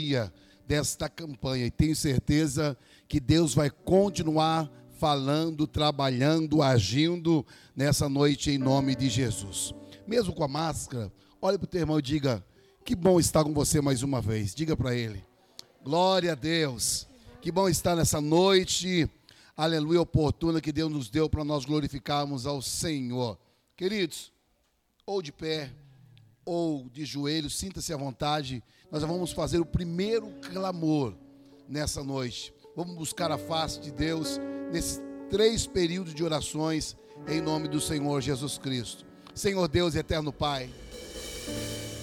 [0.00, 0.32] dia
[0.66, 8.58] desta campanha e tenho certeza que Deus vai continuar falando, trabalhando, agindo nessa noite em
[8.58, 9.74] nome de Jesus.
[10.06, 12.44] Mesmo com a máscara, olhe para o teu irmão e diga:
[12.84, 14.54] Que bom estar com você mais uma vez.
[14.54, 15.24] Diga para ele:
[15.82, 17.06] Glória a Deus.
[17.42, 19.08] Que bom estar nessa noite,
[19.56, 23.38] aleluia, oportuna que Deus nos deu para nós glorificarmos ao Senhor.
[23.76, 24.30] Queridos,
[25.06, 25.70] ou de pé,
[26.44, 28.62] ou de joelhos, sinta-se à vontade.
[28.90, 31.14] Nós vamos fazer o primeiro clamor
[31.68, 32.52] nessa noite.
[32.74, 34.40] Vamos buscar a face de Deus
[34.72, 36.96] nesses três períodos de orações
[37.28, 39.06] em nome do Senhor Jesus Cristo.
[39.32, 40.68] Senhor Deus eterno Pai,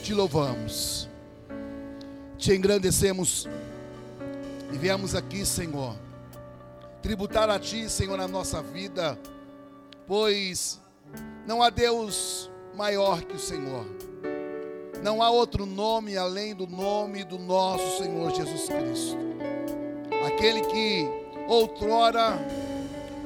[0.02, 1.10] te louvamos,
[2.38, 3.48] te engrandecemos
[4.74, 5.94] e viemos aqui, Senhor,
[7.02, 9.20] tributar a Ti, Senhor, na nossa vida,
[10.06, 10.80] pois
[11.46, 13.86] não há Deus maior que o Senhor.
[15.08, 19.18] Não há outro nome além do nome do nosso Senhor Jesus Cristo.
[20.28, 21.08] Aquele que
[21.48, 22.38] outrora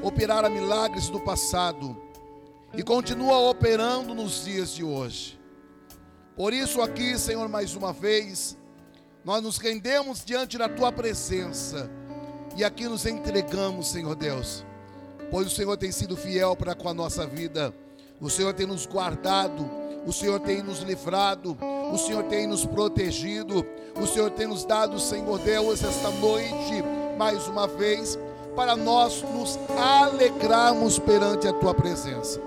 [0.04, 2.00] operara milagres do passado
[2.76, 5.40] e continua operando nos dias de hoje.
[6.36, 8.56] Por isso, aqui, Senhor, mais uma vez,
[9.26, 11.90] nós nos rendemos diante da tua presença
[12.56, 14.64] e aqui nos entregamos, Senhor Deus,
[15.32, 17.74] pois o Senhor tem sido fiel para com a nossa vida,
[18.20, 21.58] o Senhor tem nos guardado, o Senhor tem nos livrado,
[21.92, 23.66] o Senhor tem nos protegido,
[24.02, 26.84] o Senhor tem nos dado, Senhor Deus, esta noite,
[27.18, 28.18] mais uma vez,
[28.56, 32.42] para nós nos alegrarmos perante a tua presença.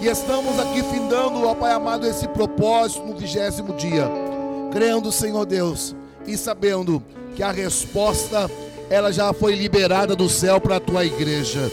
[0.00, 4.10] E estamos aqui findando, ó Pai amado, esse propósito no vigésimo dia,
[4.72, 5.94] crendo, Senhor Deus,
[6.26, 7.02] e sabendo
[7.36, 8.50] que a resposta
[8.90, 11.70] ela já foi liberada do céu para a tua igreja.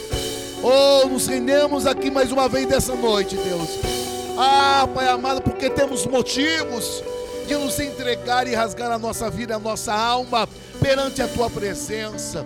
[0.64, 4.01] Oh, nos rendemos aqui mais uma vez dessa noite, Deus.
[4.38, 7.04] Ah, Pai amado, porque temos motivos
[7.48, 10.48] de nos entregar e rasgar a nossa vida, a nossa alma
[10.80, 12.46] perante a tua presença.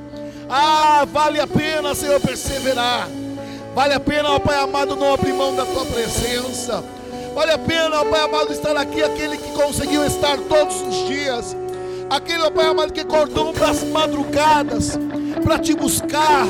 [0.49, 3.07] Ah, vale a pena, Senhor, perseverar.
[3.73, 6.83] Vale a pena, ó Pai amado, não abrir mão da tua presença.
[7.33, 11.55] Vale a pena, ó Pai amado, estar aqui, aquele que conseguiu estar todos os dias
[12.09, 14.97] aquele, ó Pai amado, que acordou das madrugadas
[15.43, 16.47] para te buscar,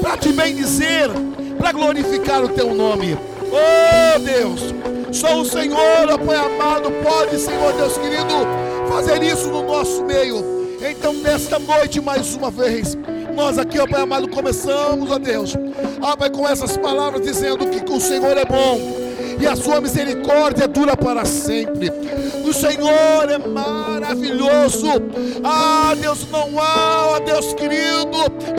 [0.00, 1.10] para te bendizer,
[1.58, 3.16] para glorificar o teu nome.
[3.50, 4.74] Oh Deus,
[5.12, 8.34] só o Senhor, ó Pai amado, pode, Senhor Deus querido,
[8.88, 10.54] fazer isso no nosso meio.
[10.80, 12.96] Então, nesta noite, mais uma vez,
[13.34, 15.54] nós aqui, ó Pai amado, começamos, ó Deus,
[16.00, 19.03] ó Pai, com essas palavras dizendo que o Senhor é bom
[19.40, 21.90] e a sua misericórdia dura para sempre.
[22.44, 24.86] O Senhor é maravilhoso.
[25.42, 28.10] Ah, Deus, não há, ó Deus querido,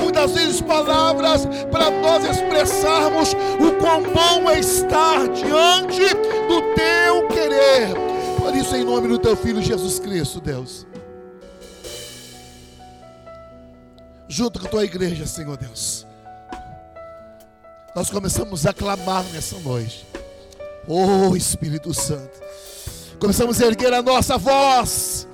[0.02, 6.14] muitas vezes palavras para nós expressarmos o quão bom é estar diante
[6.48, 7.94] do teu querer.
[8.38, 10.86] Por isso, em nome do teu filho Jesus Cristo, Deus.
[14.28, 16.06] Junto com a tua igreja, Senhor Deus.
[17.96, 20.06] Nós começamos a clamar nessa noite.
[20.88, 22.40] Oh Espírito Santo.
[23.20, 25.28] Começamos a erguer a nossa voz.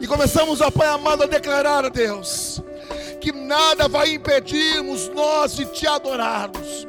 [0.00, 2.60] E começamos, ó Pai amado, a declarar a Deus
[3.22, 6.88] que nada vai impedirmos nós de te adorarmos.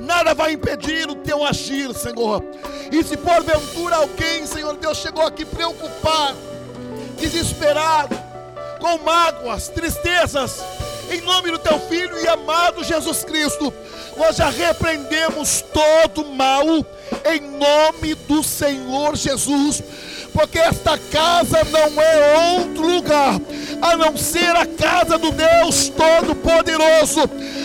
[0.00, 2.44] Nada vai impedir o teu agir, Senhor.
[2.90, 6.36] E se porventura alguém, Senhor Deus, chegou aqui preocupado,
[7.16, 8.18] desesperado,
[8.80, 10.60] com mágoas, tristezas,
[11.08, 13.72] em nome do teu filho e amado Jesus Cristo,
[14.20, 19.82] nós já repreendemos todo mal em nome do Senhor Jesus,
[20.34, 23.40] porque esta casa não é outro lugar
[23.80, 27.22] a não ser a casa do Deus Todo-Poderoso,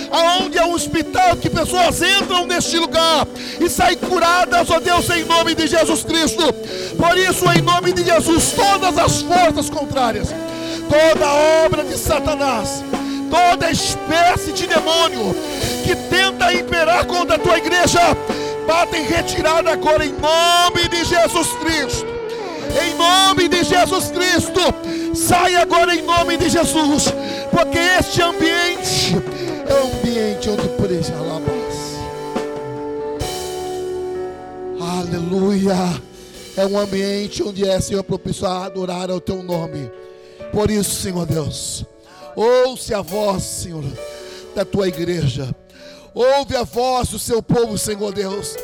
[0.09, 3.27] aonde é um hospital que pessoas entram neste lugar
[3.59, 6.53] e saem curadas, ó Deus, em nome de Jesus Cristo.
[6.97, 10.29] Por isso, em nome de Jesus, todas as forças contrárias,
[10.89, 12.81] toda obra de Satanás,
[13.29, 15.35] toda espécie de demônio
[15.83, 17.99] que tenta imperar contra a tua igreja,
[18.67, 22.15] bata em retirada agora em nome de Jesus Cristo.
[22.83, 24.59] Em nome de Jesus Cristo,
[25.15, 27.05] sai agora em nome de Jesus,
[27.51, 29.15] porque este ambiente
[29.67, 31.55] é um ambiente onde presa alabas.
[34.81, 36.01] Aleluia.
[36.57, 39.91] É um ambiente onde é, Senhor, propício a adorar ao teu nome.
[40.53, 41.85] Por isso, Senhor Deus,
[42.35, 43.83] Ouça a voz, Senhor,
[44.53, 45.55] da tua igreja.
[46.13, 48.55] Ouve a voz do seu povo, Senhor Deus.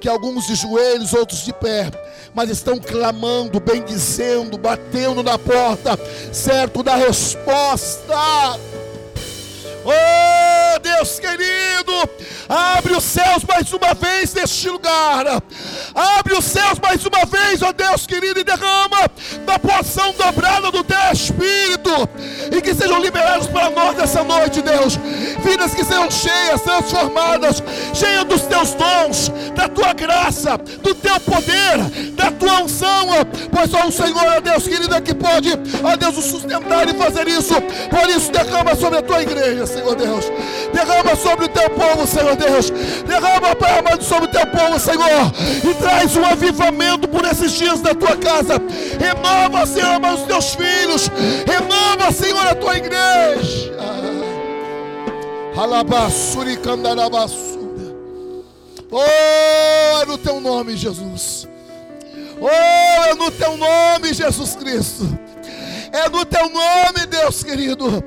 [0.00, 1.90] Que alguns de joelhos, outros de pé,
[2.34, 5.98] mas estão clamando, bendizendo, batendo na porta,
[6.32, 8.14] certo da resposta.
[9.86, 11.92] Oh, Deus querido,
[12.48, 15.42] abre os céus mais uma vez neste lugar.
[15.94, 19.10] Abre os céus mais uma vez, ó oh Deus querido, e derrama
[19.44, 22.08] da porção dobrada do teu Espírito.
[22.50, 24.96] E que sejam liberados para nós nessa noite, Deus.
[25.44, 31.78] Vidas que sejam cheias, transformadas, cheias dos teus dons, da tua graça, do teu poder,
[32.12, 33.08] da tua unção.
[33.52, 35.50] Pois só o Senhor, ó Deus querido, é que pode,
[35.82, 37.54] ó Deus, o sustentar e fazer isso.
[37.90, 40.24] Por isso, derrama sobre a tua igreja, Senhor Deus.
[40.72, 42.70] Derrama sobre o teu povo, Senhor Deus.
[43.06, 45.32] Derrama, Pai amado, sobre o teu povo, Senhor.
[45.68, 48.54] E traz um avivamento por esses dias da tua casa.
[48.98, 51.10] Renova, Senhor, os teus filhos.
[51.46, 53.74] Renova, Senhor, a tua igreja.
[55.56, 57.64] Alabassuri candarabassura.
[58.90, 61.48] Oh, é no teu nome, Jesus.
[62.40, 65.18] Oh, é no teu nome, Jesus Cristo.
[65.94, 68.02] É no teu nome, Deus querido,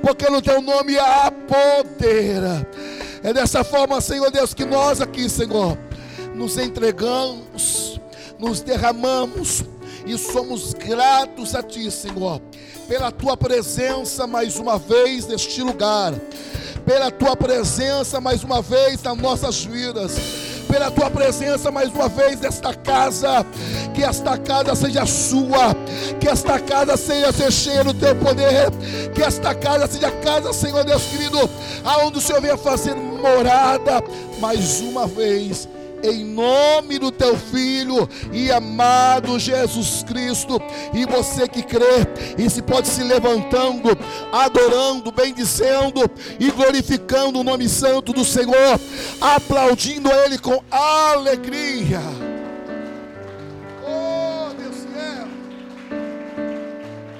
[0.00, 2.40] porque no teu nome há poder.
[3.20, 5.76] É dessa forma, Senhor Deus, que nós aqui, Senhor,
[6.36, 8.00] nos entregamos,
[8.38, 9.64] nos derramamos
[10.06, 12.40] e somos gratos a Ti, Senhor,
[12.86, 16.14] pela Tua presença mais uma vez neste lugar,
[16.86, 22.40] pela Tua presença mais uma vez nas nossas vidas pela tua presença mais uma vez
[22.40, 23.44] nesta casa.
[23.94, 25.74] Que esta casa seja sua,
[26.18, 28.70] que esta casa seja cheia do teu poder,
[29.14, 31.38] que esta casa seja casa, Senhor Deus querido,
[31.84, 34.02] aonde o Senhor venha fazer morada
[34.40, 35.68] mais uma vez
[36.02, 40.60] em nome do teu filho e amado Jesus Cristo.
[40.92, 42.06] E você que crê
[42.36, 43.96] e se pode se levantando,
[44.32, 48.80] adorando, bendizendo e glorificando o nome santo do Senhor,
[49.20, 52.00] aplaudindo a Ele com alegria.
[53.84, 55.26] Oh, Deus quer.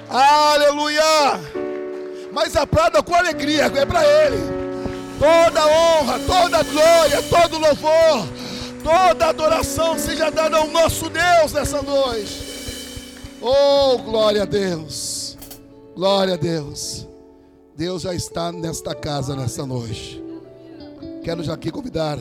[0.09, 1.39] Aleluia!
[2.31, 4.63] Mas aplauda com alegria, é para Ele.
[5.19, 8.27] Toda honra, toda glória, todo louvor
[8.83, 12.53] Toda adoração seja dada ao nosso Deus nessa noite.
[13.41, 15.37] Oh, glória a Deus.
[15.95, 17.07] Glória a Deus.
[17.75, 20.21] Deus já está nesta casa nessa noite.
[21.23, 22.19] Quero já aqui convidar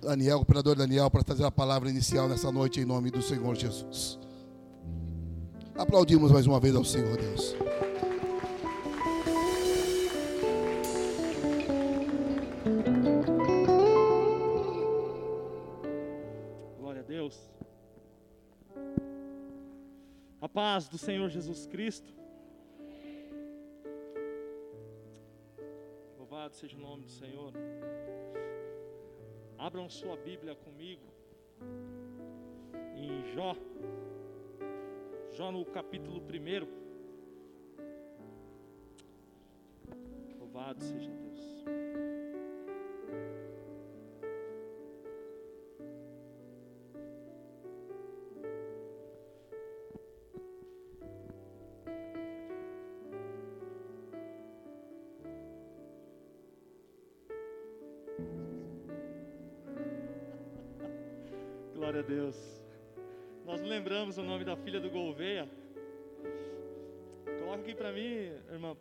[0.00, 3.56] Daniel, o operador Daniel, para trazer a palavra inicial nessa noite em nome do Senhor
[3.56, 4.18] Jesus.
[5.76, 7.56] Aplaudimos mais uma vez ao Senhor Deus.
[20.40, 22.14] A paz do Senhor Jesus Cristo.
[26.18, 27.52] Louvado seja o nome do Senhor.
[29.58, 31.02] Abram sua Bíblia comigo
[32.94, 33.56] em Jó.
[35.32, 36.86] Jó no capítulo 1.
[40.38, 41.35] Louvado seja Deus.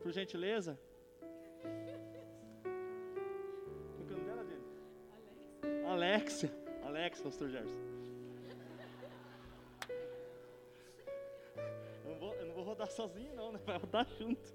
[0.05, 0.79] Por gentileza.
[1.19, 1.71] Qual
[3.97, 5.87] é o nome dela, gente?
[5.87, 6.51] Alexia.
[6.83, 7.79] Alexia, pastor Gerson.
[12.03, 13.59] Eu não, vou, eu não vou rodar sozinho, não, né?
[13.65, 14.47] Vai rodar junto.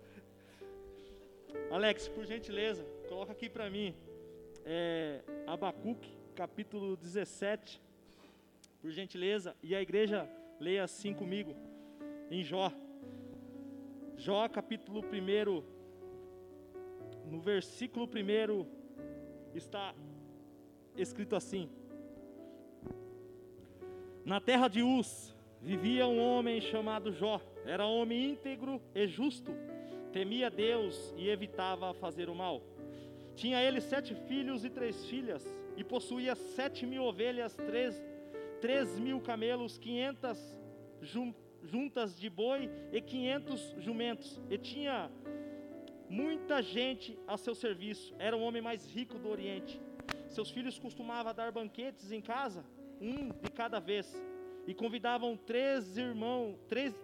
[1.73, 3.93] Alex, por gentileza, coloca aqui para mim.
[4.65, 7.83] É, Abacuque, capítulo 17
[8.81, 11.57] por gentileza, e a igreja leia assim comigo,
[12.31, 12.73] em Jó.
[14.21, 15.65] Jó, capítulo 1,
[17.25, 18.67] no versículo 1,
[19.55, 19.95] está
[20.95, 21.71] escrito assim:
[24.23, 29.53] Na terra de Uz vivia um homem chamado Jó, era homem íntegro e justo,
[30.13, 32.61] temia Deus e evitava fazer o mal.
[33.35, 35.43] Tinha ele sete filhos e três filhas,
[35.79, 38.05] e possuía sete mil ovelhas, três
[38.61, 40.61] três mil camelos, quinhentas
[41.01, 41.50] juntas
[42.19, 44.41] de boi e quinhentos jumentos.
[44.51, 45.11] E tinha
[46.09, 48.15] muita gente a seu serviço.
[48.19, 49.81] Era o homem mais rico do Oriente.
[50.29, 52.65] Seus filhos costumavam dar banquetes em casa,
[53.01, 54.21] um de cada vez.
[54.67, 56.95] E convidavam três irmãos, três,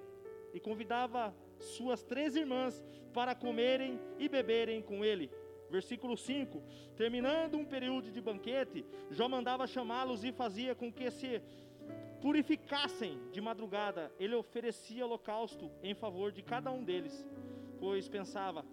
[0.52, 5.30] e convidava suas três irmãs para comerem e beberem com ele.
[5.70, 6.62] Versículo 5:
[6.96, 11.42] Terminando um período de banquete, Jó mandava chamá-los e fazia com que se
[12.20, 14.12] purificassem de madrugada.
[14.18, 17.26] Ele oferecia holocausto em favor de cada um deles,
[17.78, 18.64] pois pensava: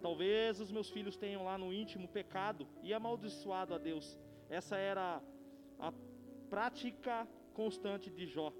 [0.00, 4.18] Talvez os meus filhos tenham lá no íntimo pecado e amaldiçoado a Deus.
[4.50, 5.22] Essa era
[5.78, 5.92] a
[6.50, 8.52] prática constante de Jó.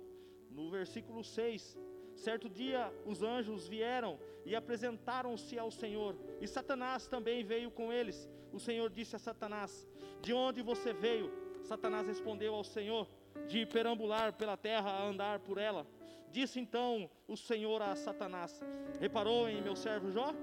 [0.51, 1.77] No versículo 6,
[2.15, 8.29] certo dia os anjos vieram e apresentaram-se ao Senhor, e Satanás também veio com eles.
[8.53, 9.87] O Senhor disse a Satanás:
[10.23, 11.31] De onde você veio?
[11.63, 13.09] Satanás respondeu ao Senhor:
[13.47, 15.87] De perambular pela terra andar por ela.
[16.31, 18.61] Disse então o Senhor a Satanás:
[19.01, 20.35] Reparou em meu servo Jó?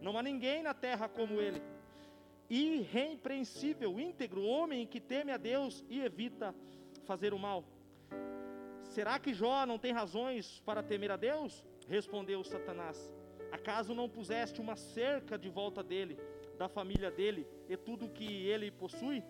[0.00, 1.62] Não há ninguém na terra como ele.
[2.48, 6.54] Irrepreensível, íntegro, homem que teme a Deus e evita
[7.04, 7.64] fazer o mal.
[8.84, 11.64] Será que Jó não tem razões para temer a Deus?
[11.88, 13.10] Respondeu Satanás.
[13.52, 16.18] Acaso não puseste uma cerca de volta dele,
[16.58, 19.22] da família dele e tudo o que ele possui?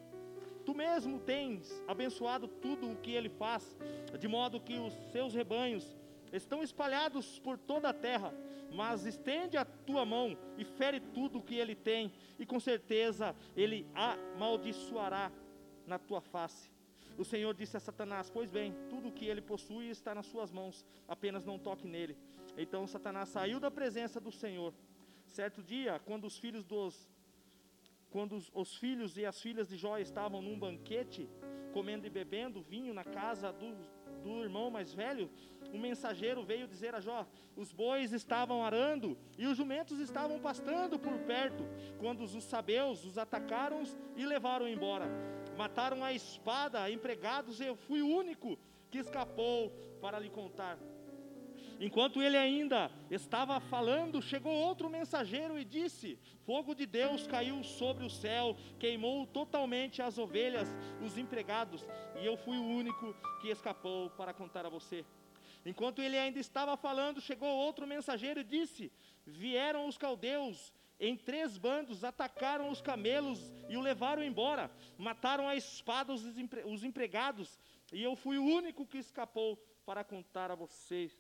[0.65, 3.77] Tu mesmo tens abençoado tudo o que ele faz,
[4.19, 5.97] de modo que os seus rebanhos
[6.33, 8.33] estão espalhados por toda a terra,
[8.73, 13.35] mas estende a tua mão e fere tudo o que ele tem, e com certeza
[13.57, 15.33] ele amaldiçoará
[15.87, 16.71] na tua face.
[17.19, 20.51] O Senhor disse a Satanás: Pois bem, tudo o que ele possui está nas suas
[20.51, 22.17] mãos, apenas não toque nele.
[22.57, 24.73] Então Satanás saiu da presença do Senhor.
[25.27, 27.09] Certo dia, quando os filhos dos
[28.11, 31.29] quando os, os filhos e as filhas de Jó estavam num banquete,
[31.73, 33.77] comendo e bebendo vinho na casa do,
[34.23, 35.31] do irmão mais velho,
[35.73, 37.27] um mensageiro veio dizer a Jó:
[37.57, 41.65] os bois estavam arando e os jumentos estavam pastando por perto,
[41.99, 43.83] quando os sabeus os atacaram
[44.17, 45.07] e levaram embora.
[45.57, 48.59] Mataram a espada empregados eu fui o único
[48.91, 50.79] que escapou para lhe contar.
[51.81, 58.05] Enquanto ele ainda estava falando, chegou outro mensageiro e disse: Fogo de Deus caiu sobre
[58.05, 60.69] o céu, queimou totalmente as ovelhas,
[61.03, 61.83] os empregados,
[62.21, 65.07] e eu fui o único que escapou para contar a você.
[65.65, 68.93] Enquanto ele ainda estava falando, chegou outro mensageiro e disse:
[69.27, 75.57] Vieram os caldeus em três bandos, atacaram os camelos e o levaram embora, mataram a
[75.57, 77.59] espada os empregados,
[77.91, 79.57] e eu fui o único que escapou
[79.87, 81.19] para contar a vocês.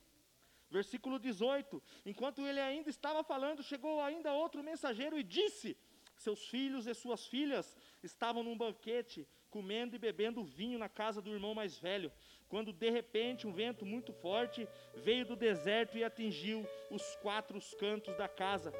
[0.70, 5.76] Versículo 18: Enquanto ele ainda estava falando, chegou ainda outro mensageiro e disse:
[6.16, 11.32] Seus filhos e suas filhas estavam num banquete, comendo e bebendo vinho na casa do
[11.32, 12.12] irmão mais velho,
[12.48, 18.16] quando de repente um vento muito forte veio do deserto e atingiu os quatro cantos
[18.16, 18.72] da casa,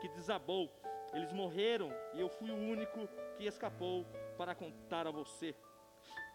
[0.00, 0.70] que desabou.
[1.14, 4.04] Eles morreram e eu fui o único que escapou
[4.36, 5.54] para contar a você.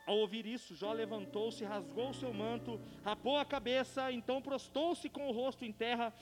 [0.05, 5.31] Ao ouvir isso, Jó levantou-se, rasgou seu manto, rapou a cabeça, então prostou-se com o
[5.31, 6.13] rosto em terra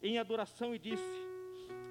[0.00, 1.12] em adoração e disse: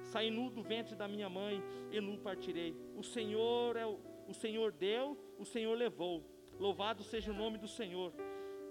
[0.04, 2.74] Saí nu do ventre da minha mãe e nu partirei.
[2.96, 6.24] O Senhor é o, o Senhor deu, o Senhor levou.
[6.58, 8.12] Louvado seja o nome do Senhor.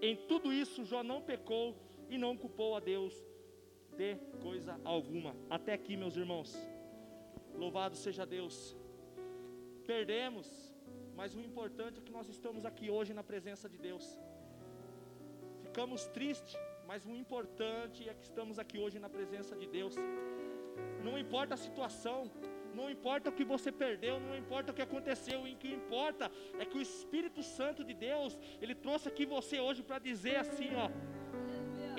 [0.01, 1.75] Em tudo isso, Jó não pecou
[2.09, 3.13] e não culpou a Deus
[3.95, 5.35] de coisa alguma.
[5.49, 6.55] Até aqui, meus irmãos.
[7.53, 8.75] Louvado seja Deus.
[9.85, 10.70] Perdemos
[11.21, 14.05] mas o importante é que nós estamos aqui hoje na presença de Deus.
[15.65, 16.55] Ficamos tristes,
[16.87, 19.93] mas o importante é que estamos aqui hoje na presença de Deus.
[21.07, 22.19] Não importa a situação,
[22.73, 26.65] não importa o que você perdeu, não importa o que aconteceu, o que importa é
[26.65, 30.89] que o Espírito Santo de Deus, ele trouxe aqui você hoje para dizer assim, ó,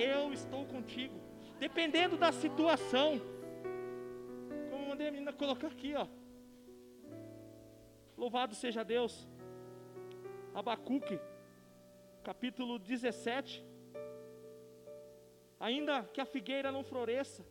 [0.00, 1.20] eu estou contigo.
[1.60, 3.20] Dependendo da situação,
[4.68, 6.08] como mandei a menina colocar aqui, ó.
[8.16, 9.26] Louvado seja Deus.
[10.54, 11.18] Abacuque,
[12.22, 13.64] capítulo 17.
[15.58, 17.44] Ainda que a figueira não floresça,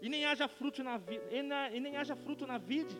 [0.00, 1.00] e nem haja fruto na,
[1.72, 2.96] e nem haja fruto na vide,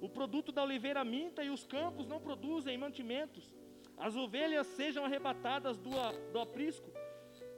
[0.00, 3.54] o produto da oliveira minta e os campos não produzem mantimentos,
[3.96, 5.90] as ovelhas sejam arrebatadas do,
[6.32, 6.90] do aprisco,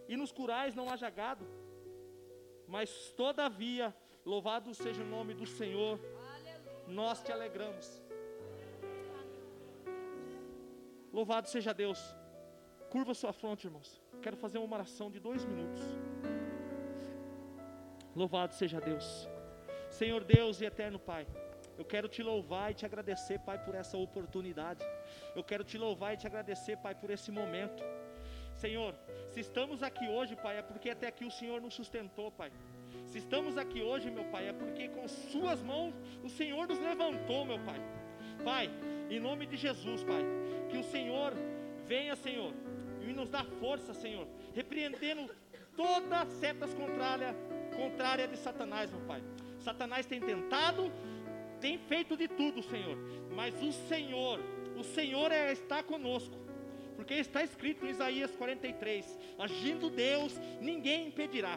[0.09, 1.47] e nos curais não haja gado.
[2.67, 5.99] Mas todavia, louvado seja o nome do Senhor,
[6.87, 8.08] nós te alegramos.
[11.13, 12.01] Louvado seja Deus.
[12.91, 14.01] Curva sua fronte, irmãos.
[14.23, 15.83] Quero fazer uma oração de dois minutos.
[18.15, 19.29] Louvado seja Deus.
[19.91, 21.27] Senhor Deus e eterno Pai.
[21.77, 24.85] Eu quero te louvar e te agradecer, Pai, por essa oportunidade.
[25.35, 27.83] Eu quero te louvar e te agradecer, Pai, por esse momento.
[28.55, 28.95] Senhor,
[29.29, 32.51] se estamos aqui hoje, Pai, é porque até aqui o Senhor nos sustentou, Pai.
[33.07, 37.45] Se estamos aqui hoje, meu Pai, é porque com Suas mãos o Senhor nos levantou,
[37.45, 37.81] meu Pai.
[38.45, 38.69] Pai,
[39.09, 40.23] em nome de Jesus, Pai,
[40.69, 41.33] que o Senhor
[41.87, 42.53] venha, Senhor,
[43.01, 45.31] e nos dá força, Senhor, repreendendo
[45.77, 47.35] todas setas contrárias
[47.77, 49.23] contrária de Satanás, meu Pai.
[49.61, 50.93] Satanás tem tentado,
[51.61, 52.97] tem feito de tudo, Senhor,
[53.35, 54.41] mas o Senhor,
[54.77, 56.37] o Senhor é, está conosco.
[56.97, 61.57] Porque está escrito em Isaías 43: agindo Deus, ninguém impedirá.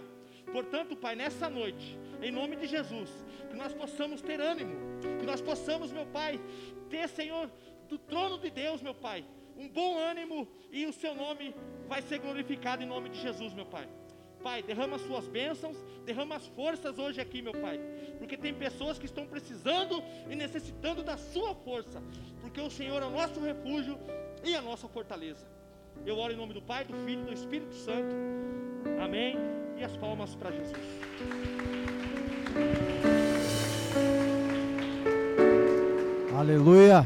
[0.52, 3.10] Portanto, Pai, nessa noite, em nome de Jesus,
[3.50, 4.76] que nós possamos ter ânimo,
[5.20, 6.40] que nós possamos, meu Pai,
[6.90, 7.50] ter, Senhor,
[7.92, 9.26] do trono de Deus, meu Pai,
[9.58, 11.54] um bom ânimo e o seu nome
[11.90, 13.88] vai ser glorificado em nome de Jesus, meu Pai.
[14.42, 17.80] Pai, derrama as suas bênçãos, derrama as forças hoje aqui, meu Pai,
[18.18, 22.02] porque tem pessoas que estão precisando e necessitando da sua força,
[22.40, 24.00] porque o Senhor é o nosso refúgio
[24.42, 25.46] e a nossa fortaleza.
[26.06, 28.16] Eu oro em nome do Pai, do Filho e do Espírito Santo.
[29.04, 29.36] Amém.
[29.78, 30.80] E as palmas para Jesus.
[36.34, 37.06] Aleluia.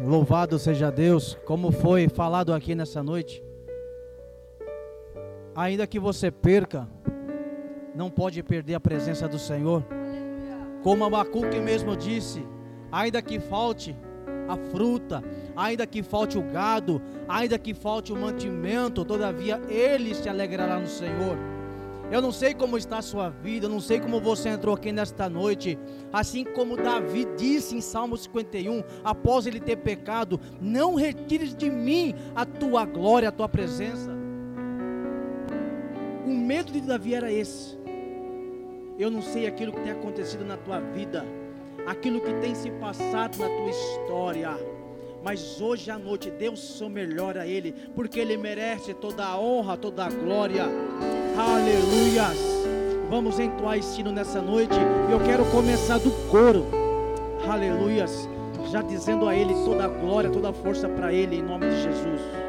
[0.00, 3.42] Louvado seja Deus, como foi falado aqui nessa noite.
[5.54, 6.88] Ainda que você perca,
[7.94, 9.84] não pode perder a presença do Senhor.
[10.84, 12.46] Como Abacuque mesmo disse,
[12.92, 13.96] ainda que falte
[14.48, 15.22] a fruta,
[15.56, 20.86] ainda que falte o gado, ainda que falte o mantimento, todavia ele se alegrará no
[20.86, 21.36] Senhor.
[22.10, 24.90] Eu não sei como está a sua vida, eu não sei como você entrou aqui
[24.90, 25.78] nesta noite.
[26.10, 32.14] Assim como Davi disse em Salmo 51, após ele ter pecado: Não retires de mim
[32.34, 34.10] a tua glória, a tua presença.
[36.24, 37.76] O medo de Davi era esse.
[38.98, 41.26] Eu não sei aquilo que tem acontecido na tua vida,
[41.86, 44.77] aquilo que tem se passado na tua história.
[45.22, 49.76] Mas hoje à noite, Deus seu melhor a Ele, porque Ele merece toda a honra,
[49.76, 50.64] toda a glória.
[51.36, 52.38] Aleluias.
[53.10, 54.74] Vamos entoar esse sino nessa noite.
[55.10, 56.66] Eu quero começar do coro.
[57.48, 58.28] Aleluias.
[58.70, 61.82] Já dizendo a Ele toda a glória, toda a força para Ele, em nome de
[61.82, 62.47] Jesus.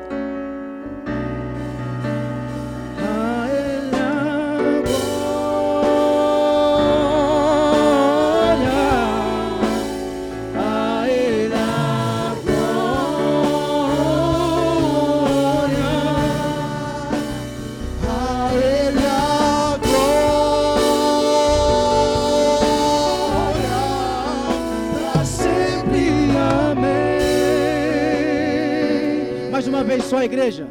[30.23, 30.67] Igreja.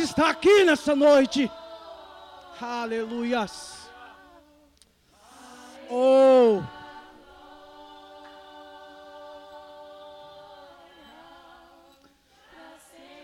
[0.00, 1.50] Está aqui nessa noite.
[2.60, 3.88] Aleluias.
[5.90, 6.62] Oh.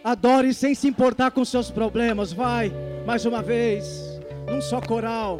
[0.02, 2.32] Adore sem se importar com seus problemas.
[2.32, 2.70] Vai,
[3.06, 3.86] mais uma vez,
[4.46, 5.38] num só coral.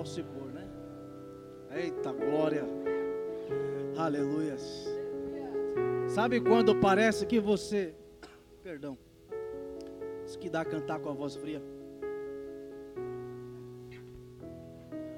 [0.00, 0.66] Sol se pôr, né?
[1.72, 2.64] Eita glória.
[3.96, 4.88] Aleluias.
[6.08, 7.94] Sabe quando parece que você.
[8.62, 8.96] Perdão.
[10.24, 11.62] Isso que dá a cantar com a voz fria.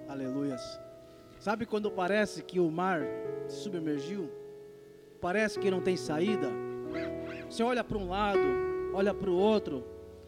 [0.08, 0.80] Aleluias.
[1.38, 3.02] Sabe quando parece que o mar
[3.48, 4.30] se submergiu?
[5.20, 6.48] Parece que não tem saída.
[7.48, 8.40] Você olha para um lado,
[8.94, 9.84] olha para o outro,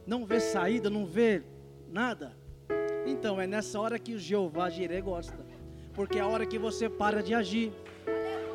[0.07, 1.43] não vê saída, não vê
[1.91, 2.44] nada.
[3.07, 5.39] Então é nessa hora que o Jeová Jireh gosta,
[5.93, 7.73] porque é a hora que você para de agir,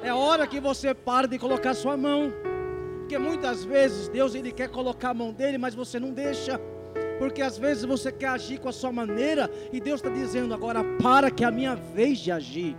[0.01, 2.33] é a hora que você para de colocar sua mão,
[2.99, 6.59] porque muitas vezes Deus ele quer colocar a mão dele, mas você não deixa.
[7.17, 10.81] Porque às vezes você quer agir com a sua maneira e Deus está dizendo agora
[11.01, 12.77] para que é a minha vez de agir.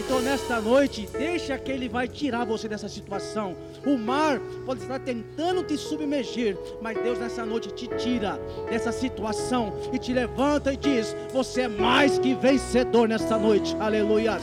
[0.00, 3.54] Então nesta noite, deixa que Ele vai tirar você dessa situação.
[3.84, 9.74] O mar pode estar tentando te submergir, mas Deus nessa noite te tira dessa situação
[9.92, 13.76] e te levanta e diz: Você é mais que vencedor nesta noite.
[13.78, 14.42] Aleluias.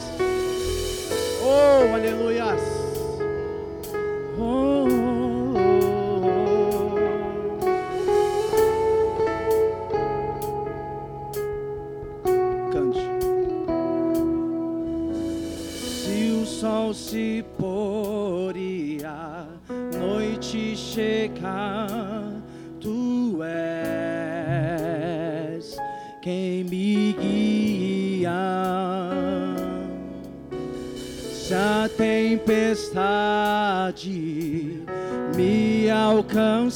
[1.42, 2.60] Oh, aleluias.
[4.38, 4.67] Oh,
[36.34, 36.70] me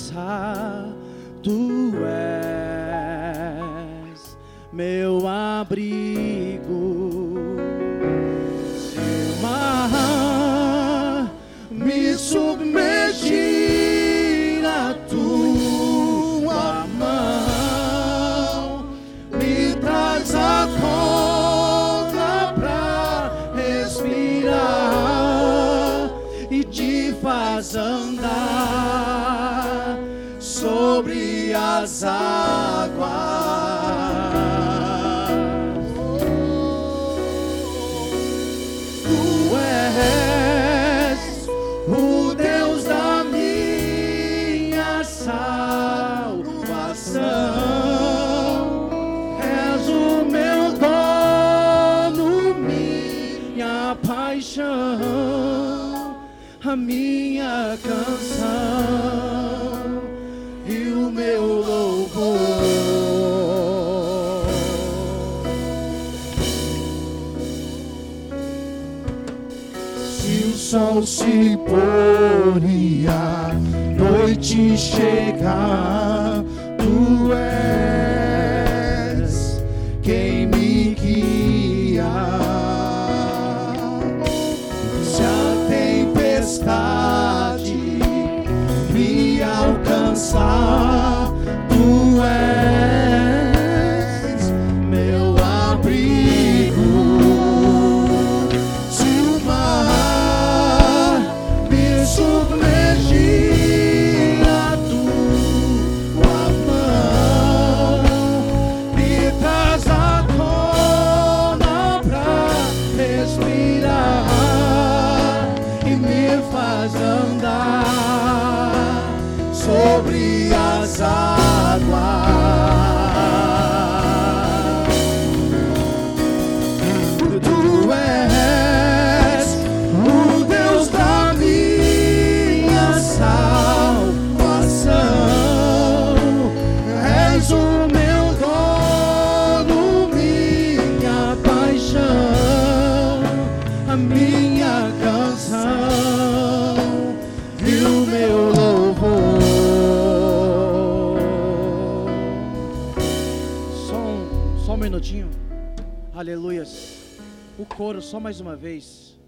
[157.72, 159.18] coro, só mais uma vez.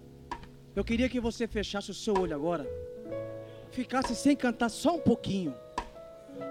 [0.75, 2.67] Eu queria que você fechasse o seu olho agora.
[3.71, 5.53] Ficasse sem cantar só um pouquinho.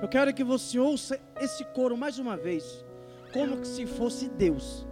[0.00, 2.84] Eu quero que você ouça esse coro mais uma vez.
[3.32, 4.86] Como se fosse Deus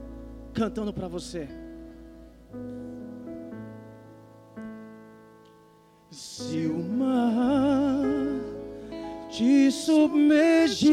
[0.53, 1.49] cantando para você.
[6.11, 8.03] Se o mar
[9.31, 10.91] te submergir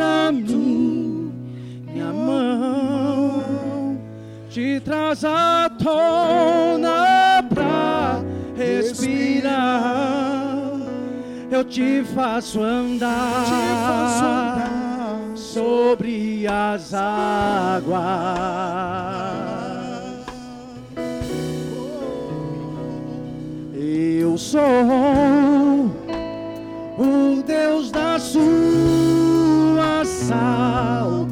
[0.00, 1.32] a mim,
[1.86, 3.49] minha mão
[4.50, 8.20] te traz à tona pra
[8.56, 10.10] respirar.
[11.48, 13.46] Eu te faço andar,
[15.36, 18.00] sobre as águas.
[23.72, 24.60] Eu sou
[26.98, 31.30] o Deus da sua salvação.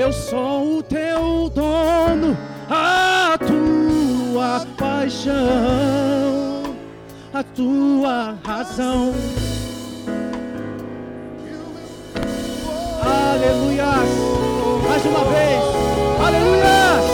[0.00, 2.34] Eu sou o teu dono,
[2.70, 5.34] a tua paixão,
[7.34, 9.12] a tua razão.
[13.02, 13.92] Aleluia!
[14.88, 15.62] Mais uma vez,
[16.24, 17.09] aleluia!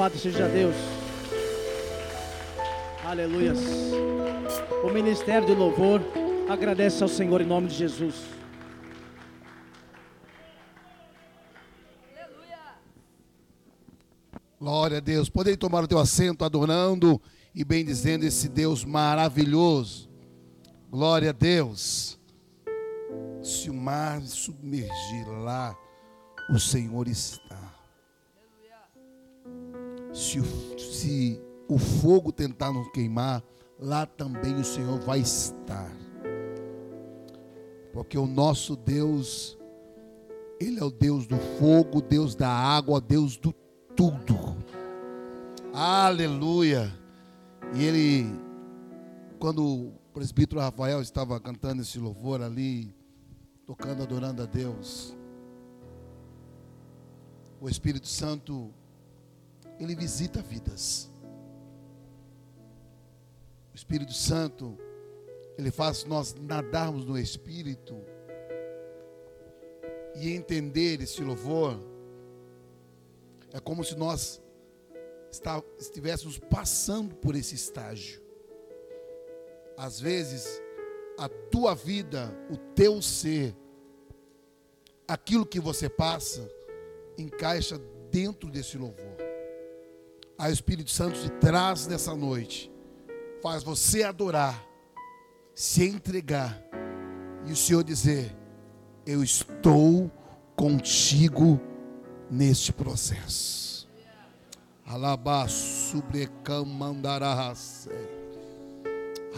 [0.00, 0.74] Louvado seja Deus.
[3.04, 3.58] Aleluias.
[4.82, 6.00] O ministério de louvor
[6.48, 8.14] agradece ao Senhor em nome de Jesus.
[14.58, 15.28] Glória a Deus.
[15.28, 17.20] Podem tomar o teu assento adorando
[17.54, 20.08] e bendizendo esse Deus maravilhoso.
[20.90, 22.18] Glória a Deus.
[23.42, 25.76] Se o mar submergir lá,
[26.54, 27.69] o Senhor está.
[30.20, 30.44] Se o,
[30.78, 33.42] se o fogo tentar nos queimar,
[33.78, 35.90] lá também o Senhor vai estar.
[37.90, 39.58] Porque o nosso Deus,
[40.60, 43.50] Ele é o Deus do fogo, Deus da água, Deus do
[43.96, 44.36] tudo.
[45.72, 46.92] Aleluia.
[47.74, 48.26] E ele,
[49.38, 52.94] quando o presbítero Rafael estava cantando esse louvor ali,
[53.64, 55.16] tocando, adorando a Deus,
[57.58, 58.70] o Espírito Santo,
[59.80, 61.10] ele visita vidas.
[63.72, 64.78] O Espírito Santo,
[65.56, 67.96] ele faz nós nadarmos no Espírito
[70.14, 71.80] e entender esse louvor.
[73.52, 74.40] É como se nós
[75.78, 78.20] estivéssemos passando por esse estágio.
[79.76, 80.60] Às vezes,
[81.16, 83.56] a tua vida, o teu ser,
[85.08, 86.46] aquilo que você passa,
[87.16, 87.78] encaixa
[88.10, 89.09] dentro desse louvor.
[90.40, 92.72] Aí o Espírito Santo te traz nessa noite,
[93.42, 94.66] faz você adorar,
[95.54, 96.58] se entregar,
[97.44, 98.34] e o Senhor dizer:
[99.04, 100.10] Eu estou
[100.56, 101.60] contigo
[102.30, 103.86] neste processo.
[104.86, 107.90] Alabá subrecamandarahase.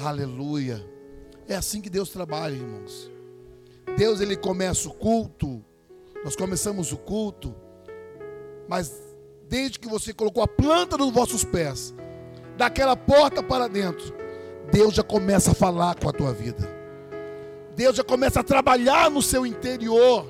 [0.05, 0.89] Aleluia.
[1.49, 3.11] É assim que Deus trabalha, irmãos.
[3.99, 5.65] Deus ele começa o culto,
[6.23, 7.53] nós começamos o culto,
[8.69, 9.02] mas
[9.53, 11.95] desde que você colocou a planta nos vossos pés,
[12.57, 14.17] daquela porta para dentro,
[14.73, 16.67] Deus já começa a falar com a tua vida.
[17.77, 20.27] Deus já começa a trabalhar no seu interior.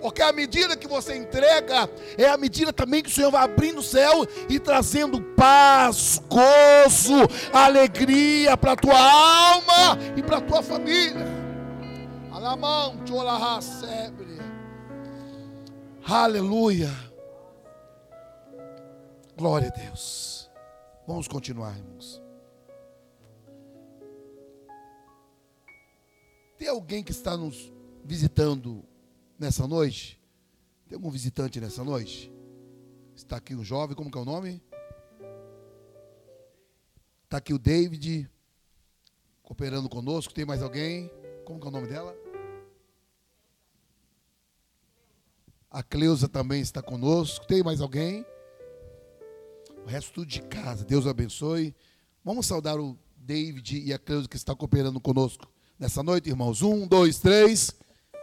[0.00, 3.80] Porque a medida que você entrega é a medida também que o Senhor vai abrindo
[3.80, 10.62] o céu e trazendo paz, gozo, alegria para a tua alma e para a tua
[10.62, 11.26] família.
[16.06, 17.07] Aleluia.
[19.38, 20.50] Glória a Deus.
[21.06, 22.20] Vamos continuar, irmãos.
[26.58, 27.72] Tem alguém que está nos
[28.04, 28.84] visitando
[29.38, 30.20] nessa noite?
[30.88, 32.32] Tem algum visitante nessa noite?
[33.14, 34.60] Está aqui um jovem, como que é o nome?
[37.22, 38.28] Está aqui o David,
[39.44, 40.34] cooperando conosco.
[40.34, 41.08] Tem mais alguém?
[41.44, 42.12] Como que é o nome dela?
[45.70, 47.46] A Cleusa também está conosco.
[47.46, 48.26] Tem mais alguém?
[49.88, 50.84] O resto de casa.
[50.84, 51.74] Deus abençoe.
[52.22, 55.48] Vamos saudar o David e a Cleusa que está cooperando conosco
[55.78, 56.60] nessa noite, irmãos.
[56.60, 57.74] Um, dois, três.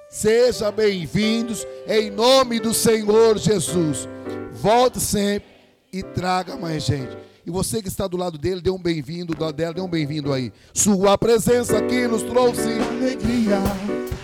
[0.08, 4.08] Sejam bem-vindos em nome do Senhor Jesus.
[4.52, 5.50] Volte sempre
[5.92, 7.18] e traga mais gente.
[7.44, 9.90] E você que está do lado dele, dê um bem-vindo, do lado dela, dê um
[9.90, 10.54] bem-vindo aí.
[10.72, 13.58] Sua presença aqui nos trouxe alegria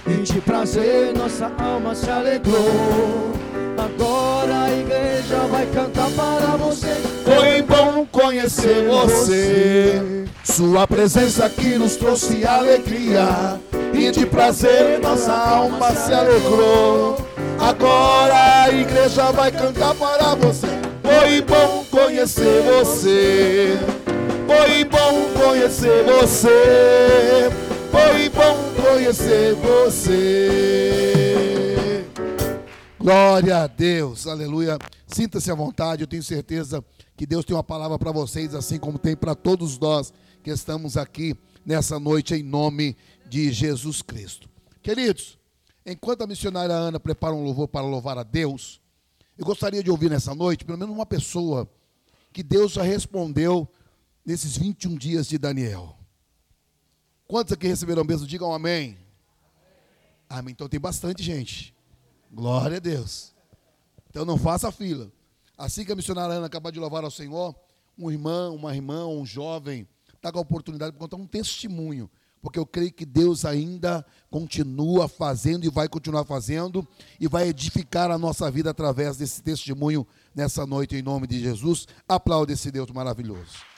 [0.05, 3.50] e de prazer nossa alma se alegrou.
[3.77, 6.95] Agora a igreja vai cantar para você.
[7.23, 10.25] Foi bom conhecer você.
[10.43, 13.59] Sua presença aqui nos trouxe alegria
[13.93, 17.17] e de prazer nossa alma se alegrou.
[17.59, 20.67] Agora a igreja vai cantar para você.
[21.03, 23.77] Foi bom conhecer você.
[24.47, 27.49] Foi bom conhecer você.
[27.91, 30.90] Foi bom conhecer você.
[33.01, 34.77] Glória a Deus, aleluia.
[35.07, 36.85] Sinta-se à vontade, eu tenho certeza
[37.17, 40.95] que Deus tem uma palavra para vocês, assim como tem para todos nós que estamos
[40.95, 41.35] aqui
[41.65, 42.95] nessa noite, em nome
[43.27, 44.47] de Jesus Cristo.
[44.83, 45.39] Queridos,
[45.83, 48.79] enquanto a missionária Ana prepara um louvor para louvar a Deus,
[49.35, 51.67] eu gostaria de ouvir nessa noite, pelo menos uma pessoa
[52.31, 53.67] que Deus já respondeu
[54.23, 55.97] nesses 21 dias de Daniel.
[57.27, 58.27] Quantos aqui receberam mesmo?
[58.27, 58.95] Digam amém.
[60.29, 60.51] Amém.
[60.51, 61.73] Então tem bastante gente.
[62.31, 63.33] Glória a Deus.
[64.09, 65.11] Então não faça fila.
[65.57, 67.55] Assim que a missionária Ana acabar de louvar ao Senhor,
[67.97, 72.09] um irmão, uma irmã, um jovem, está com a oportunidade de contar um testemunho.
[72.41, 76.87] Porque eu creio que Deus ainda continua fazendo e vai continuar fazendo
[77.19, 81.87] e vai edificar a nossa vida através desse testemunho nessa noite, em nome de Jesus.
[82.07, 83.70] Aplaude esse Deus maravilhoso.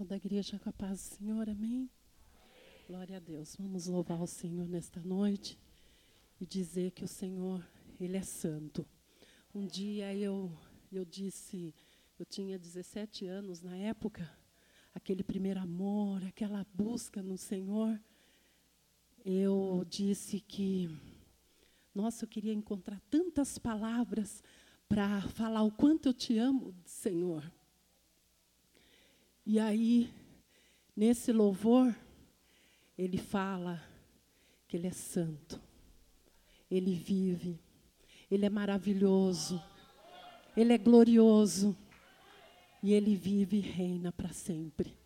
[0.00, 1.90] Sal da igreja com a paz do Senhor, amém?
[2.86, 3.54] Glória a Deus.
[3.56, 5.58] Vamos louvar o Senhor nesta noite
[6.40, 7.62] e dizer que o Senhor,
[8.00, 8.88] Ele é santo.
[9.54, 10.50] Um dia eu,
[10.90, 11.74] eu disse,
[12.18, 14.26] eu tinha 17 anos na época,
[14.94, 18.00] aquele primeiro amor, aquela busca no Senhor.
[19.22, 20.88] Eu disse que,
[21.94, 24.42] nossa, eu queria encontrar tantas palavras
[24.88, 27.52] para falar o quanto eu te amo, Senhor.
[29.44, 30.12] E aí,
[30.94, 31.94] nesse louvor,
[32.96, 33.82] ele fala
[34.68, 35.60] que ele é santo,
[36.70, 37.58] ele vive,
[38.30, 39.60] ele é maravilhoso,
[40.56, 41.76] ele é glorioso
[42.82, 44.96] e ele vive e reina para sempre.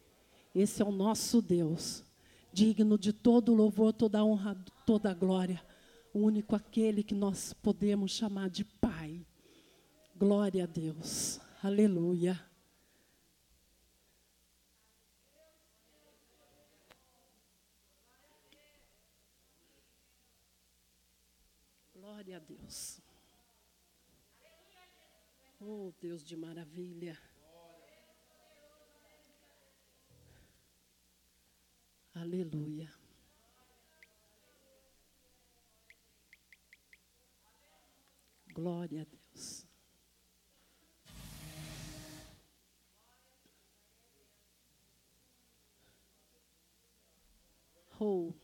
[0.54, 2.04] Esse é o nosso Deus,
[2.52, 4.54] digno de todo louvor, toda honra,
[4.84, 5.64] toda glória,
[6.12, 9.26] o único aquele que nós podemos chamar de Pai.
[10.16, 11.40] Glória a Deus.
[11.62, 12.40] Aleluia.
[22.34, 23.00] Glória a Deus.
[25.60, 27.16] Oh, Deus de maravilha.
[32.12, 32.92] Aleluia.
[38.52, 39.66] Glória a Deus.
[48.00, 48.34] Oh.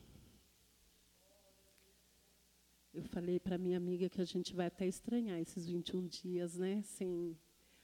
[2.92, 6.82] Eu falei para minha amiga que a gente vai até estranhar esses 21 dias, né?
[6.82, 7.36] Sem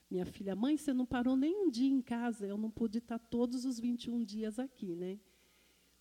[0.09, 3.17] minha filha, mãe, você não parou nem um dia em casa, eu não pude estar
[3.19, 5.19] todos os 21 dias aqui, né?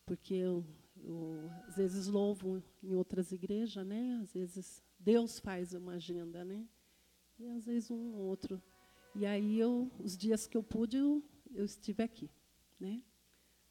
[0.04, 0.64] Porque eu,
[1.02, 4.18] eu às vezes louvo em outras igrejas, né?
[4.22, 6.66] Às vezes Deus faz uma agenda, né?
[7.38, 8.62] E às vezes um ou outro.
[9.14, 11.22] E aí eu, os dias que eu pude, eu,
[11.54, 12.30] eu estive aqui,
[12.78, 13.02] né?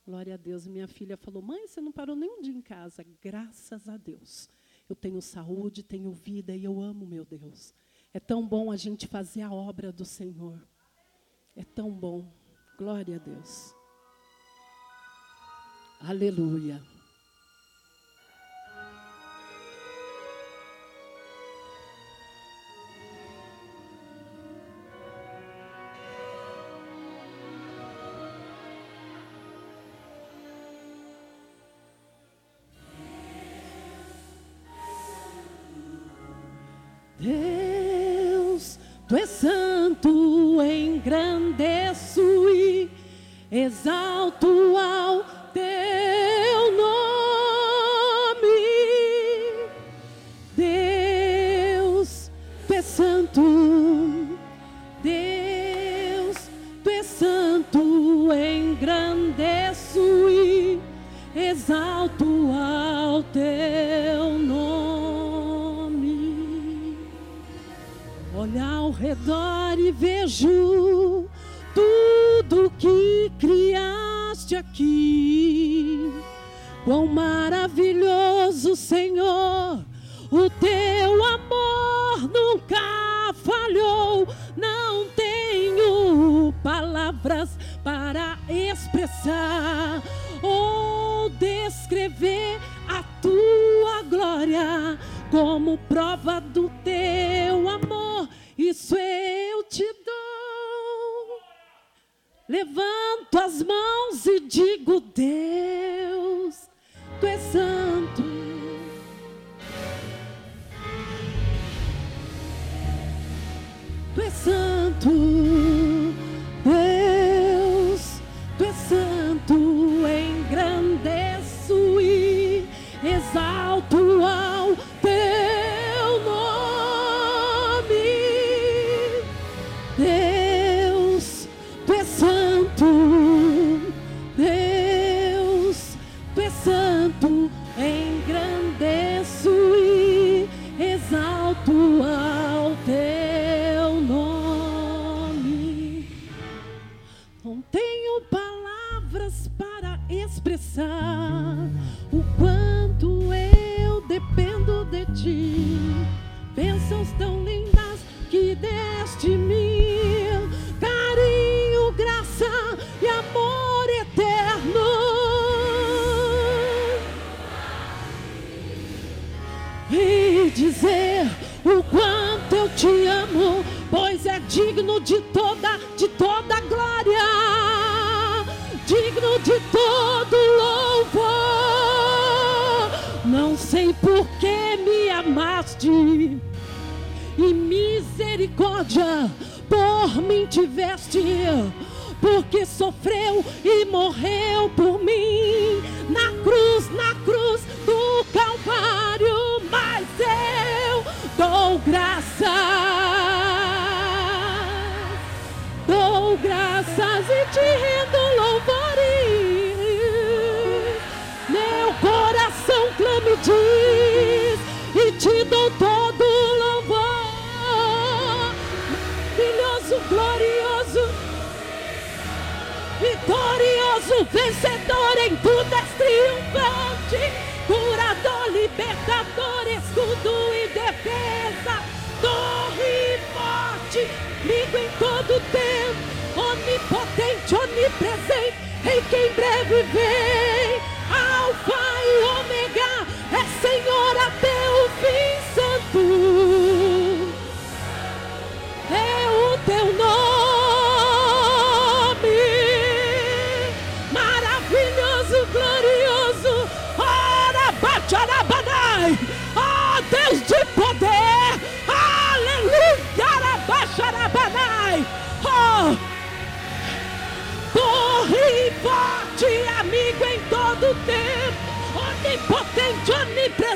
[0.06, 0.68] Glória a Deus.
[0.68, 3.06] Minha filha falou: "Mãe, você não parou nem um dia em casa".
[3.22, 4.50] Graças a Deus
[4.90, 7.74] eu tenho saúde, tenho vida e eu amo meu Deus.
[8.14, 10.66] É tão bom a gente fazer a obra do Senhor.
[11.56, 12.32] É tão bom.
[12.78, 13.74] Glória a Deus.
[16.00, 16.82] Aleluia.
[37.26, 42.88] Deus, tu és santo, engrandeço e
[43.52, 44.48] exalto
[44.78, 45.25] ao
[70.28, 70.95] jour.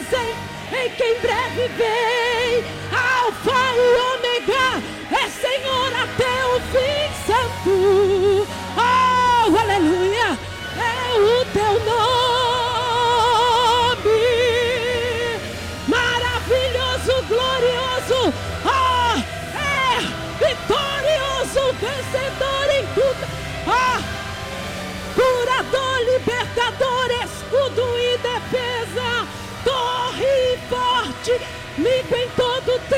[0.10, 0.36] pensem
[0.72, 2.64] em quem breve vem.
[2.92, 3.99] Alfa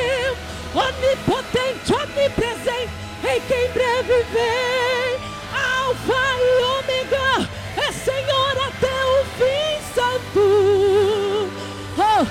[0.02, 0.38] Deus,
[0.74, 2.90] onipotente, onipresente,
[3.24, 5.20] em quem breve vem.
[5.54, 10.44] Alfa e Ômega, é Senhor até o fim santo.
[11.98, 12.26] Oh.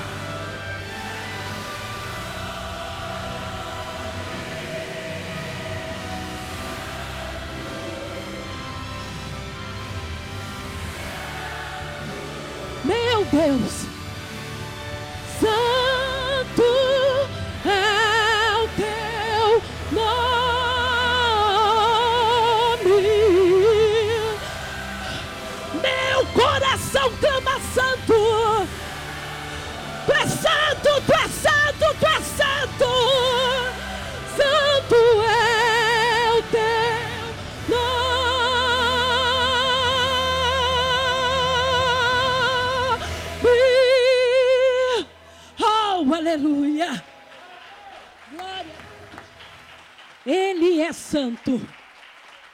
[12.85, 13.70] Meu Deus,
[50.91, 51.61] é santo.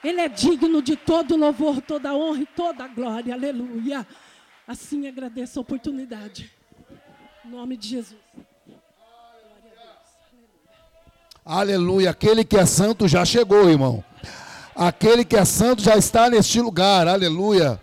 [0.05, 3.35] Ele é digno de todo louvor, toda honra e toda glória.
[3.35, 4.07] Aleluia.
[4.69, 6.53] Assim agradeço a oportunidade.
[7.45, 8.21] Em nome de Jesus.
[11.45, 12.11] Aleluia.
[12.11, 14.05] Aquele que é santo já chegou, irmão.
[14.75, 17.09] Aquele que é santo já está neste lugar.
[17.09, 17.81] Aleluia.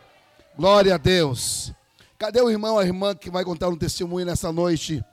[0.55, 1.73] Glória a Deus.
[2.17, 5.03] Cadê o irmão, a irmã que vai contar um testemunho nessa noite?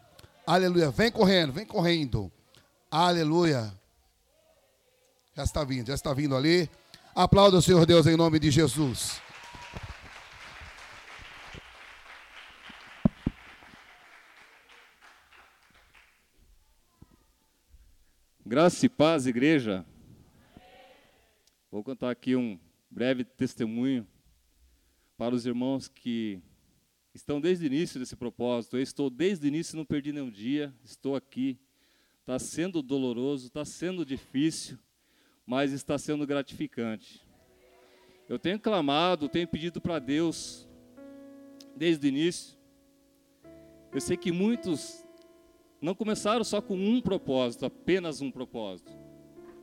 [0.46, 0.90] Aleluia.
[0.90, 2.30] Vem correndo, vem correndo.
[2.90, 3.79] Aleluia.
[5.40, 6.68] Já está vindo, já está vindo ali.
[7.14, 9.22] Aplauda o Senhor Deus em nome de Jesus.
[18.44, 19.82] Graça e paz, igreja.
[21.70, 22.60] Vou contar aqui um
[22.90, 24.06] breve testemunho
[25.16, 26.38] para os irmãos que
[27.14, 28.76] estão desde o início desse propósito.
[28.76, 31.58] Eu estou desde o início, não perdi nenhum dia, estou aqui.
[32.20, 34.78] Está sendo doloroso, está sendo difícil,
[35.50, 37.26] mas está sendo gratificante.
[38.28, 40.68] Eu tenho clamado, tenho pedido para Deus
[41.74, 42.56] desde o início.
[43.92, 45.04] Eu sei que muitos
[45.82, 48.92] não começaram só com um propósito, apenas um propósito.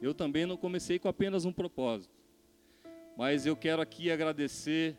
[0.02, 2.14] Eu também não comecei com apenas um propósito.
[3.18, 4.98] Mas eu quero aqui agradecer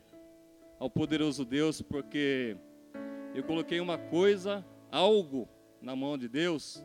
[0.79, 2.57] ao poderoso Deus, porque
[3.35, 5.47] eu coloquei uma coisa, algo
[5.83, 6.83] na mão de Deus,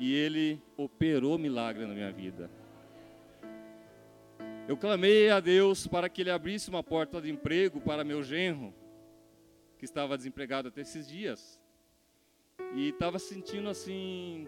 [0.00, 2.58] e Ele operou milagre na minha vida.
[4.70, 8.72] Eu clamei a Deus para que Ele abrisse uma porta de emprego para meu genro,
[9.76, 11.60] que estava desempregado até esses dias.
[12.76, 14.46] E estava sentindo assim,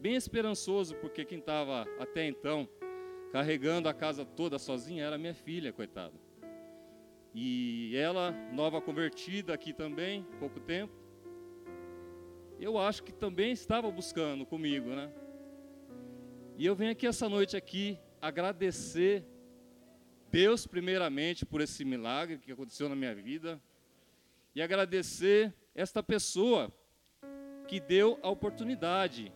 [0.00, 2.68] bem esperançoso, porque quem estava até então
[3.30, 6.20] carregando a casa toda sozinha era minha filha, coitada.
[7.32, 10.92] E ela, nova convertida aqui também, pouco tempo,
[12.58, 15.08] eu acho que também estava buscando comigo, né?
[16.58, 19.24] E eu venho aqui essa noite aqui agradecer
[20.30, 23.60] Deus primeiramente por esse milagre que aconteceu na minha vida
[24.54, 26.72] e agradecer esta pessoa
[27.66, 29.32] que deu a oportunidade,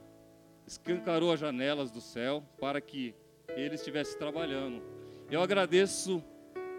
[0.67, 3.15] escancarou as janelas do céu para que
[3.57, 4.83] ele estivesse trabalhando.
[5.31, 6.23] Eu agradeço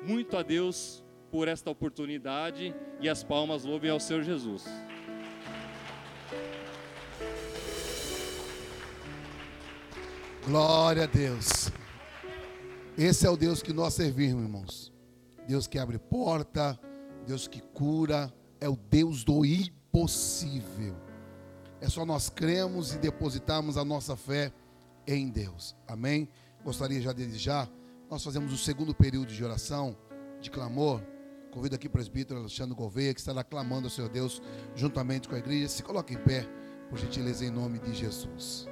[0.04, 4.66] muito a Deus por esta oportunidade e as palmas louvem ao Senhor Jesus.
[10.46, 11.72] Glória a Deus.
[12.98, 14.94] Esse é o Deus que nós servimos, irmãos.
[15.46, 16.80] Deus que abre porta,
[17.28, 20.96] Deus que cura, é o Deus do impossível.
[21.82, 24.54] É só nós cremos e depositarmos a nossa fé
[25.06, 25.76] em Deus.
[25.86, 26.30] Amém?
[26.64, 27.70] Gostaria já desde já,
[28.10, 29.98] nós fazemos o segundo período de oração,
[30.40, 31.04] de clamor.
[31.52, 34.42] Convido aqui o presbítero Alexandre Gouveia, que estará clamando ao Senhor Deus
[34.74, 35.68] juntamente com a igreja.
[35.68, 36.48] Se coloque em pé,
[36.90, 38.68] por gentileza, em nome de Jesus.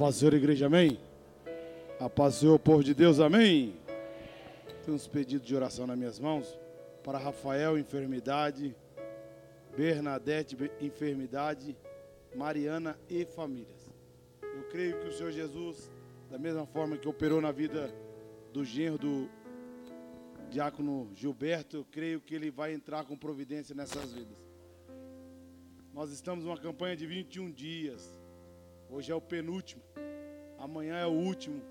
[0.00, 0.98] Paz do Senhor, igreja, amém?
[1.98, 3.74] A paz do Senhor, povo de Deus, amém?
[4.82, 6.58] Tem uns pedidos de oração nas minhas mãos
[7.04, 8.74] para Rafael, enfermidade,
[9.76, 11.76] Bernadette, be- enfermidade,
[12.34, 13.92] Mariana e famílias.
[14.42, 15.90] Eu creio que o Senhor Jesus,
[16.30, 17.92] da mesma forma que operou na vida
[18.54, 19.28] do genro do
[20.50, 24.38] diácono Gilberto, eu creio que ele vai entrar com providência nessas vidas.
[25.92, 28.18] Nós estamos numa campanha de 21 dias.
[28.92, 29.82] Hoje é o penúltimo.
[30.58, 31.62] Amanhã é o último.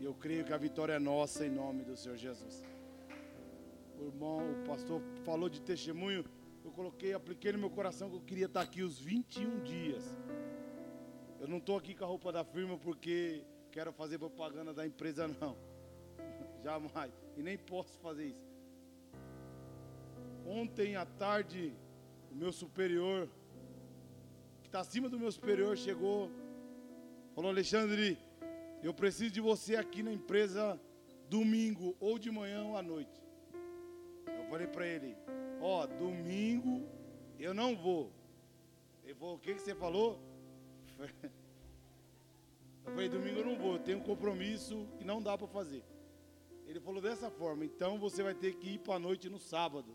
[0.00, 2.64] E eu creio que a vitória é nossa em nome do Senhor Jesus.
[3.98, 6.24] O irmão, o pastor falou de testemunho.
[6.64, 10.16] Eu coloquei, apliquei no meu coração que eu queria estar aqui os 21 dias.
[11.38, 15.28] Eu não estou aqui com a roupa da firma porque quero fazer propaganda da empresa,
[15.28, 15.54] não.
[16.64, 17.12] jamais.
[17.36, 18.54] E nem posso fazer isso.
[20.46, 21.74] Ontem à tarde,
[22.32, 23.28] o meu superior,
[24.74, 26.28] está acima do meu superior, chegou,
[27.32, 28.18] falou: Alexandre,
[28.82, 30.80] eu preciso de você aqui na empresa
[31.30, 33.22] domingo, ou de manhã ou à noite.
[34.26, 35.16] Eu falei para ele:
[35.60, 36.88] Ó, domingo
[37.38, 38.10] eu não vou.
[39.04, 40.20] Ele falou: O que, que você falou?
[42.86, 45.82] Eu falei: Domingo eu não vou, eu tenho um compromisso que não dá para fazer.
[46.66, 49.94] Ele falou dessa forma: Então você vai ter que ir para a noite no sábado.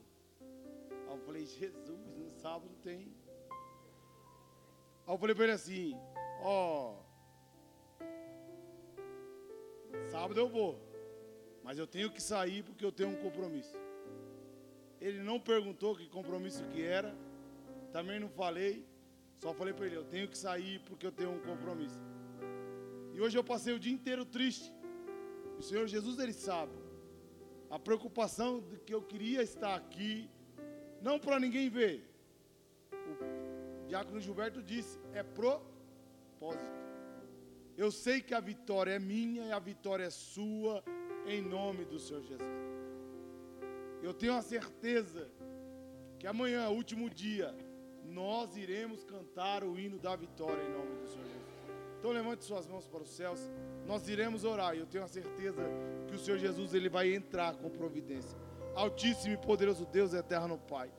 [1.07, 3.13] Eu falei: Jesus, no sábado tem.
[5.10, 5.97] Aí eu falei para ele assim:
[6.43, 6.97] Ó,
[10.12, 10.80] sábado eu vou,
[11.64, 13.76] mas eu tenho que sair porque eu tenho um compromisso.
[15.01, 17.16] Ele não perguntou que compromisso que era,
[17.91, 18.86] também não falei,
[19.39, 21.99] só falei para ele: Eu tenho que sair porque eu tenho um compromisso.
[23.12, 24.72] E hoje eu passei o dia inteiro triste.
[25.57, 26.78] O Senhor Jesus, Ele sabe.
[27.68, 30.30] A preocupação de que eu queria estar aqui,
[31.01, 32.07] não para ninguém ver.
[32.91, 33.39] O
[33.90, 36.80] diácono Gilberto disse: é propósito.
[37.76, 40.84] Eu sei que a vitória é minha e a vitória é sua,
[41.26, 42.60] em nome do Senhor Jesus.
[44.02, 45.30] Eu tenho a certeza
[46.20, 47.56] que amanhã, último dia,
[48.06, 51.40] nós iremos cantar o hino da vitória em nome do Senhor Jesus.
[51.98, 53.40] Então levante suas mãos para os céus.
[53.86, 55.64] Nós iremos orar e eu tenho a certeza
[56.08, 58.38] que o Senhor Jesus ele vai entrar com providência.
[58.76, 60.92] Altíssimo e poderoso Deus eterno Pai.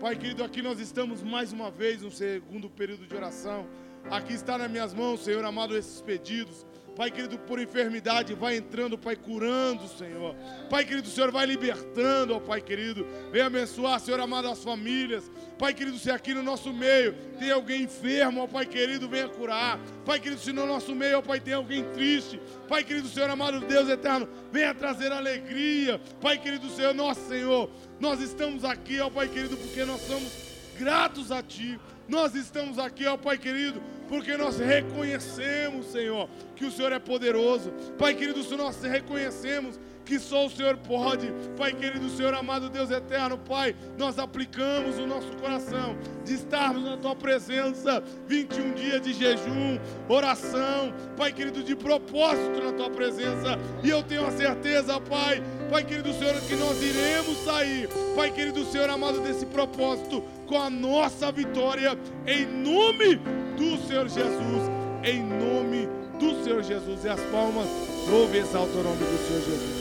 [0.00, 3.66] Pai querido, aqui nós estamos mais uma vez no segundo período de oração.
[4.10, 6.66] Aqui está nas minhas mãos, Senhor amado, esses pedidos.
[6.96, 10.34] Pai querido, por enfermidade, vai entrando, Pai, curando, Senhor.
[10.70, 13.04] Pai querido, o Senhor vai libertando, ó Pai querido.
[13.32, 15.30] Vem abençoar, Senhor amado, as famílias.
[15.58, 19.80] Pai querido, se aqui no nosso meio tem alguém enfermo, ó Pai querido, venha curar.
[20.04, 22.40] Pai querido, se no nosso meio, ó Pai, tem alguém triste.
[22.68, 26.00] Pai querido, Senhor amado, Deus eterno, venha trazer alegria.
[26.20, 30.32] Pai querido, Senhor, nosso Senhor, nós estamos aqui, ó Pai querido, porque nós somos
[30.78, 31.78] gratos a Ti.
[32.06, 37.72] Nós estamos aqui, ó Pai querido, porque nós reconhecemos, Senhor, que o Senhor é poderoso.
[37.98, 43.38] Pai querido, nós reconhecemos que só o Senhor pode, Pai querido, Senhor amado Deus eterno,
[43.38, 49.78] Pai, nós aplicamos o nosso coração de estarmos na Tua presença, 21 dias de jejum,
[50.08, 55.42] oração, Pai querido, de propósito na Tua presença, e eu tenho a certeza, Pai,
[55.74, 60.70] Pai querido Senhor, que nós iremos sair, Pai querido Senhor amado, desse propósito com a
[60.70, 61.98] nossa vitória,
[62.28, 63.16] em nome
[63.56, 64.70] do Senhor Jesus,
[65.02, 67.04] em nome do Senhor Jesus.
[67.04, 67.66] E as palmas,
[68.08, 69.74] louve e exalta o nome do Senhor Jesus.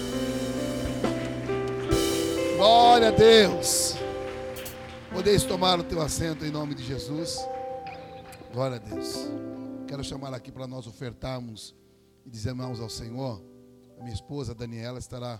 [2.58, 3.96] Glória a Deus.
[5.12, 7.38] Podeis tomar o teu assento em nome de Jesus.
[8.52, 9.30] Glória a Deus.
[9.88, 11.76] Quero chamar aqui para nós ofertarmos
[12.26, 13.40] e dizermos ao Senhor.
[14.00, 15.40] Minha esposa Daniela estará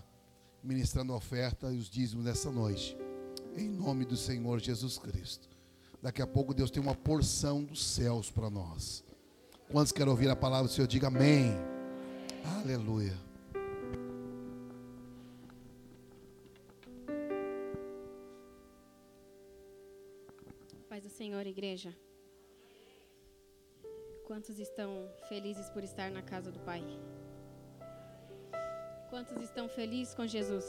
[0.64, 2.96] ministrando a oferta e os dízimos nessa noite.
[3.54, 5.48] Em nome do Senhor Jesus Cristo.
[6.02, 9.04] Daqui a pouco Deus tem uma porção dos céus para nós.
[9.70, 10.86] Quantos querem ouvir a palavra do Senhor?
[10.86, 11.52] Diga amém.
[12.62, 13.16] Aleluia.
[20.88, 21.94] Paz do Senhor, igreja.
[24.26, 26.82] Quantos estão felizes por estar na casa do Pai?
[29.14, 30.68] Quantos estão felizes com Jesus?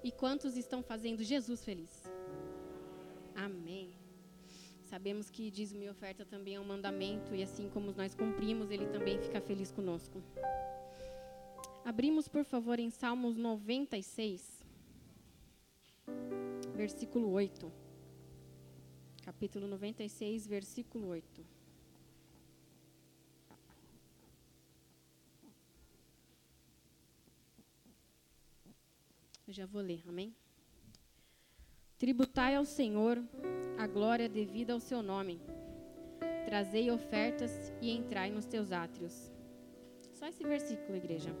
[0.00, 2.04] E quantos estão fazendo Jesus feliz?
[3.34, 3.96] Amém.
[4.84, 8.86] Sabemos que dízimo e oferta também é um mandamento e assim como nós cumprimos, ele
[8.86, 10.22] também fica feliz conosco.
[11.84, 14.64] Abrimos, por favor, em Salmos 96,
[16.76, 17.72] versículo 8.
[19.24, 21.57] Capítulo 96, versículo 8.
[29.48, 30.36] Eu já vou ler, amém?
[31.96, 33.18] Tributai ao Senhor
[33.78, 35.40] a glória devida ao seu nome.
[36.44, 39.32] Trazei ofertas e entrai nos teus átrios.
[40.12, 41.34] Só esse versículo, igreja.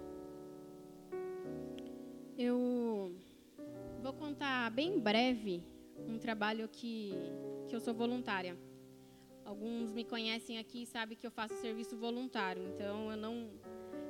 [2.38, 3.14] Eu
[4.02, 5.62] vou contar bem breve
[6.06, 7.12] um trabalho que,
[7.68, 8.56] que eu sou voluntária.
[9.44, 13.50] Alguns me conhecem aqui e sabem que eu faço serviço voluntário, então eu não,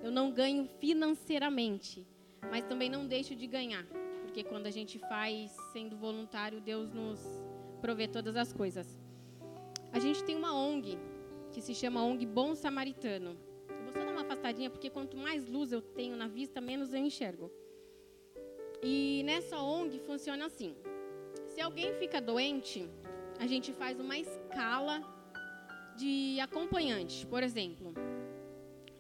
[0.05, 2.07] eu não ganho financeiramente,
[2.51, 3.85] mas também não deixo de ganhar,
[4.23, 7.21] porque quando a gente faz sendo voluntário, Deus nos
[7.81, 8.99] provê todas as coisas.
[9.93, 10.99] A gente tem uma ONG
[11.53, 13.37] que se chama ONG Bom Samaritano.
[13.69, 16.93] Eu vou só dar uma afastadinha, porque quanto mais luz eu tenho na vista, menos
[16.93, 17.51] eu enxergo.
[18.83, 20.77] E nessa ONG funciona assim:
[21.49, 22.89] se alguém fica doente,
[23.39, 25.03] a gente faz uma escala
[25.97, 27.27] de acompanhante.
[27.27, 27.93] Por exemplo,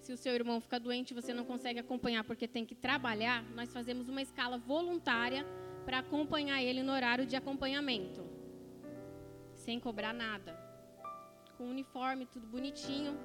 [0.09, 3.70] se o seu irmão fica doente você não consegue acompanhar porque tem que trabalhar, nós
[3.70, 5.44] fazemos uma escala voluntária
[5.84, 8.24] para acompanhar ele no horário de acompanhamento,
[9.52, 10.59] sem cobrar nada,
[11.59, 13.18] com uniforme, tudo bonitinho.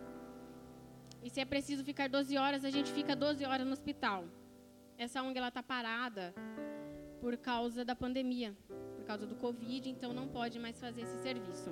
[1.24, 4.26] E se é preciso ficar 12 horas, a gente fica 12 horas no hospital.
[4.98, 6.36] Essa ONG ela está parada
[7.22, 8.54] por causa da pandemia,
[8.98, 11.72] por causa do Covid, então não pode mais fazer esse serviço.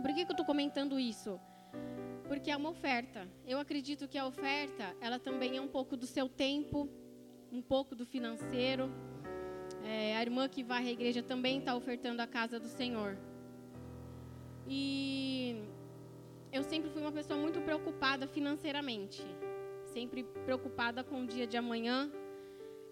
[0.00, 1.40] Por que, que eu estou comentando isso?
[2.28, 3.28] Porque é uma oferta.
[3.46, 6.88] Eu acredito que a oferta, ela também é um pouco do seu tempo,
[7.52, 8.90] um pouco do financeiro.
[9.84, 13.18] É, a irmã que vai à igreja também está ofertando a casa do Senhor.
[14.66, 15.62] E
[16.50, 19.22] eu sempre fui uma pessoa muito preocupada financeiramente,
[19.92, 22.10] sempre preocupada com o dia de amanhã.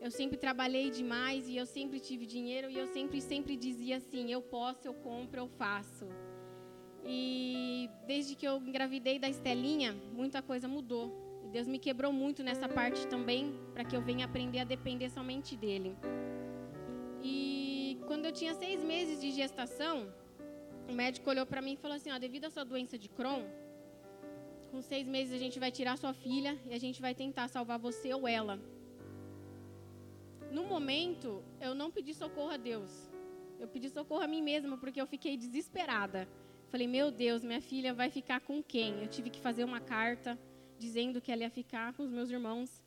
[0.00, 4.30] Eu sempre trabalhei demais e eu sempre tive dinheiro e eu sempre sempre dizia assim:
[4.30, 6.08] eu posso, eu compro, eu faço.
[7.04, 11.12] E desde que eu engravidei da Estelinha, muita coisa mudou.
[11.44, 15.10] E Deus me quebrou muito nessa parte também, para que eu venha aprender a depender
[15.10, 15.96] somente dele.
[17.22, 20.12] E quando eu tinha seis meses de gestação,
[20.88, 23.44] o médico olhou para mim e falou assim: ó, devido à sua doença de Crohn,
[24.70, 27.78] com seis meses a gente vai tirar sua filha e a gente vai tentar salvar
[27.78, 28.58] você ou ela.
[30.50, 33.10] No momento, eu não pedi socorro a Deus.
[33.58, 36.28] Eu pedi socorro a mim mesma porque eu fiquei desesperada.
[36.72, 39.02] Falei, meu Deus, minha filha vai ficar com quem?
[39.02, 40.38] Eu tive que fazer uma carta
[40.78, 42.82] dizendo que ela ia ficar com os meus irmãos.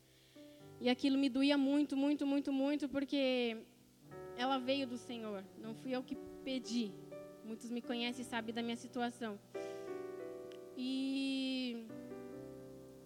[0.80, 3.56] E aquilo me doía muito, muito, muito, muito, porque
[4.36, 5.44] ela veio do Senhor.
[5.62, 6.90] Não fui eu que pedi.
[7.44, 9.38] Muitos me conhecem e sabem da minha situação.
[10.76, 11.86] E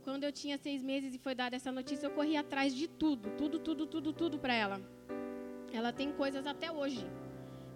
[0.02, 3.28] quando eu tinha seis meses e foi dada essa notícia, eu corri atrás de tudo,
[3.36, 4.80] tudo, tudo, tudo, tudo para ela.
[5.74, 7.06] Ela tem coisas até hoje.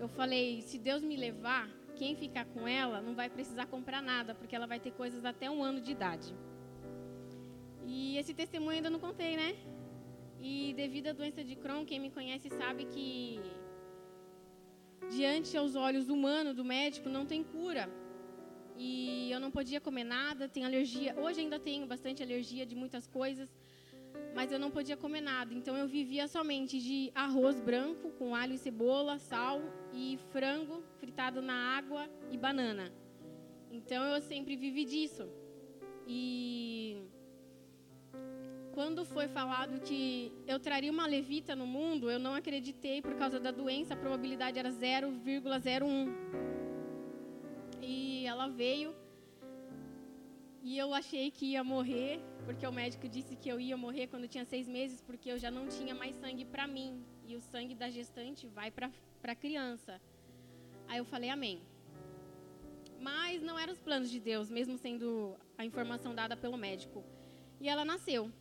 [0.00, 1.68] Eu falei, se Deus me levar,
[1.98, 5.50] quem ficar com ela não vai precisar comprar nada, porque ela vai ter coisas até
[5.50, 6.34] um ano de idade.
[7.86, 9.50] E esse testemunho ainda não contei, né?
[10.40, 13.40] E devido à doença de Crohn, quem me conhece sabe que
[15.16, 17.88] diante aos olhos humanos do médico não tem cura.
[18.76, 21.14] E eu não podia comer nada, tenho alergia.
[21.24, 23.48] Hoje ainda tenho bastante alergia de muitas coisas,
[24.34, 25.54] mas eu não podia comer nada.
[25.54, 29.60] Então eu vivia somente de arroz branco com alho e cebola, sal
[29.92, 32.92] e frango fritado na água e banana.
[33.70, 35.28] Então eu sempre vivi disso.
[36.06, 37.02] E
[38.72, 43.38] quando foi falado que eu traria uma levita no mundo, eu não acreditei por causa
[43.38, 46.12] da doença, a probabilidade era 0,01.
[47.80, 48.94] E ela veio
[50.64, 54.26] e eu achei que ia morrer, porque o médico disse que eu ia morrer quando
[54.26, 57.04] tinha seis meses, porque eu já não tinha mais sangue para mim.
[57.26, 58.90] E o sangue da gestante vai para
[59.22, 60.00] a criança.
[60.88, 61.60] Aí eu falei, amém.
[62.98, 67.04] Mas não eram os planos de Deus, mesmo sendo a informação dada pelo médico.
[67.60, 68.32] E ela nasceu.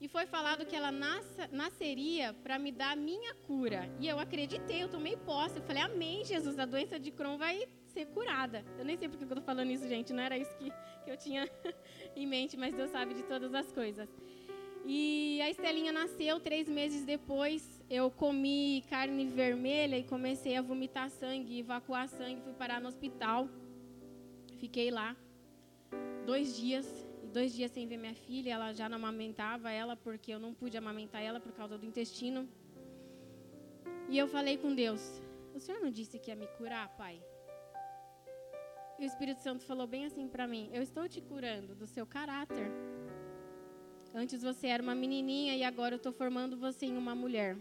[0.00, 3.90] E foi falado que ela nasce, nasceria para me dar a minha cura.
[3.98, 5.56] E eu acreditei, eu tomei posse.
[5.56, 8.62] Eu falei, amém, Jesus, a doença de Crohn vai ser curada.
[8.78, 10.12] Eu nem sei porque eu estou falando isso, gente.
[10.12, 10.70] Não era isso que,
[11.06, 11.48] que eu tinha
[12.20, 14.08] em mente, mas Deus sabe de todas as coisas.
[14.84, 17.62] E a Estelinha nasceu três meses depois.
[17.88, 22.40] Eu comi carne vermelha e comecei a vomitar sangue, evacuar sangue.
[22.42, 23.48] Fui parar no hospital.
[24.58, 25.16] Fiquei lá
[26.24, 26.86] dois dias.
[27.32, 28.50] Dois dias sem ver minha filha.
[28.50, 32.48] Ela já não amamentava ela porque eu não pude amamentar ela por causa do intestino.
[34.08, 35.20] E eu falei com Deus:
[35.54, 37.20] O Senhor não disse que ia me curar, Pai?
[38.98, 42.06] E o Espírito Santo falou bem assim para mim: Eu estou te curando do seu
[42.06, 42.70] caráter.
[44.14, 47.56] Antes você era uma menininha e agora eu estou formando você em uma mulher.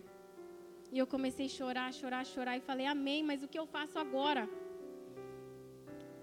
[0.92, 4.00] E eu comecei a chorar, chorar, chorar e falei: Amém, mas o que eu faço
[4.00, 4.48] agora?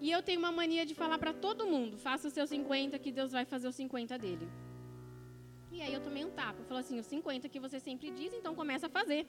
[0.01, 3.13] E eu tenho uma mania de falar para todo mundo: faça os seus 50, que
[3.13, 4.49] Deus vai fazer os 50 dele.
[5.71, 6.61] E aí eu tomei um tapa.
[6.61, 9.27] Eu falei assim: os 50 que você sempre diz, então começa a fazer.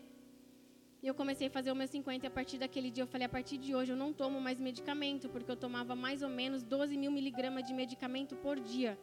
[1.03, 3.25] E eu comecei a fazer o meu 50 e a partir daquele dia eu falei,
[3.25, 6.63] a partir de hoje eu não tomo mais medicamento, porque eu tomava mais ou menos
[6.63, 8.97] 12 mil miligramas de medicamento por dia.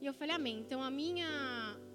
[0.00, 0.60] E eu falei, amém.
[0.60, 1.26] Então a minha,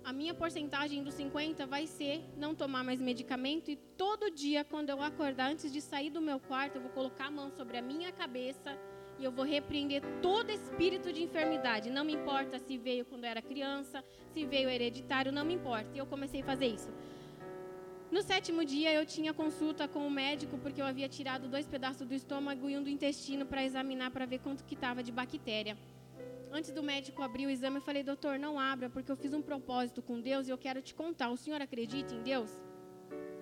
[0.03, 4.89] a minha porcentagem dos 50 vai ser não tomar mais medicamento e todo dia, quando
[4.89, 7.81] eu acordar, antes de sair do meu quarto, eu vou colocar a mão sobre a
[7.81, 8.77] minha cabeça
[9.17, 11.89] e eu vou repreender todo espírito de enfermidade.
[11.89, 14.03] Não me importa se veio quando eu era criança,
[14.33, 15.89] se veio hereditário, não me importa.
[15.95, 16.91] E eu comecei a fazer isso.
[18.15, 22.07] No sétimo dia, eu tinha consulta com o médico porque eu havia tirado dois pedaços
[22.07, 25.77] do estômago e um do intestino para examinar para ver quanto que estava de bactéria.
[26.49, 29.41] Antes do médico abrir o exame, eu falei, doutor, não abra, porque eu fiz um
[29.41, 31.29] propósito com Deus e eu quero te contar.
[31.29, 32.49] O senhor acredita em Deus?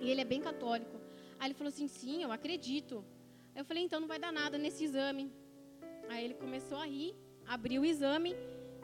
[0.01, 0.99] E ele é bem católico.
[1.39, 3.05] Aí ele falou assim, sim, eu acredito.
[3.55, 5.32] Eu falei, então não vai dar nada nesse exame.
[6.09, 7.13] Aí ele começou a rir,
[7.45, 8.36] abriu o exame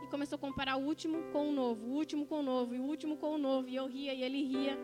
[0.04, 2.80] e começou a comparar o último com o novo, o último com o novo, e
[2.80, 3.68] o último com o novo.
[3.68, 4.78] E eu ria e ele ria.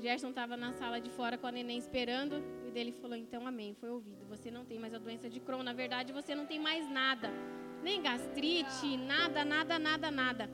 [0.00, 2.42] Gerson estava na sala de fora com a neném esperando.
[2.66, 4.24] E dele falou: Então, amém, foi ouvido.
[4.26, 5.62] Você não tem mais a doença de Crohn.
[5.62, 7.30] Na verdade, você não tem mais nada.
[7.82, 10.50] Nem gastrite, nada, nada, nada, nada.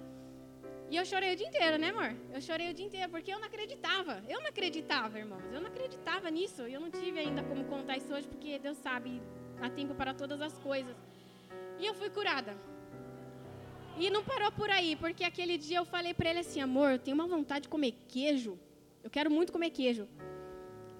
[0.91, 2.17] E eu chorei o dia inteiro, né, amor?
[2.35, 4.23] Eu chorei o dia inteiro porque eu não acreditava.
[4.29, 5.45] Eu não acreditava, irmãos.
[5.53, 6.63] Eu não acreditava nisso.
[6.63, 9.23] Eu não tive ainda como contar isso hoje porque Deus sabe,
[9.61, 10.97] há tempo para todas as coisas.
[11.79, 12.57] E eu fui curada.
[13.97, 16.99] E não parou por aí, porque aquele dia eu falei para ele assim: amor, eu
[16.99, 18.59] tenho uma vontade de comer queijo.
[19.03, 20.09] Eu quero muito comer queijo.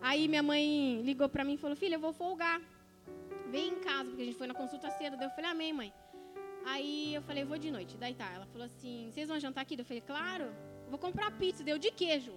[0.01, 2.61] Aí minha mãe ligou para mim e falou: filha, eu vou folgar.
[3.51, 5.17] Vem em casa, porque a gente foi na consulta cedo.
[5.17, 5.93] Daí eu falei: amém, mãe.
[6.65, 7.97] Aí eu falei, vou de noite.
[7.97, 8.31] Daí tá.
[8.35, 9.79] Ela falou assim: vocês vão jantar aqui?
[9.79, 10.47] Eu falei, claro.
[10.89, 11.63] Vou comprar pizza.
[11.63, 12.33] Deu de queijo.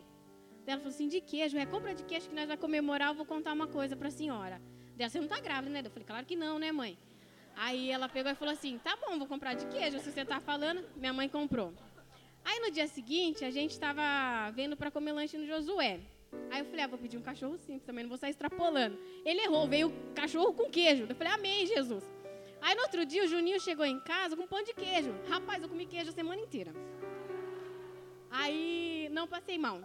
[0.65, 1.57] Daí ela falou assim: de queijo?
[1.57, 3.09] É compra de queijo que nós vamos comemorar.
[3.09, 4.61] Eu vou contar uma coisa pra senhora.
[4.95, 5.81] Daí você não tá grávida, né?
[5.83, 6.97] Eu falei, claro que não, né, mãe?
[7.55, 9.99] Aí ela pegou e falou assim: tá bom, vou comprar de queijo.
[9.99, 11.73] Se você tá falando, minha mãe comprou.
[12.45, 15.99] Aí no dia seguinte, a gente estava vendo para comer lanche no Josué.
[16.49, 18.97] Aí eu falei, ah, vou pedir um cachorro simples também, não vou sair extrapolando.
[19.23, 21.05] Ele errou, veio cachorro com queijo.
[21.07, 22.03] Eu falei, amém, Jesus.
[22.61, 25.13] Aí no outro dia o Juninho chegou em casa com pão de queijo.
[25.27, 26.73] Rapaz, eu comi queijo a semana inteira.
[28.31, 29.81] Aí não passei mal.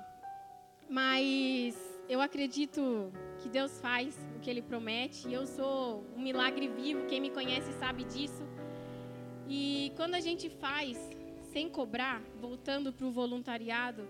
[0.89, 1.77] Mas
[2.09, 5.29] eu acredito que Deus faz o que Ele promete.
[5.29, 7.07] E eu sou um milagre vivo.
[7.07, 8.43] Quem me conhece sabe disso.
[9.49, 10.97] E quando a gente faz
[11.53, 14.09] sem cobrar, voltando para o voluntariado,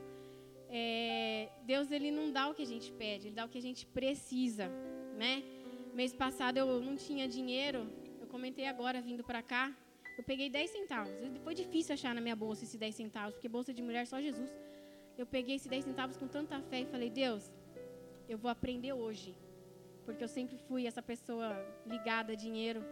[0.68, 3.62] é, Deus ele não dá o que a gente pede, Ele dá o que a
[3.62, 4.68] gente precisa,
[5.16, 5.42] né?
[5.94, 7.88] Mês passado eu não tinha dinheiro
[8.28, 9.74] comentei agora vindo para cá.
[10.16, 11.12] Eu peguei 10 centavos.
[11.42, 14.50] Foi difícil achar na minha bolsa esse 10 centavos, porque bolsa de mulher só Jesus.
[15.16, 17.50] Eu peguei esses 10 centavos com tanta fé e falei: Deus,
[18.28, 19.34] eu vou aprender hoje.
[20.04, 21.50] Porque eu sempre fui essa pessoa
[21.86, 22.82] ligada a dinheiro.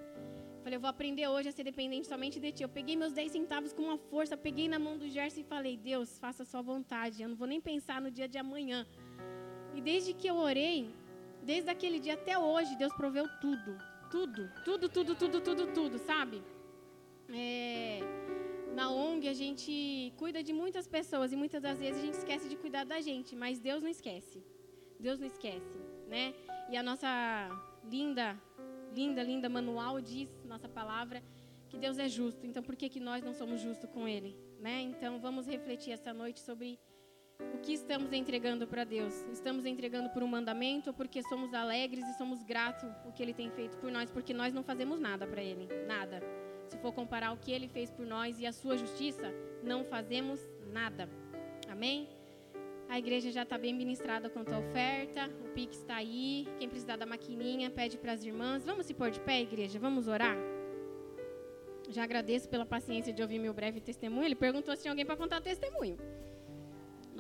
[0.67, 2.65] Falei, eu vou aprender hoje a ser dependente somente de ti.
[2.65, 5.77] Eu peguei meus 10 centavos com uma força, peguei na mão do Gerson e falei:
[5.77, 7.23] Deus, faça a sua vontade.
[7.23, 8.85] Eu não vou nem pensar no dia de amanhã.
[9.77, 10.93] E desde que eu orei,
[11.45, 13.79] desde aquele dia até hoje, Deus proveu tudo.
[14.11, 16.43] Tudo, tudo, tudo, tudo, tudo, tudo, sabe?
[17.33, 18.01] É,
[18.75, 22.49] na ONG a gente cuida de muitas pessoas e muitas das vezes a gente esquece
[22.49, 24.43] de cuidar da gente, mas Deus não esquece.
[24.99, 26.35] Deus não esquece, né?
[26.69, 27.09] E a nossa
[27.89, 28.37] linda,
[28.97, 31.23] linda, linda manual diz, nossa palavra,
[31.69, 32.47] que Deus é justo.
[32.47, 34.35] Então por que, que nós não somos justos com Ele?
[34.59, 34.81] Né?
[34.81, 36.79] Então vamos refletir essa noite sobre
[37.55, 39.13] o que estamos entregando para Deus?
[39.31, 43.35] Estamos entregando por um mandamento ou porque somos alegres e somos gratos o que Ele
[43.35, 44.11] tem feito por nós?
[44.11, 46.23] Porque nós não fazemos nada para Ele, nada.
[46.67, 49.31] Se for comparar o que Ele fez por nós e a Sua justiça,
[49.63, 50.41] não fazemos
[50.73, 51.07] nada.
[51.69, 52.09] Amém?
[52.89, 55.29] A igreja já está bem ministrada quanto à oferta.
[55.45, 56.47] O Pix está aí.
[56.59, 58.65] Quem precisar da maquininha, pede para as irmãs.
[58.65, 59.79] Vamos se pôr de pé, igreja?
[59.79, 60.37] Vamos orar?
[61.89, 64.25] Já agradeço pela paciência de ouvir meu breve testemunho.
[64.25, 65.97] Ele perguntou se tinha alguém para contar testemunho.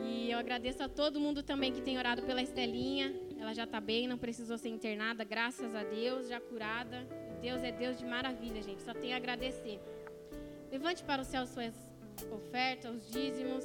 [0.02, 3.14] E eu agradeço a todo mundo também que tem orado pela Estelinha.
[3.38, 7.06] Ela já está bem, não precisou ser internada, graças a Deus, já curada.
[7.40, 8.82] Deus é Deus de maravilha, gente.
[8.82, 9.80] Só tem a agradecer.
[10.70, 11.74] Levante para o céu suas
[12.30, 13.64] ofertas, os dízimos.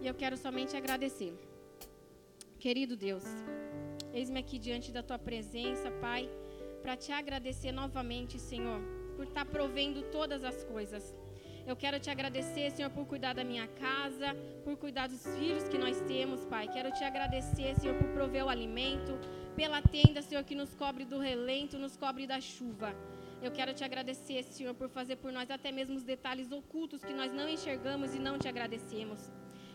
[0.00, 1.32] E eu quero somente agradecer.
[2.58, 3.24] Querido Deus,
[4.12, 6.28] eis-me aqui diante da tua presença, Pai,
[6.82, 8.80] para te agradecer novamente, Senhor,
[9.16, 11.14] por estar tá provendo todas as coisas.
[11.66, 14.34] Eu quero te agradecer, Senhor, por cuidar da minha casa,
[14.64, 16.68] por cuidar dos filhos que nós temos, Pai.
[16.68, 19.18] Quero te agradecer, Senhor, por prover o alimento,
[19.54, 22.94] pela tenda, Senhor, que nos cobre do relento, nos cobre da chuva.
[23.42, 27.12] Eu quero te agradecer, Senhor, por fazer por nós até mesmo os detalhes ocultos que
[27.12, 29.30] nós não enxergamos e não te agradecemos.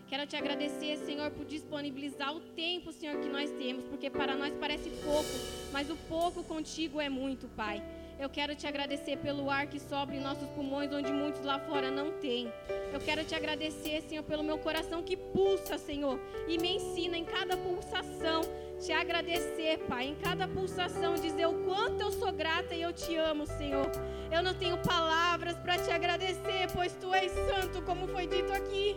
[0.08, 4.54] Quero te agradecer, Senhor, por disponibilizar o tempo, Senhor, que nós temos, porque para nós
[4.54, 5.28] parece pouco,
[5.72, 7.82] mas o pouco contigo é muito, Pai.
[8.18, 11.90] Eu quero te agradecer pelo ar que sobra em nossos pulmões, onde muitos lá fora
[11.90, 12.50] não têm.
[12.92, 17.24] Eu quero te agradecer, Senhor, pelo meu coração que pulsa, Senhor, e me ensina em
[17.24, 18.42] cada pulsação
[18.78, 23.16] te agradecer, Pai, em cada pulsação, dizer o quanto eu sou grata e eu te
[23.16, 23.90] amo, Senhor.
[24.30, 28.96] Eu não tenho palavras para te agradecer, pois tu és santo, como foi dito aqui.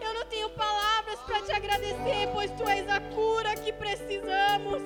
[0.00, 4.82] Eu não tenho palavras para te agradecer, pois tu és a cura que precisamos.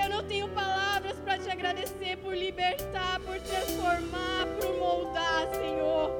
[0.00, 6.10] Eu não tenho palavras para te agradecer por libertar, por transformar, por moldar, Senhor.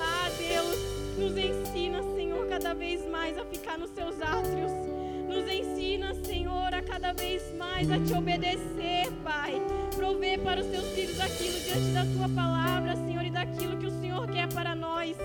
[0.00, 0.76] Ah, Deus,
[1.18, 4.97] nos ensina, Senhor, cada vez mais a ficar nos seus átrios.
[5.28, 9.60] Nos ensina, Senhor, a cada vez mais a te obedecer, Pai.
[9.94, 14.00] Prover para os teus filhos aquilo diante da tua palavra, Senhor, e daquilo que o
[14.00, 15.16] Senhor quer para nós.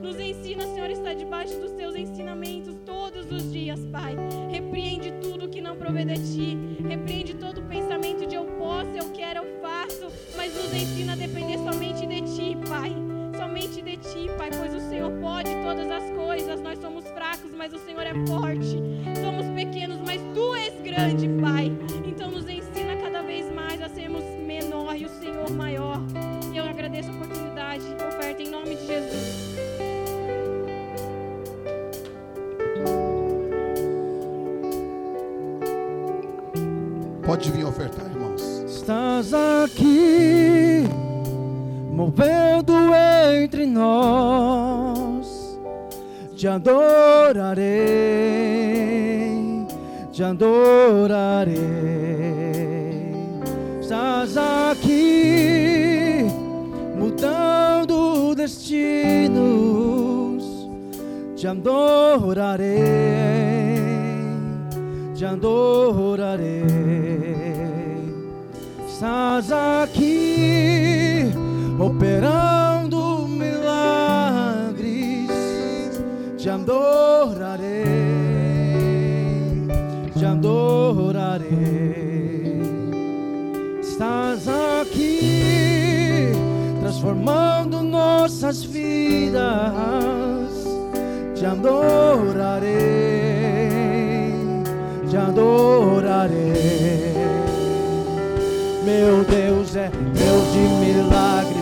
[0.00, 4.16] Nos ensina, Senhor, a estar debaixo dos teus ensinamentos todos os dias, Pai.
[4.50, 6.58] Repreende tudo que não provê de ti.
[6.88, 10.08] Repreende todo pensamento de eu posso, eu quero, eu faço.
[10.34, 13.21] Mas nos ensina a depender somente de ti, Pai.
[13.36, 16.60] Somente de ti, Pai, pois o Senhor pode todas as coisas.
[16.60, 18.78] Nós somos fracos, mas o Senhor é forte.
[19.20, 21.72] Somos pequenos, mas tu és grande, Pai.
[22.06, 26.00] Então nos ensina cada vez mais a sermos menor e o Senhor maior.
[26.54, 27.84] Eu agradeço a oportunidade.
[28.08, 29.52] Oferta em nome de Jesus.
[37.24, 38.42] Pode vir ofertar, irmãos.
[38.66, 40.84] Estás aqui,
[41.92, 45.58] movendo entre nós.
[46.34, 47.62] Te adorarei,
[50.10, 51.54] te adorarei.
[53.80, 56.26] Estás aqui,
[56.98, 60.02] mudando destinos.
[61.36, 62.72] Te adorarei,
[65.14, 66.62] te adorarei.
[68.88, 71.41] Estás aqui
[71.78, 74.80] operando milagres,
[76.36, 77.72] te adorarei,
[80.16, 81.42] te adorarei.
[83.80, 84.48] Estás
[84.80, 86.32] aqui
[86.80, 89.42] transformando nossas vidas,
[91.34, 92.72] te adorarei,
[95.08, 96.62] te adorarei.
[98.84, 101.61] Meu Deus é Deus de milagres,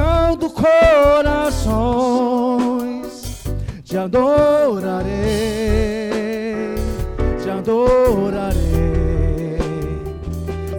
[0.00, 1.68] tocando corações,
[3.84, 5.10] te adorarei,
[7.42, 8.58] te adorarei.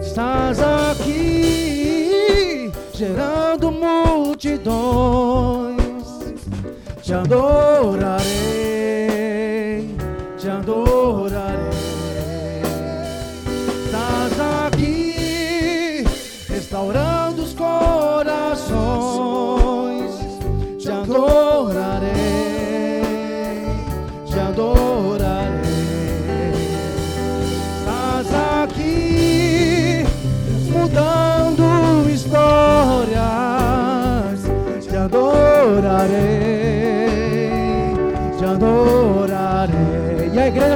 [0.00, 4.64] Estás aqui gerando multidões,
[7.02, 8.26] te adorarei,
[10.38, 11.61] te adorarei.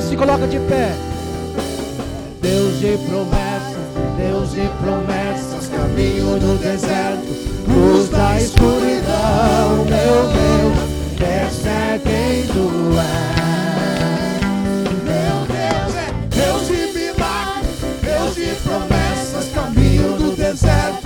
[0.01, 0.95] Se coloca de pé.
[2.43, 3.77] Deus de promessas,
[4.19, 7.27] Deus de promessas, caminho no deserto,
[7.67, 10.77] luz da escuridão, meu Deus,
[11.49, 12.71] esse é quem tu.
[15.05, 21.06] Meu Deus é Deus de milagres, Deus de promessas, caminho no deserto,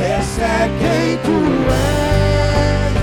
[0.00, 1.38] Esse é quem tu
[1.70, 2.94] és,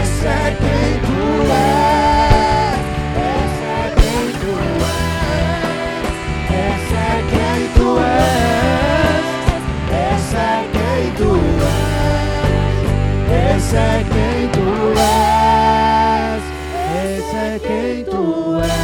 [0.00, 1.20] esse é quem tu
[1.50, 2.78] és,
[3.18, 4.52] esse é quem tu
[4.86, 5.18] és,
[6.54, 9.26] esse é quem tu és,
[10.14, 11.32] esse é quem tu
[11.66, 12.06] és,
[13.56, 14.68] esse é quem tu
[14.98, 16.42] és,
[17.18, 18.22] esse é quem tu
[18.62, 18.78] és.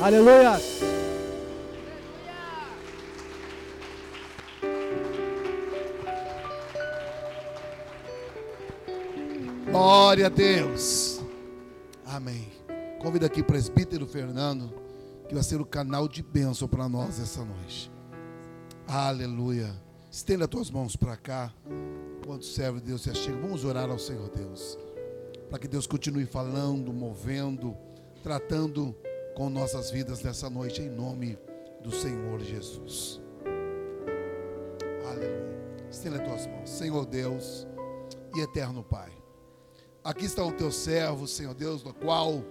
[0.00, 0.77] Aleluia.
[9.78, 11.20] Glória a Deus.
[12.04, 12.48] Amém.
[13.00, 14.74] Convido aqui o presbítero Fernando,
[15.28, 17.88] que vai ser o canal de bênção para nós essa noite.
[18.88, 19.72] Aleluia.
[20.10, 21.54] Estenda as tuas mãos para cá.
[22.26, 24.76] Quando o servo de Deus se chega, vamos orar ao Senhor Deus.
[25.48, 27.76] Para que Deus continue falando, movendo,
[28.20, 28.96] tratando
[29.36, 31.38] com nossas vidas nessa noite, em nome
[31.84, 33.20] do Senhor Jesus.
[35.08, 35.86] Aleluia.
[35.88, 36.68] Estenda as tuas mãos.
[36.68, 37.64] Senhor Deus
[38.34, 39.17] e eterno Pai.
[40.08, 42.42] Aqui está o teu servo, Senhor Deus, no qual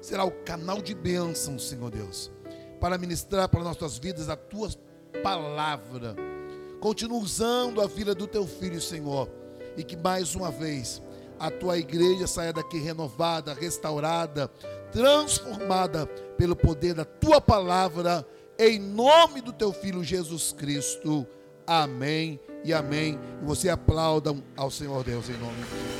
[0.00, 2.32] será o canal de bênção, Senhor Deus,
[2.80, 4.70] para ministrar para nossas vidas a tua
[5.22, 6.16] palavra.
[6.80, 9.28] Continua usando a vida do teu filho, Senhor,
[9.76, 11.02] e que mais uma vez
[11.38, 14.48] a tua igreja saia daqui renovada, restaurada,
[14.90, 16.06] transformada
[16.38, 18.26] pelo poder da tua palavra,
[18.58, 21.26] em nome do teu filho Jesus Cristo.
[21.66, 23.20] Amém e amém.
[23.42, 25.91] E você aplauda ao Senhor Deus em nome de Jesus.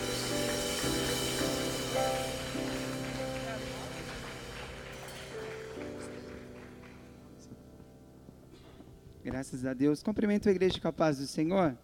[9.25, 10.03] Graças a Deus.
[10.03, 11.79] Cumprimento a igreja com a paz do Senhor.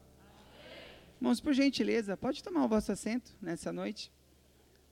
[1.20, 4.10] Irmãos, por gentileza, pode tomar o vosso assento nessa noite.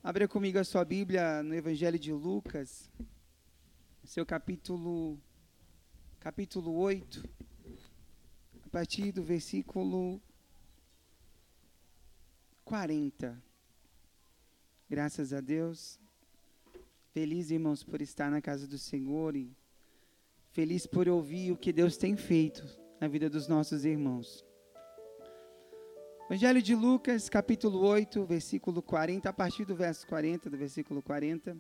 [0.01, 2.89] Abra comigo a sua Bíblia no Evangelho de Lucas,
[4.05, 5.19] seu capítulo,
[6.21, 7.29] capítulo 8,
[8.65, 10.23] a partir do versículo
[12.65, 13.43] 40.
[14.89, 15.99] Graças a Deus.
[17.13, 19.51] Feliz, irmãos, por estar na casa do Senhor e
[20.57, 22.65] feliz por ouvir o que Deus tem feito
[22.99, 24.43] na vida dos nossos irmãos.
[26.31, 31.59] Evangelho de Lucas, capítulo 8, versículo 40, a partir do verso 40, do versículo 40.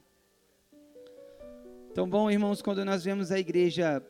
[1.91, 4.01] Então, bom, irmãos, quando nós vemos a igreja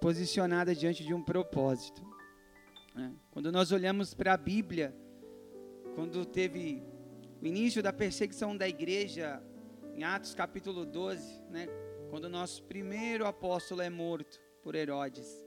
[0.00, 2.02] posicionada diante de um propósito,
[2.94, 3.12] né?
[3.30, 4.96] quando nós olhamos para a Bíblia,
[5.94, 6.82] quando teve
[7.42, 9.42] o início da perseguição da igreja,
[9.94, 11.68] em Atos capítulo 12, né?
[12.10, 15.46] Quando o nosso primeiro apóstolo é morto por Herodes.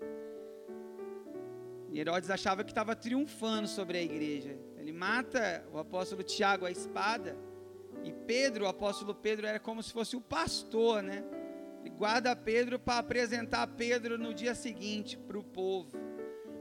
[1.91, 4.57] E Herodes achava que estava triunfando sobre a igreja.
[4.77, 7.37] Ele mata o apóstolo Tiago à espada.
[8.03, 11.23] E Pedro, o apóstolo Pedro, era como se fosse o pastor, né?
[11.81, 15.91] Ele guarda Pedro para apresentar Pedro no dia seguinte para o povo.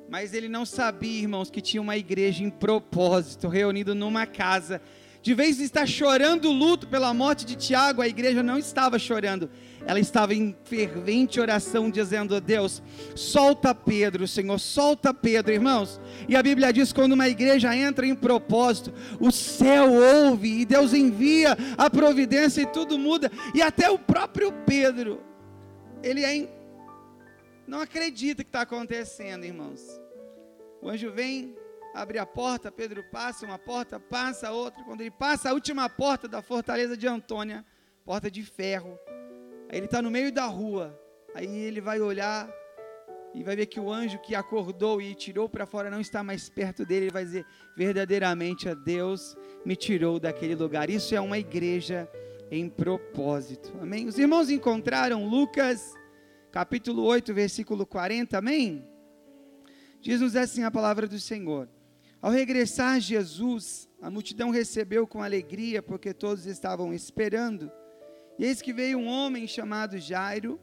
[0.09, 4.83] Mas ele não sabia, irmãos, que tinha uma igreja em propósito, reunido numa casa.
[5.23, 8.99] De vez em estar chorando o luto pela morte de Tiago, a igreja não estava
[8.99, 9.49] chorando
[9.87, 12.83] ela estava em fervente oração, dizendo: Deus,
[13.15, 16.01] solta Pedro, Senhor, solta Pedro, irmãos.
[16.29, 20.93] E a Bíblia diz: quando uma igreja entra em propósito, o céu ouve e Deus
[20.93, 23.31] envia a providência e tudo muda.
[23.55, 25.21] E até o próprio Pedro,
[26.03, 26.49] ele é
[27.67, 29.81] não acredita que está acontecendo, irmãos.
[30.81, 31.55] O anjo vem,
[31.95, 34.83] abre a porta, Pedro passa, uma porta passa, outra.
[34.85, 37.65] Quando ele passa a última porta da fortaleza de Antônia,
[38.05, 38.99] porta de ferro,
[39.73, 40.95] Aí ele está no meio da rua.
[41.35, 42.47] Aí ele vai olhar
[43.35, 46.51] e vai ver que o anjo que acordou e tirou para fora não está mais
[46.51, 47.07] perto dele.
[47.07, 50.91] Ele vai dizer: verdadeiramente a Deus me tirou daquele lugar.
[50.91, 52.07] Isso é uma igreja
[52.51, 53.73] em propósito.
[53.81, 54.07] Amém?
[54.07, 55.95] Os irmãos encontraram Lucas
[56.51, 58.37] capítulo 8, versículo 40.
[58.37, 58.87] Amém?
[60.03, 61.67] Diz-nos assim a palavra do Senhor.
[62.23, 67.69] Ao regressar Jesus, a multidão recebeu com alegria, porque todos estavam esperando.
[68.39, 70.61] E eis que veio um homem chamado Jairo,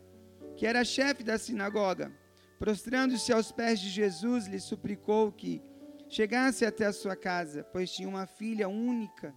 [0.56, 2.14] que era chefe da sinagoga.
[2.58, 5.62] Prostrando-se aos pés de Jesus, lhe suplicou que
[6.08, 9.36] chegasse até a sua casa, pois tinha uma filha única,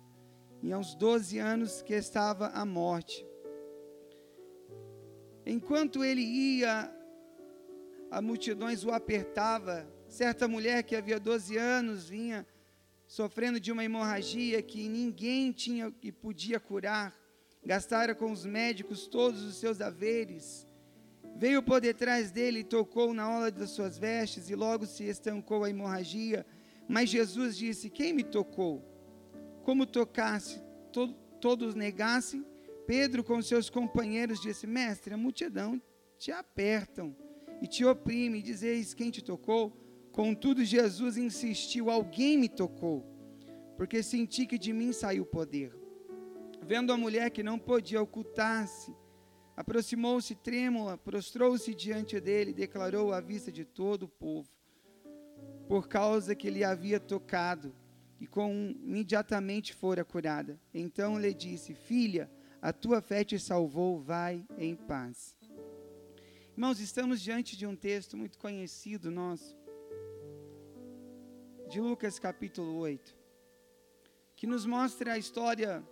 [0.63, 3.27] e uns 12 anos que estava à morte.
[5.45, 6.89] Enquanto ele ia,
[8.13, 9.92] a multidões o apertava.
[10.13, 12.47] Certa mulher que havia 12 anos vinha
[13.07, 17.19] sofrendo de uma hemorragia que ninguém tinha e podia curar
[17.65, 20.69] gastara com os médicos todos os seus haveres.
[21.35, 25.65] Veio por detrás dele e tocou na ola das suas vestes, e logo se estancou
[25.65, 26.45] a hemorragia.
[26.87, 28.85] Mas Jesus disse: Quem me tocou?
[29.63, 30.61] Como tocasse,
[30.93, 32.45] to todos negassem.
[32.87, 35.81] Pedro, com seus companheiros, disse: Mestre, a multidão
[36.19, 37.17] te apertam
[37.63, 39.82] e te oprime, dizeis quem te tocou.
[40.13, 43.05] Contudo, Jesus insistiu: Alguém me tocou,
[43.77, 45.75] porque senti que de mim saiu poder.
[46.65, 48.95] Vendo a mulher que não podia ocultar-se,
[49.57, 54.49] aproximou-se trêmula, prostrou-se diante dele declarou à vista de todo o povo,
[55.67, 57.75] por causa que lhe havia tocado,
[58.21, 58.53] e com
[58.85, 60.61] imediatamente fora curada.
[60.75, 62.31] Então lhe disse: Filha,
[62.61, 65.35] a tua fé te salvou, vai em paz.
[66.53, 69.57] Irmãos, estamos diante de um texto muito conhecido nosso,
[71.73, 73.17] de Lucas capítulo 8,
[74.37, 75.83] que nos mostra a história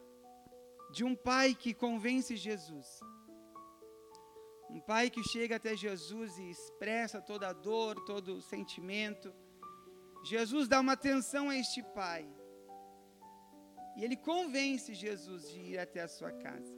[0.93, 3.01] de um pai que convence Jesus.
[4.69, 9.32] Um pai que chega até Jesus e expressa toda a dor, todo o sentimento.
[10.23, 12.28] Jesus dá uma atenção a este pai.
[13.97, 16.77] E ele convence Jesus de ir até a sua casa.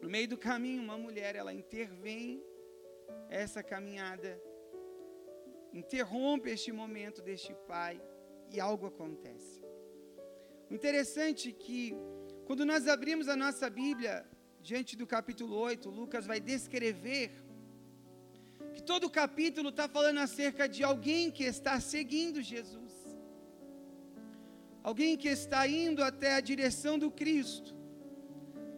[0.00, 2.40] No meio do caminho, uma mulher, ela intervém
[3.28, 4.40] essa caminhada,
[5.72, 8.00] interrompe este momento deste pai
[8.52, 9.62] e algo acontece.
[10.70, 11.94] O interessante é que
[12.46, 14.26] quando nós abrimos a nossa Bíblia,
[14.60, 17.30] diante do capítulo 8, Lucas vai descrever
[18.74, 22.92] que todo o capítulo está falando acerca de alguém que está seguindo Jesus,
[24.82, 27.74] alguém que está indo até a direção do Cristo.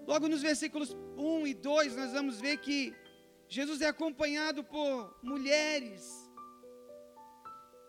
[0.07, 2.95] Logo nos versículos 1 e 2, nós vamos ver que
[3.49, 6.25] Jesus é acompanhado por mulheres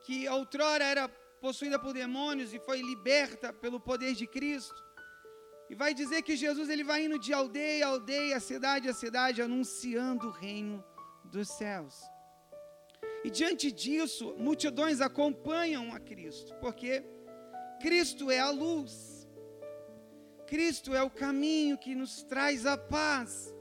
[0.06, 1.10] que outrora era
[1.46, 4.80] possuída por demônios e foi liberta pelo poder de Cristo.
[5.70, 9.44] E vai dizer que Jesus ele vai indo de aldeia a aldeia, cidade a cidade,
[9.44, 10.84] anunciando o reino
[11.26, 11.96] dos céus.
[13.24, 17.04] E diante disso, multidões acompanham a Cristo, porque
[17.80, 19.28] Cristo é a luz.
[20.48, 23.54] Cristo é o caminho que nos traz a paz.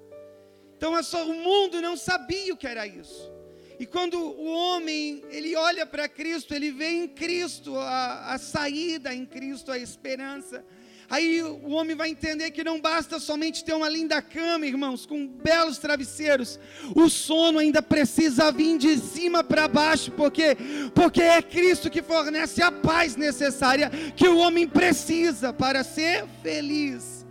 [0.74, 3.33] Então só, o mundo não sabia o que era isso.
[3.78, 9.12] E quando o homem ele olha para Cristo, ele vê em Cristo a, a saída,
[9.12, 10.64] em Cristo a esperança.
[11.10, 15.26] Aí o homem vai entender que não basta somente ter uma linda cama, irmãos, com
[15.26, 16.58] belos travesseiros.
[16.94, 20.56] O sono ainda precisa vir de cima para baixo, porque
[20.94, 27.26] porque é Cristo que fornece a paz necessária que o homem precisa para ser feliz.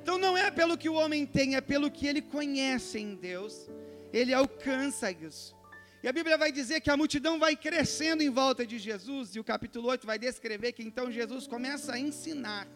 [0.00, 3.68] Então não é pelo que o homem tem, é pelo que ele conhece em Deus.
[4.12, 5.54] Ele alcança isso.
[6.02, 9.40] E a Bíblia vai dizer que a multidão vai crescendo em volta de Jesus, e
[9.40, 12.66] o capítulo 8 vai descrever que então Jesus começa a ensinar.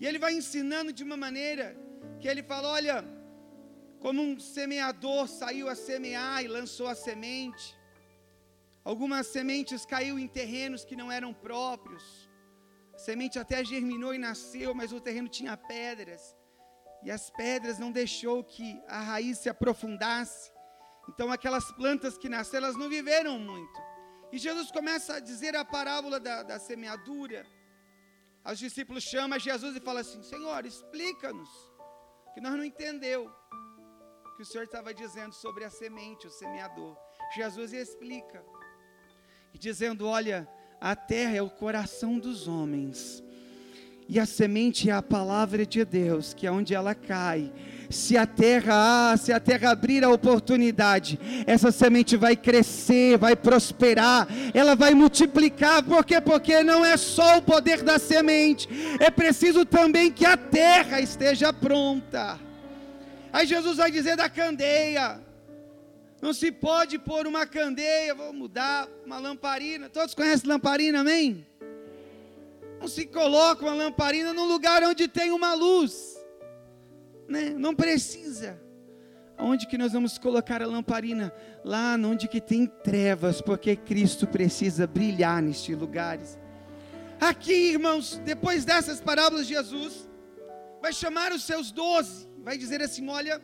[0.00, 1.76] E ele vai ensinando de uma maneira
[2.20, 3.04] que ele fala: olha,
[4.00, 7.76] como um semeador saiu a semear e lançou a semente,
[8.84, 12.28] algumas sementes caiu em terrenos que não eram próprios,
[12.94, 16.36] a semente até germinou e nasceu, mas o terreno tinha pedras.
[17.04, 20.57] E as pedras não deixou que a raiz se aprofundasse.
[21.08, 23.80] Então aquelas plantas que nasceram, elas não viveram muito.
[24.30, 27.46] E Jesus começa a dizer a parábola da, da semeadura.
[28.44, 31.48] Os discípulos chamam Jesus e falam assim: Senhor, explica-nos.
[32.34, 33.30] Que nós não entendeu
[34.24, 36.96] o que o Senhor estava dizendo sobre a semente, o semeador.
[37.34, 38.44] Jesus explica.
[39.52, 40.48] E dizendo: Olha,
[40.80, 43.22] a terra é o coração dos homens.
[44.08, 47.52] E a semente é a palavra de Deus, que é onde ela cai.
[47.90, 53.34] Se a terra, ah, se a terra abrir a oportunidade, essa semente vai crescer, vai
[53.34, 55.82] prosperar, ela vai multiplicar.
[55.82, 56.20] Por quê?
[56.20, 58.68] Porque não é só o poder da semente,
[59.00, 62.38] é preciso também que a terra esteja pronta.
[63.32, 65.20] Aí Jesus vai dizer da candeia.
[66.20, 69.88] Não se pode pôr uma candeia, vou mudar uma lamparina.
[69.88, 71.46] Todos conhecem lamparina, amém?
[72.80, 76.17] Não se coloca uma lamparina num lugar onde tem uma luz.
[77.28, 77.50] Né?
[77.50, 78.58] Não precisa.
[79.38, 81.32] Onde que nós vamos colocar a lamparina?
[81.64, 86.38] Lá onde que tem trevas, porque Cristo precisa brilhar nestes lugares.
[87.20, 90.08] Aqui, irmãos, depois dessas parábolas, Jesus
[90.80, 93.40] vai chamar os seus doze, vai dizer assim: olha,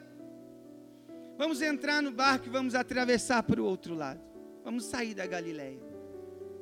[1.37, 4.21] Vamos entrar no barco e vamos atravessar para o outro lado.
[4.63, 5.81] Vamos sair da Galileia.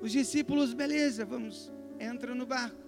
[0.00, 1.70] Os discípulos, beleza, vamos,
[2.00, 2.80] entram no barco.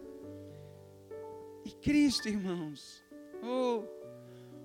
[1.65, 3.05] E Cristo, irmãos,
[3.43, 3.85] oh,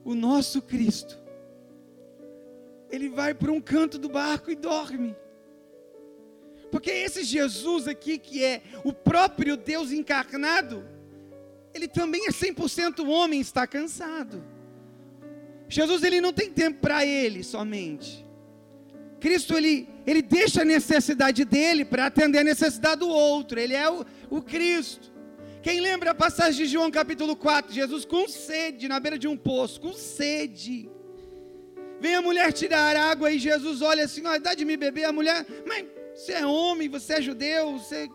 [0.03, 1.19] o nosso Cristo,
[2.89, 5.15] ele vai para um canto do barco e dorme.
[6.71, 10.85] Porque esse Jesus aqui, que é o próprio Deus encarnado,
[11.73, 14.43] ele também é 100% homem, está cansado.
[15.67, 18.25] Jesus ele não tem tempo para ele somente.
[19.19, 23.59] Cristo ele, ele deixa a necessidade dele para atender a necessidade do outro.
[23.59, 25.11] Ele é o, o Cristo.
[25.61, 27.73] Quem lembra a passagem de João capítulo 4?
[27.73, 30.89] Jesus com sede na beira de um poço, com sede.
[31.99, 35.03] Vem a mulher tirar água e Jesus olha assim: ó, dá de me beber.
[35.03, 38.09] A mulher, mas você é homem, você é judeu, você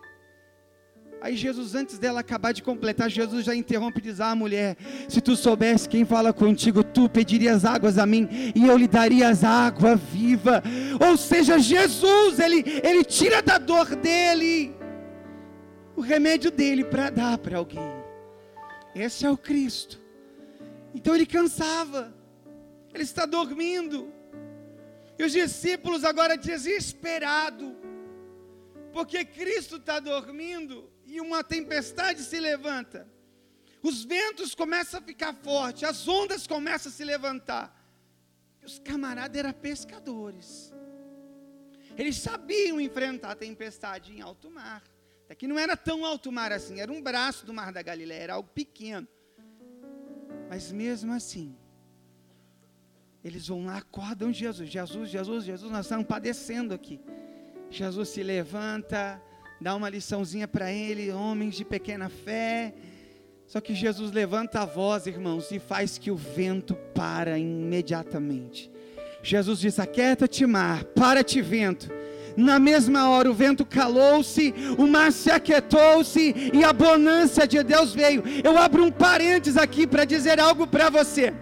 [1.21, 4.75] Aí Jesus, antes dela acabar de completar, Jesus já interrompe e diz: Ah, mulher,
[5.07, 9.43] se tu soubesse quem fala contigo, tu pedirias águas a mim e eu lhe darias
[9.43, 10.61] água viva.
[10.99, 14.74] Ou seja, Jesus, ele, ele tira da dor dele
[15.95, 17.81] o remédio dele para dar para alguém.
[18.93, 19.99] Esse é o Cristo.
[20.93, 22.13] Então ele cansava,
[22.93, 24.11] ele está dormindo.
[25.17, 27.73] E os discípulos agora desesperados,
[28.91, 33.07] porque Cristo está dormindo e uma tempestade se levanta.
[33.81, 37.73] Os ventos começam a ficar fortes, as ondas começam a se levantar.
[38.65, 40.73] Os camaradas eram pescadores.
[41.97, 44.83] Eles sabiam enfrentar a tempestade em alto mar.
[45.25, 48.21] Até que não era tão alto mar assim, era um braço do mar da Galileia,
[48.21, 49.07] era algo pequeno.
[50.47, 51.55] Mas mesmo assim,
[53.23, 56.99] eles vão lá, acordam Jesus, Jesus, Jesus, Jesus, nós estamos padecendo aqui.
[57.71, 59.19] Jesus se levanta,
[59.59, 62.75] dá uma liçãozinha para ele, homens de pequena fé.
[63.47, 68.71] Só que Jesus levanta a voz, irmãos, e faz que o vento para imediatamente.
[69.23, 71.89] Jesus disse: Aquieta-te, mar, para-te, vento.
[72.37, 77.93] Na mesma hora o vento calou-se, o mar se aquietou-se e a bonança de Deus
[77.93, 78.23] veio.
[78.43, 81.33] Eu abro um parênteses aqui para dizer algo para você.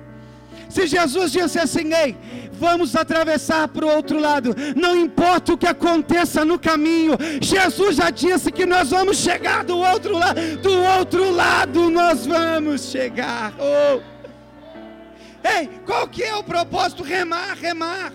[0.70, 2.18] Se Jesus disse assim, ei,
[2.54, 8.10] vamos atravessar para o outro lado, não importa o que aconteça no caminho, Jesus já
[8.10, 13.54] disse que nós vamos chegar do outro lado, do outro lado nós vamos chegar.
[13.60, 14.02] Oh.
[15.48, 17.04] Ei, qual que é o propósito?
[17.04, 18.12] Remar, remar.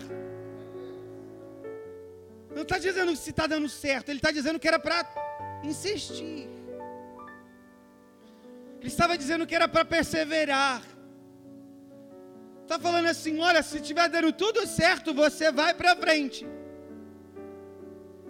[2.59, 5.07] Não está dizendo se está dando certo, ele está dizendo que era para
[5.63, 6.49] insistir.
[8.81, 10.83] Ele estava dizendo que era para perseverar.
[12.63, 16.45] Está falando assim: olha, se estiver dando tudo certo, você vai para frente.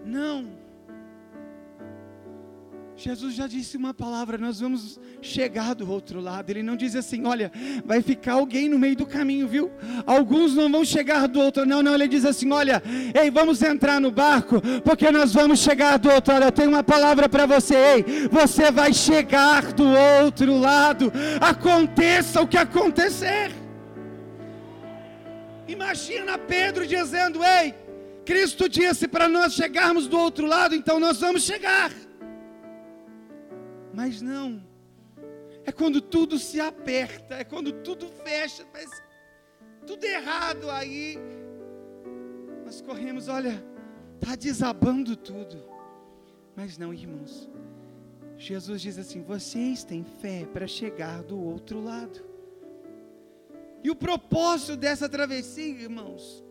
[0.04, 0.57] Não.
[2.98, 6.50] Jesus já disse uma palavra, nós vamos chegar do outro lado.
[6.50, 7.52] Ele não diz assim, olha,
[7.84, 9.70] vai ficar alguém no meio do caminho, viu?
[10.04, 11.64] Alguns não vão chegar do outro.
[11.64, 12.82] Não, não, ele diz assim, olha,
[13.14, 16.46] ei, vamos entrar no barco, porque nós vamos chegar do outro lado.
[16.46, 19.84] Eu tenho uma palavra para você, ei, você vai chegar do
[20.24, 21.12] outro lado.
[21.40, 23.52] Aconteça o que acontecer.
[25.68, 27.76] Imagina Pedro dizendo, ei,
[28.26, 31.92] Cristo disse para nós chegarmos do outro lado, então nós vamos chegar.
[33.98, 34.64] Mas não.
[35.64, 38.88] É quando tudo se aperta, é quando tudo fecha, faz
[39.84, 41.18] tudo errado aí.
[42.64, 43.60] Nós corremos, olha,
[44.14, 45.64] está desabando tudo.
[46.54, 47.50] Mas não, irmãos.
[48.36, 52.24] Jesus diz assim: vocês têm fé para chegar do outro lado.
[53.82, 56.44] E o propósito dessa travessia, irmãos,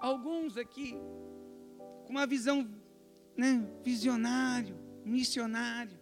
[0.00, 0.96] alguns aqui
[2.04, 2.68] com uma visão,
[3.36, 5.97] né, visionário, missionário,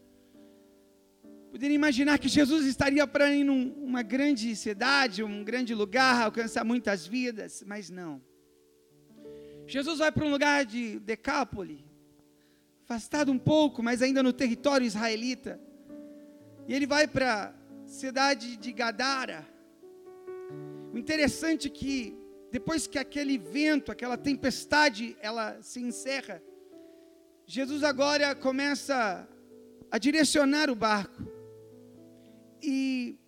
[1.50, 7.06] Poderia imaginar que Jesus estaria para ir numa grande cidade, um grande lugar, alcançar muitas
[7.06, 8.20] vidas, mas não.
[9.66, 11.84] Jesus vai para um lugar de Decápole,
[12.84, 15.60] afastado um pouco, mas ainda no território israelita.
[16.68, 17.54] E ele vai para
[17.84, 19.46] a cidade de Gadara.
[20.92, 22.16] O interessante é que
[22.52, 26.42] depois que aquele vento, aquela tempestade, ela se encerra,
[27.44, 29.28] Jesus agora começa
[29.90, 31.35] a direcionar o barco.
[32.62, 33.18] E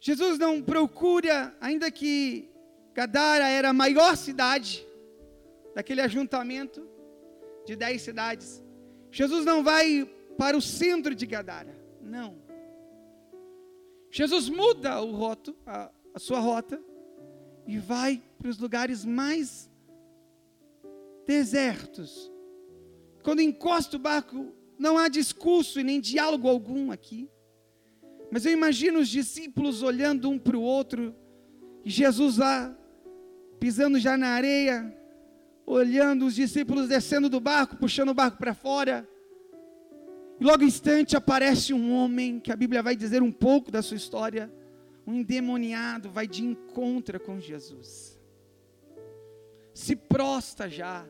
[0.00, 2.50] Jesus não procura, ainda que
[2.94, 4.86] Gadara era a maior cidade
[5.74, 6.86] daquele ajuntamento
[7.66, 8.62] de dez cidades.
[9.10, 10.08] Jesus não vai
[10.38, 12.38] para o centro de Gadara, não.
[14.10, 16.82] Jesus muda o roto, a, a sua rota
[17.66, 19.70] e vai para os lugares mais
[21.26, 22.30] desertos.
[23.22, 27.30] Quando encosta o barco, não há discurso e nem diálogo algum aqui.
[28.30, 31.14] Mas eu imagino os discípulos olhando um para o outro,
[31.84, 32.76] e Jesus lá,
[33.58, 34.96] pisando já na areia,
[35.66, 39.08] olhando os discípulos descendo do barco, puxando o barco para fora.
[40.38, 43.96] E logo instante aparece um homem, que a Bíblia vai dizer um pouco da sua
[43.96, 44.50] história,
[45.06, 48.18] um endemoniado, vai de encontro com Jesus.
[49.74, 51.06] Se prosta já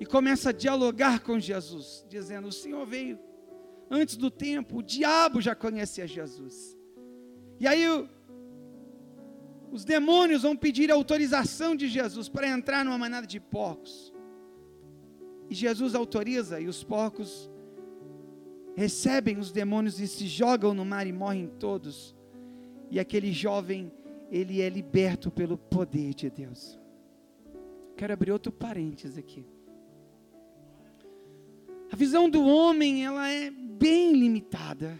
[0.00, 3.18] e começa a dialogar com Jesus, dizendo: O Senhor veio
[3.94, 6.76] antes do tempo, o diabo já conhecia Jesus.
[7.60, 7.84] E aí
[9.70, 14.12] os demônios vão pedir autorização de Jesus para entrar numa manada de porcos.
[15.48, 17.50] E Jesus autoriza, e os porcos
[18.76, 22.14] recebem os demônios e se jogam no mar e morrem todos.
[22.90, 23.92] E aquele jovem,
[24.30, 26.78] ele é liberto pelo poder de Deus.
[27.96, 29.46] Quero abrir outro parênteses aqui.
[31.94, 34.98] A visão do homem, ela é bem limitada.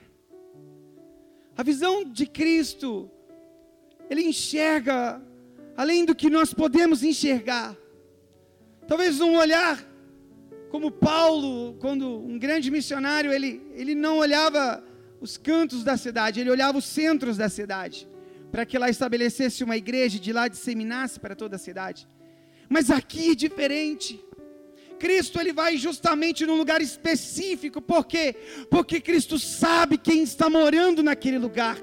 [1.57, 3.11] A visão de Cristo,
[4.09, 5.21] ele enxerga
[5.77, 7.77] além do que nós podemos enxergar.
[8.87, 9.85] Talvez um olhar
[10.71, 14.81] como Paulo, quando um grande missionário, ele, ele não olhava
[15.21, 18.09] os cantos da cidade, ele olhava os centros da cidade,
[18.53, 22.07] para que lá estabelecesse uma igreja e de lá disseminasse para toda a cidade.
[22.69, 24.25] Mas aqui é diferente.
[25.05, 28.35] Cristo ele vai justamente num lugar específico, por quê?
[28.70, 31.76] Porque Cristo sabe quem está morando naquele lugar.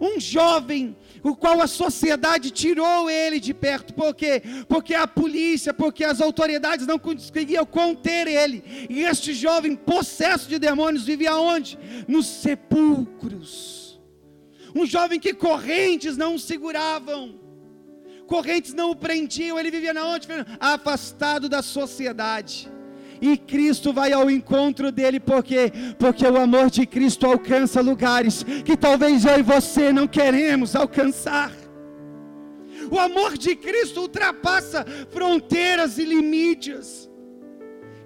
[0.00, 4.40] Um jovem, o qual a sociedade tirou ele de perto, por quê?
[4.68, 8.62] Porque a polícia, porque as autoridades não conseguiam conter ele.
[8.88, 11.76] E este jovem, possesso de demônios, vivia onde?
[12.06, 14.00] Nos sepulcros.
[14.76, 17.39] Um jovem que correntes não seguravam
[18.30, 20.28] correntes não o prendiam, ele vivia na onde?
[20.60, 22.70] Afastado da sociedade.
[23.20, 28.76] E Cristo vai ao encontro dele, porque porque o amor de Cristo alcança lugares que
[28.76, 31.52] talvez eu e você não queremos alcançar.
[32.88, 37.09] O amor de Cristo ultrapassa fronteiras e limites.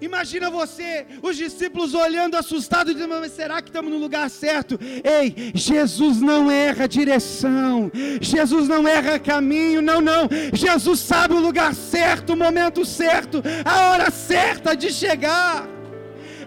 [0.01, 4.77] Imagina você, os discípulos olhando assustados, dizendo: Mas será que estamos no lugar certo?
[4.81, 7.89] Ei, Jesus não erra direção,
[8.19, 10.27] Jesus não erra caminho, não, não.
[10.53, 15.65] Jesus sabe o lugar certo, o momento certo, a hora certa de chegar.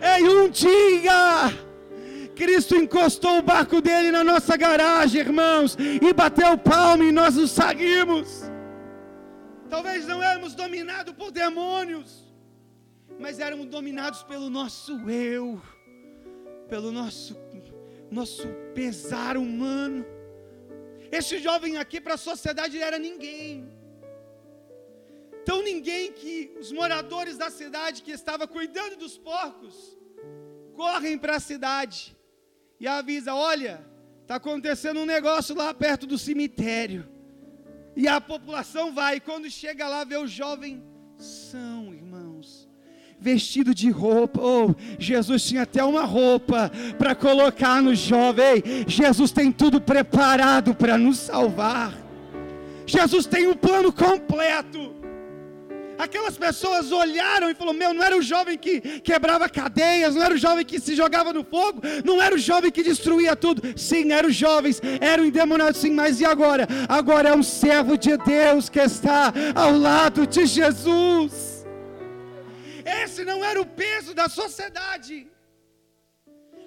[0.01, 1.51] Ei, um dia,
[2.37, 7.51] Cristo encostou o barco dele na nossa garagem, irmãos, e bateu palma e nós nos
[7.51, 8.43] saímos.
[9.71, 12.28] Talvez não éramos dominados por demônios
[13.19, 15.61] mas éramos dominados pelo nosso eu,
[16.69, 17.37] pelo nosso,
[18.11, 20.07] nosso pesar humano.
[21.11, 23.69] Este jovem aqui para a sociedade era ninguém.
[25.45, 29.99] Tão ninguém que os moradores da cidade que estava cuidando dos porcos
[30.75, 32.17] correm para a cidade
[32.79, 33.85] e avisa: olha,
[34.23, 37.09] está acontecendo um negócio lá perto do cemitério.
[37.97, 40.85] E a população vai, e quando chega lá, vê o jovem
[41.17, 42.08] são, irmãos
[43.21, 44.41] vestido de roupa.
[44.41, 48.63] Oh, Jesus tinha até uma roupa para colocar no jovem.
[48.87, 51.93] Jesus tem tudo preparado para nos salvar.
[52.87, 54.99] Jesus tem um plano completo.
[55.99, 60.35] Aquelas pessoas olharam e falaram: Meu, não era o jovem que quebrava cadeias, não era
[60.35, 63.61] o jovem que se jogava no fogo, não era o jovem que destruía tudo.
[63.77, 66.69] Sim, eram jovens, eram endemoniados, sim, mas e agora?
[66.89, 71.58] Agora é um servo de Deus que está ao lado de Jesus.
[72.89, 75.29] Esse não era o peso da sociedade.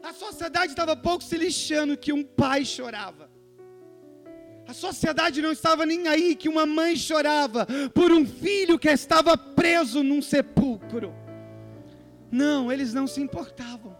[0.04, 3.30] A sociedade estava pouco se lixando que um pai chorava.
[4.68, 9.38] A sociedade não estava nem aí que uma mãe chorava por um filho que estava
[9.38, 11.14] preso num sepulcro.
[12.32, 13.96] Não, eles não se importavam.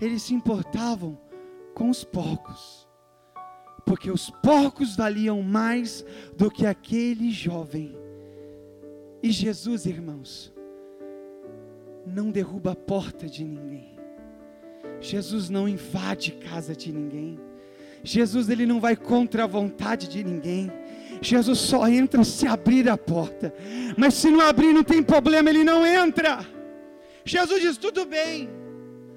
[0.00, 1.18] Eles se importavam
[1.74, 2.88] com os porcos.
[3.86, 6.04] Porque os porcos valiam mais
[6.36, 7.96] do que aquele jovem.
[9.22, 10.51] E Jesus, irmãos,
[12.06, 13.96] não derruba a porta de ninguém.
[15.00, 17.38] Jesus não invade casa de ninguém.
[18.04, 20.70] Jesus ele não vai contra a vontade de ninguém.
[21.20, 23.54] Jesus só entra se abrir a porta.
[23.96, 26.44] Mas se não abrir não tem problema, ele não entra.
[27.24, 28.48] Jesus diz: "Tudo bem".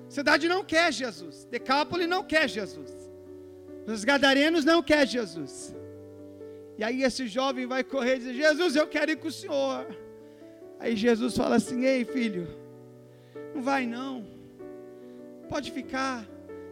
[0.08, 1.46] cidade não quer Jesus.
[1.50, 2.94] Decápolis não quer Jesus.
[3.88, 5.76] Os gadarenos não quer Jesus.
[6.78, 9.86] E aí esse jovem vai correr e dizer: "Jesus, eu quero ir com o Senhor".
[10.80, 12.48] Aí Jesus fala assim: "Ei, filho,
[13.56, 14.24] não vai não.
[15.48, 16.26] Pode ficar.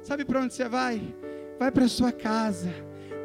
[0.04, 1.02] Sabe para onde você vai?
[1.58, 2.70] Vai para sua casa.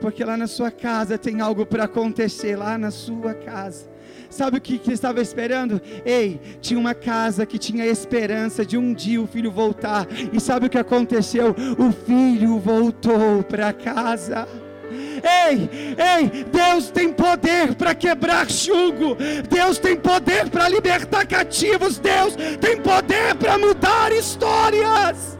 [0.00, 3.90] Porque lá na sua casa tem algo para acontecer lá na sua casa.
[4.30, 5.80] Sabe o que, que estava esperando?
[6.04, 10.06] Ei, tinha uma casa que tinha esperança de um dia o filho voltar.
[10.32, 11.54] E sabe o que aconteceu?
[11.76, 14.46] O filho voltou para casa.
[14.90, 19.16] Ei, ei, Deus tem poder para quebrar jugo.
[19.48, 21.98] Deus tem poder para libertar cativos.
[21.98, 25.38] Deus tem poder para mudar histórias.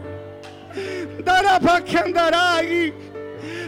[1.23, 2.93] Darabacandarai.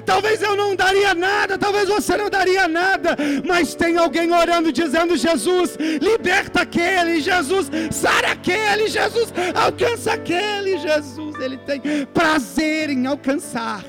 [0.05, 5.15] Talvez eu não daria nada, talvez você não daria nada, mas tem alguém orando dizendo:
[5.15, 11.81] Jesus, liberta aquele, Jesus, sara aquele, Jesus, alcança aquele, Jesus, ele tem
[12.13, 13.83] prazer em alcançar.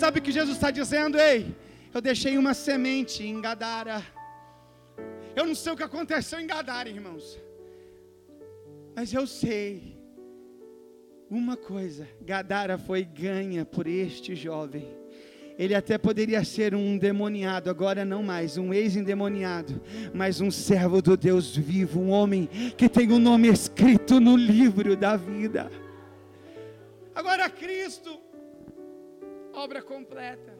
[0.00, 1.18] Sabe o que Jesus está dizendo?
[1.18, 1.54] Ei,
[1.92, 4.02] eu deixei uma semente em Gadara.
[5.36, 7.38] Eu não sei o que aconteceu em Gadara, irmãos.
[8.96, 9.98] Mas eu sei
[11.28, 14.88] uma coisa: Gadara foi ganha por este jovem.
[15.58, 19.82] Ele até poderia ser um demoniado, agora não mais, um ex-endemoniado,
[20.14, 24.34] mas um servo do Deus vivo, um homem que tem o um nome escrito no
[24.34, 25.70] livro da vida.
[27.14, 28.29] Agora Cristo
[29.60, 30.58] obra completa.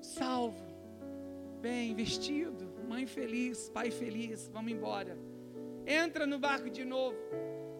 [0.00, 0.64] Salvo,
[1.60, 5.18] bem vestido, mãe feliz, pai feliz, vamos embora.
[5.86, 7.18] Entra no barco de novo.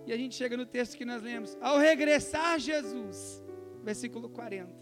[0.06, 1.56] E a gente chega no texto que nós lemos.
[1.60, 3.42] Ao regressar Jesus,
[3.84, 4.72] versículo 40.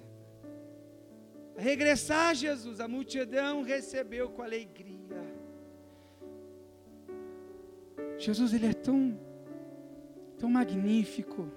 [1.57, 4.99] Ao regressar Jesus, a multidão recebeu com alegria.
[8.17, 9.19] Jesus, ele é tão,
[10.39, 11.51] tão magnífico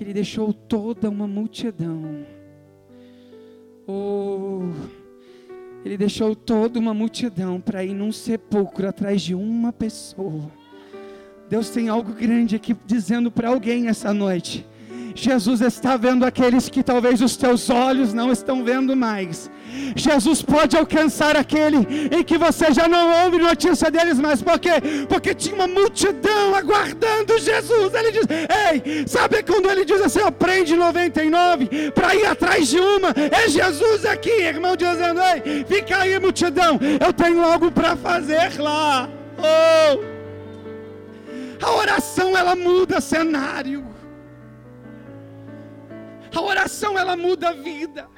[0.00, 2.24] que ele deixou toda uma multidão.
[3.86, 4.62] Oh,
[5.84, 10.50] ele deixou toda uma multidão para ir num sepulcro atrás de uma pessoa.
[11.50, 14.66] Deus tem algo grande aqui dizendo para alguém essa noite.
[15.14, 19.50] Jesus está vendo aqueles que talvez os teus olhos não estão vendo mais.
[19.94, 21.78] Jesus pode alcançar aquele
[22.10, 24.42] em que você já não ouve notícia deles mais.
[24.42, 24.72] Por quê?
[25.08, 27.94] Porque tinha uma multidão aguardando Jesus.
[27.94, 33.10] Ele diz: Ei, sabe quando ele diz assim: Aprende 99 para ir atrás de uma?
[33.30, 36.78] É Jesus aqui, irmão, dizendo: Ei, fica aí, multidão.
[37.04, 39.08] Eu tenho algo para fazer lá.
[39.38, 40.20] Oh!
[41.62, 43.84] A oração ela muda cenário.
[46.34, 48.08] A oração ela muda a vida.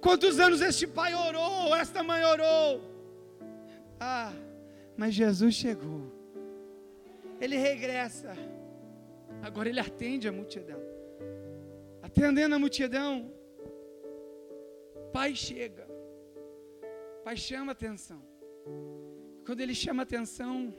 [0.00, 2.80] Quantos anos este pai orou, esta mãe orou?
[3.98, 4.32] Ah,
[4.96, 6.12] mas Jesus chegou.
[7.40, 8.34] Ele regressa.
[9.42, 10.80] Agora ele atende a multidão.
[12.02, 13.32] Atendendo a multidão,
[15.12, 15.86] pai chega.
[17.24, 18.22] Pai chama atenção.
[19.44, 20.74] Quando ele chama atenção,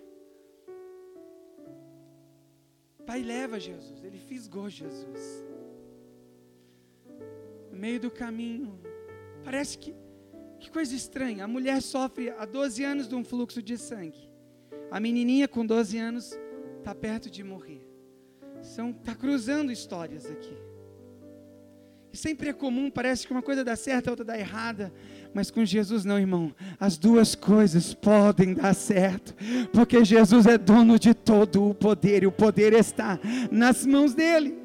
[3.07, 5.45] Pai leva Jesus, ele fisgou Jesus.
[7.71, 8.77] No meio do caminho,
[9.45, 9.95] parece que,
[10.59, 11.45] que coisa estranha.
[11.45, 14.29] A mulher sofre há 12 anos de um fluxo de sangue.
[14.91, 16.38] A menininha com 12 anos
[16.79, 17.88] está perto de morrer.
[18.61, 20.57] São, está cruzando histórias aqui.
[22.11, 24.93] E sempre é comum, parece que uma coisa dá certo, a outra dá errada.
[25.38, 26.51] Mas com Jesus não, irmão.
[26.80, 29.35] As duas coisas podem dar certo,
[29.72, 33.19] porque Jesus é dono de todo o poder e o poder está
[33.51, 34.57] nas mãos dele.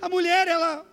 [0.00, 0.86] A mulher, ela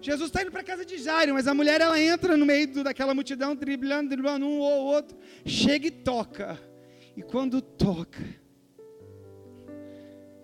[0.00, 2.66] Jesus está indo para a casa de Jairo, mas a mulher ela entra no meio
[2.66, 6.58] do, daquela multidão, driblando, driblando um ou outro, chega e toca.
[7.14, 8.24] E quando toca,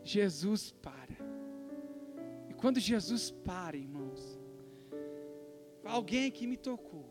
[0.05, 1.17] Jesus para.
[2.51, 4.26] E quando Jesus para, irmãos,
[5.87, 7.05] alguém que me tocou.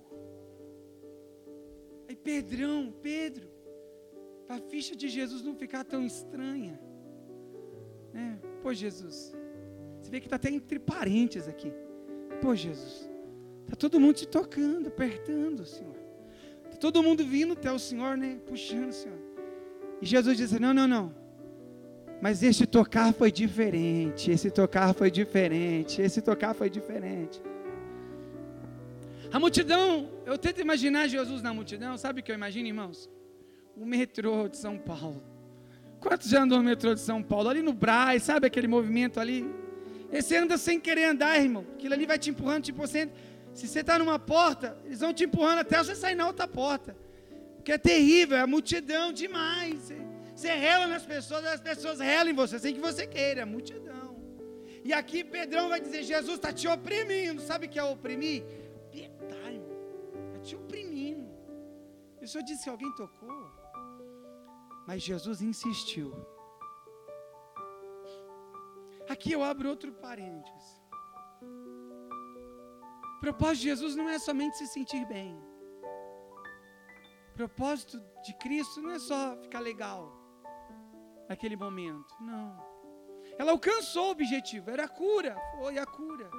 [2.07, 3.47] Aí Pedrão, Pedro,
[4.47, 6.80] para a ficha de Jesus não ficar tão estranha.
[8.14, 8.39] Né?
[8.61, 9.35] Pô, Jesus,
[10.02, 11.73] você vê que está até entre parentes aqui.
[12.41, 13.10] Pô, Jesus,
[13.64, 15.95] está todo mundo te tocando, apertando, Senhor.
[16.65, 18.39] Está todo mundo vindo até o Senhor, né?
[18.45, 19.18] Puxando, Senhor.
[20.02, 21.15] E Jesus disse: Não, não, não.
[22.22, 24.31] Mas este tocar foi diferente.
[24.31, 26.02] Esse tocar foi diferente.
[26.02, 27.41] Esse tocar foi diferente.
[29.36, 33.10] A multidão, eu tento imaginar Jesus na multidão, sabe o que eu imagino, irmãos?
[33.76, 35.22] O metrô de São Paulo.
[35.99, 37.49] Quantos já andam no metrô de São Paulo?
[37.49, 39.45] Ali no Braz, sabe aquele movimento ali?
[40.10, 41.66] E você anda sem querer andar, irmão.
[41.74, 43.10] Aquilo ali vai te empurrando, tipo, você,
[43.53, 46.95] se você está numa porta, eles vão te empurrando até você sair na outra porta.
[47.57, 49.91] Porque é terrível, é a multidão demais.
[50.34, 54.16] Você, rela nas pessoas, as pessoas relam em você, sem que você queira, é multidão.
[54.82, 57.41] E aqui Pedrão vai dizer: Jesus está te oprimindo.
[57.41, 58.45] Sabe o que é oprimir?
[60.45, 61.34] Te oprimindo.
[62.22, 63.51] E o Senhor disse que alguém tocou.
[64.88, 66.13] Mas Jesus insistiu.
[69.09, 70.81] Aqui eu abro outro parênteses.
[73.17, 75.35] O propósito de Jesus não é somente se sentir bem.
[77.31, 80.11] O propósito de Cristo não é só ficar legal
[81.27, 82.13] naquele momento.
[82.22, 82.63] Não.
[83.38, 86.30] Ela alcançou o objetivo, era a cura, foi a cura.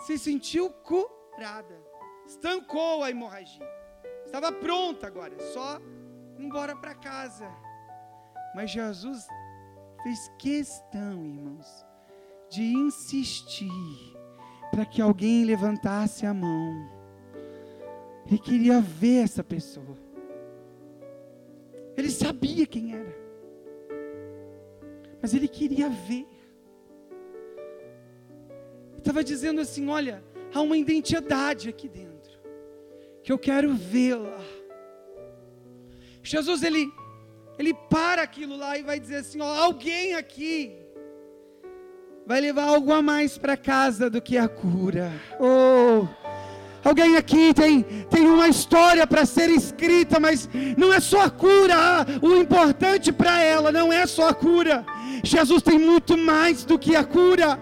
[0.00, 1.90] Se sentiu curada
[2.30, 3.68] estancou a hemorragia.
[4.24, 5.80] Estava pronta agora, só
[6.38, 7.50] embora para casa.
[8.54, 9.26] Mas Jesus
[10.02, 11.84] fez questão, irmãos,
[12.48, 13.70] de insistir
[14.70, 16.88] para que alguém levantasse a mão.
[18.26, 19.98] Ele queria ver essa pessoa.
[21.96, 23.18] Ele sabia quem era.
[25.20, 26.26] Mas ele queria ver.
[29.00, 30.22] Estava dizendo assim: olha,
[30.54, 32.38] há uma identidade aqui dentro
[33.22, 34.38] que eu quero vê-la.
[36.22, 36.92] Jesus ele
[37.58, 40.78] ele para aquilo lá e vai dizer assim, ó, alguém aqui
[42.26, 45.12] vai levar algo a mais para casa do que a cura.
[45.38, 46.06] Oh,
[46.82, 50.48] Alguém aqui tem, tem uma história para ser escrita, mas
[50.78, 52.06] não é só a cura.
[52.22, 54.84] O importante para ela não é só a cura.
[55.22, 57.60] Jesus tem muito mais do que a cura.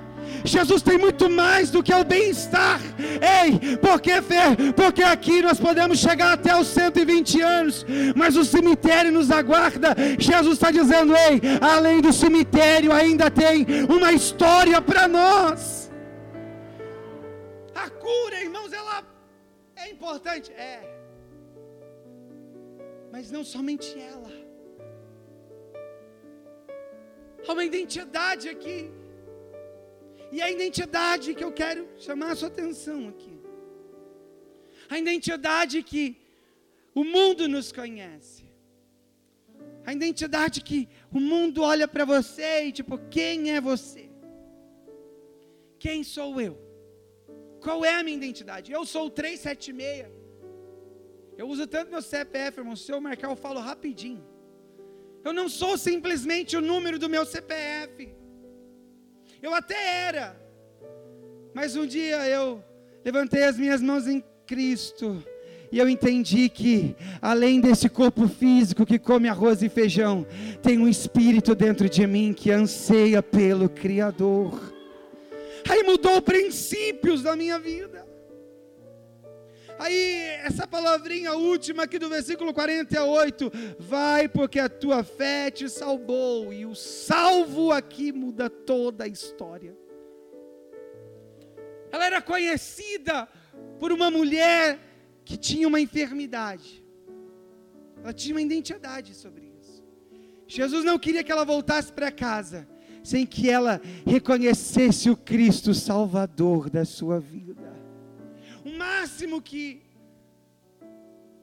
[0.48, 2.80] Jesus tem muito mais do que o bem-estar.
[2.98, 4.56] Ei, por que fé?
[4.74, 9.94] Porque aqui nós podemos chegar até os 120 anos, mas o cemitério nos aguarda.
[10.18, 15.90] Jesus está dizendo: ei, além do cemitério, ainda tem uma história para nós.
[17.74, 19.04] A cura, irmãos, ela
[19.76, 20.50] é importante?
[20.52, 20.80] É.
[23.12, 24.32] Mas não somente ela.
[27.46, 28.97] Há uma identidade aqui.
[30.30, 33.38] E a identidade que eu quero chamar a sua atenção aqui.
[34.88, 36.16] A identidade que
[36.94, 38.44] o mundo nos conhece.
[39.86, 44.10] A identidade que o mundo olha para você e tipo, quem é você?
[45.78, 46.58] Quem sou eu?
[47.60, 48.70] Qual é a minha identidade?
[48.70, 50.06] Eu sou o 376.
[51.36, 52.76] Eu uso tanto meu CPF, irmão.
[52.76, 54.24] Se eu marcar, eu falo rapidinho.
[55.24, 58.17] Eu não sou simplesmente o número do meu CPF.
[59.42, 60.36] Eu até era.
[61.54, 62.62] Mas um dia eu
[63.04, 65.22] levantei as minhas mãos em Cristo.
[65.70, 70.26] E eu entendi que, além desse corpo físico que come arroz e feijão,
[70.62, 74.72] tem um espírito dentro de mim que anseia pelo Criador.
[75.68, 77.97] Aí mudou princípios da minha vida.
[79.78, 86.52] Aí, essa palavrinha última aqui do versículo 48, vai porque a tua fé te salvou,
[86.52, 89.76] e o salvo aqui muda toda a história.
[91.92, 93.28] Ela era conhecida
[93.78, 94.78] por uma mulher
[95.24, 96.84] que tinha uma enfermidade,
[98.02, 99.84] ela tinha uma identidade sobre isso.
[100.46, 102.66] Jesus não queria que ela voltasse para casa
[103.02, 107.57] sem que ela reconhecesse o Cristo Salvador da sua vida.
[108.90, 109.82] Máximo que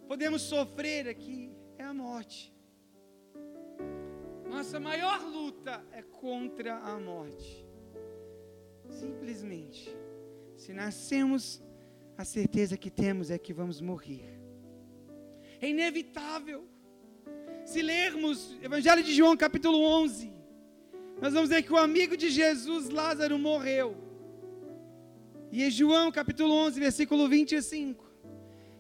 [0.07, 2.51] podemos sofrer aqui é a morte.
[4.49, 7.63] Nossa maior luta é contra a morte.
[8.89, 9.95] Simplesmente,
[10.57, 11.61] se nascemos,
[12.17, 14.39] a certeza que temos é que vamos morrer.
[15.61, 16.67] É inevitável.
[17.63, 20.33] Se lermos Evangelho de João, capítulo 11,
[21.21, 24.04] nós vamos ver que o amigo de Jesus, Lázaro, morreu.
[25.55, 28.03] E em João capítulo 11, versículo 25,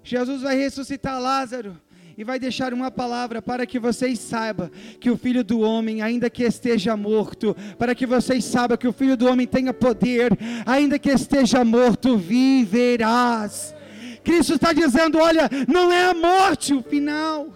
[0.03, 1.79] Jesus vai ressuscitar Lázaro
[2.17, 4.69] e vai deixar uma palavra para que vocês saibam
[4.99, 8.91] que o filho do homem, ainda que esteja morto, para que vocês saibam que o
[8.91, 13.73] filho do homem tenha poder, ainda que esteja morto, viverás.
[14.21, 17.53] Cristo está dizendo: olha, não é a morte o final.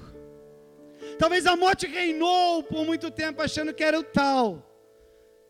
[1.17, 4.69] Talvez a morte reinou por muito tempo achando que era o tal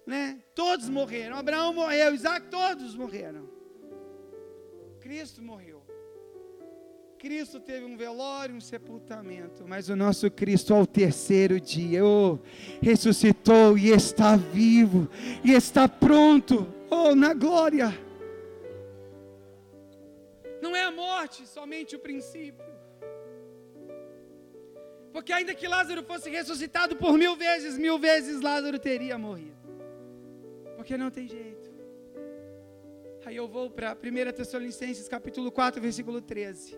[0.09, 0.39] né?
[0.55, 1.37] Todos morreram.
[1.37, 3.59] Abraão morreu, Isaac, todos morreram.
[5.10, 5.81] Cristo morreu.
[7.18, 12.38] Cristo teve um velório, um sepultamento, mas o nosso Cristo ao terceiro dia oh,
[12.80, 15.10] ressuscitou e está vivo
[15.44, 17.88] e está pronto, oh, na glória.
[20.61, 22.69] Não é a morte somente o princípio.
[25.11, 29.57] Porque ainda que Lázaro fosse ressuscitado por mil vezes, mil vezes Lázaro teria morrido
[30.80, 31.68] porque não tem jeito.
[33.25, 36.71] Aí eu vou para 1 Tessalonicenses capítulo 4, versículo 13.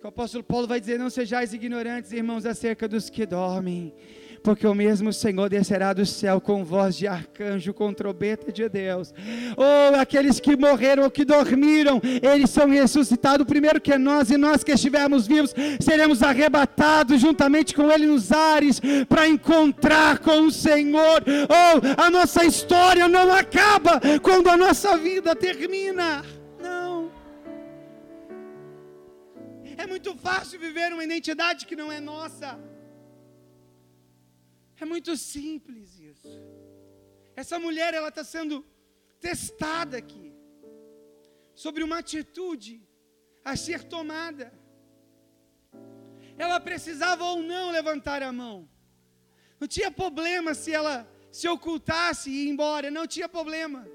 [0.00, 3.94] Que o apóstolo Paulo vai dizer: Não sejais ignorantes, irmãos, acerca dos que dormem,
[4.42, 9.12] porque o mesmo Senhor descerá do céu com voz de arcanjo, com trombeta de Deus.
[9.56, 14.36] Ou oh, aqueles que morreram ou que dormiram, eles são ressuscitados primeiro que nós, e
[14.36, 20.50] nós que estivermos vivos, seremos arrebatados juntamente com Ele nos ares, para encontrar com o
[20.50, 21.22] Senhor.
[21.26, 26.24] Ou oh, a nossa história não acaba quando a nossa vida termina.
[26.60, 27.10] Não.
[29.76, 32.58] É muito fácil viver uma identidade que não é nossa.
[34.80, 36.40] É muito simples isso.
[37.36, 38.64] Essa mulher, ela está sendo
[39.20, 40.34] testada aqui
[41.54, 42.82] sobre uma atitude
[43.44, 44.52] a ser tomada.
[46.38, 48.68] Ela precisava ou não levantar a mão.
[49.60, 53.86] Não tinha problema se ela se ocultasse e ir embora, não tinha problema.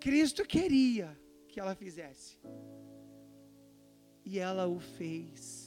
[0.00, 1.16] Cristo queria
[1.48, 2.40] que ela fizesse.
[4.24, 5.63] E ela o fez.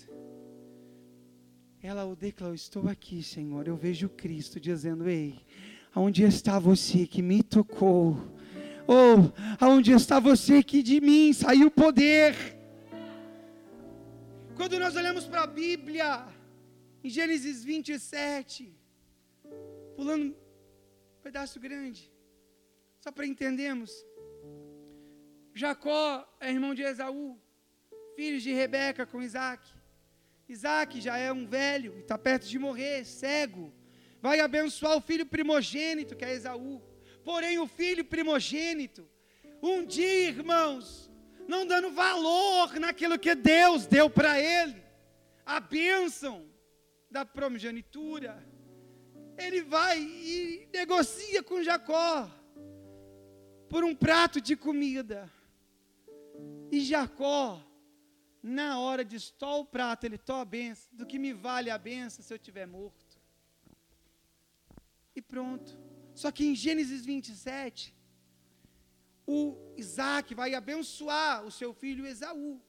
[1.88, 3.66] Ela o declarou: Estou aqui, Senhor.
[3.66, 5.40] Eu vejo Cristo dizendo: Ei,
[5.96, 8.18] aonde está você que me tocou?
[8.86, 12.36] Ou aonde está você que de mim saiu poder?
[14.58, 16.28] Quando nós olhamos para a Bíblia,
[17.02, 18.70] em Gênesis 27,
[19.96, 20.36] pulando um
[21.24, 22.12] pedaço grande,
[23.00, 23.94] só para entendermos.
[25.54, 27.40] Jacó é irmão de Esaú,
[28.18, 29.77] filho de Rebeca com Isaac.
[30.48, 33.74] Isaac já é um velho, está perto de morrer, cego.
[34.22, 36.82] Vai abençoar o filho primogênito, que é Esaú.
[37.24, 39.08] Porém, o filho primogênito,
[39.62, 41.12] um dia, irmãos,
[41.48, 44.82] não dando valor naquilo que Deus deu para ele,
[45.46, 46.50] a bênção
[47.12, 48.42] da primogenitura,
[49.38, 52.32] ele vai e negocia com Jacó
[53.70, 55.30] por um prato de comida.
[56.72, 57.62] E Jacó
[58.42, 61.78] na hora de estou o prato, ele toma a benção, do que me vale a
[61.78, 63.18] benção se eu estiver morto.
[65.16, 65.78] E pronto.
[66.14, 67.96] Só que em Gênesis 27,
[69.26, 72.62] o Isaac vai abençoar o seu filho Esaú,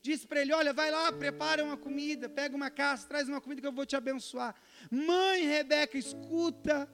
[0.00, 3.60] disse para ele: Olha, vai lá, prepara uma comida, pega uma caça, traz uma comida
[3.60, 4.54] que eu vou te abençoar.
[4.90, 6.88] Mãe Rebeca, escuta.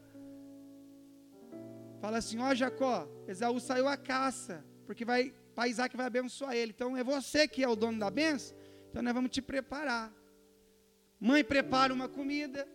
[2.01, 6.72] Fala assim: Ó Jacó, Esaú saiu à caça, porque vai, pai Isaac vai abençoar ele.
[6.72, 8.56] Então é você que é o dono da benção,
[8.90, 10.12] então nós vamos te preparar.
[11.18, 12.68] Mãe prepara uma comida,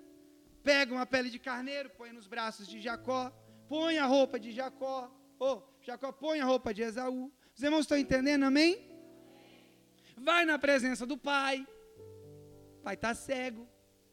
[0.63, 3.31] pega uma pele de carneiro, põe nos braços de Jacó,
[3.67, 7.31] põe a roupa de Jacó, oh, Jacó põe a roupa de Esaú.
[7.55, 8.89] Os irmãos estão entendendo, amém?
[10.17, 11.67] Vai na presença do pai.
[12.83, 13.67] Pai está cego,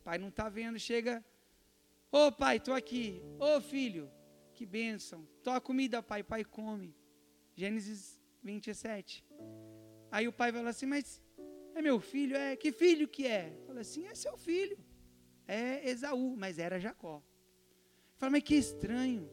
[0.04, 1.24] pai não está vendo, chega.
[2.10, 3.22] Ô oh, pai, estou aqui.
[3.38, 4.10] Ô oh, filho,
[4.54, 5.26] que bênção.
[5.42, 6.94] Toma comida, pai, pai come.
[7.54, 9.24] Gênesis 27.
[10.10, 11.20] Aí o pai fala assim, mas
[11.74, 12.36] é meu filho?
[12.36, 13.54] É, que filho que é?
[13.66, 14.78] Fala assim, é seu filho.
[15.46, 17.22] É Esaú, mas era Jacó.
[18.16, 19.30] Fala, mas que estranho.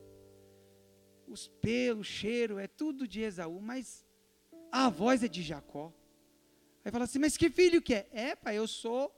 [1.27, 4.05] Os pelos, cheiro, é tudo de Esaú, mas
[4.71, 5.93] a voz é de Jacó.
[6.83, 8.09] Aí fala assim: Mas que filho que é?
[8.11, 9.15] É, pai, eu sou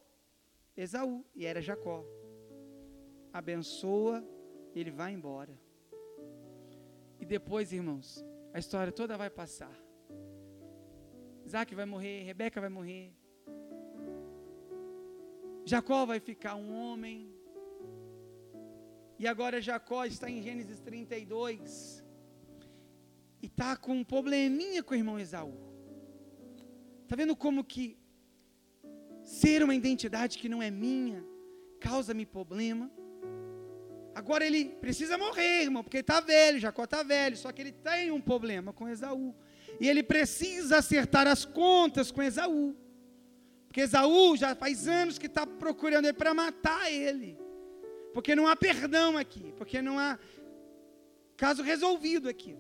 [0.78, 1.26] Esaú.
[1.34, 2.06] E era Jacó.
[3.34, 4.24] Abençoa,
[4.76, 5.60] ele vai embora.
[7.20, 8.24] E depois, irmãos,
[8.54, 9.85] a história toda vai passar.
[11.46, 13.14] Isaac vai morrer, Rebeca vai morrer.
[15.64, 17.34] Jacó vai ficar um homem.
[19.18, 22.04] E agora Jacó está em Gênesis 32.
[23.42, 25.56] E está com um probleminha com o irmão Esaú.
[27.04, 27.98] Está vendo como que
[29.24, 31.24] ser uma identidade que não é minha
[31.80, 32.92] causa-me problema?
[34.16, 38.10] Agora ele precisa morrer, irmão, porque está velho, Jacó está velho, só que ele tem
[38.12, 39.36] um problema com Esaú.
[39.80, 42.76] E ele precisa acertar as contas com Esaú.
[43.68, 47.38] Porque Esaú já faz anos que está procurando ele para matar ele.
[48.14, 50.18] Porque não há perdão aqui, porque não há
[51.36, 52.58] caso resolvido aqui.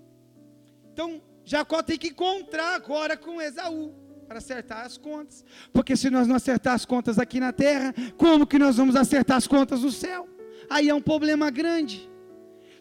[0.92, 3.94] Então, Jacó tem que encontrar agora com Esaú
[4.28, 5.46] para acertar as contas.
[5.72, 9.38] Porque se nós não acertar as contas aqui na terra, como que nós vamos acertar
[9.38, 10.28] as contas no céu?
[10.70, 12.10] Aí é um problema grande.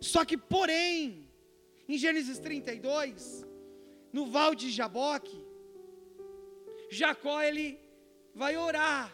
[0.01, 1.29] Só que, porém,
[1.89, 3.47] em Gênesis 32,
[4.15, 5.45] no val de Jaboque,
[6.89, 7.81] Jacó ele
[8.33, 9.13] vai orar.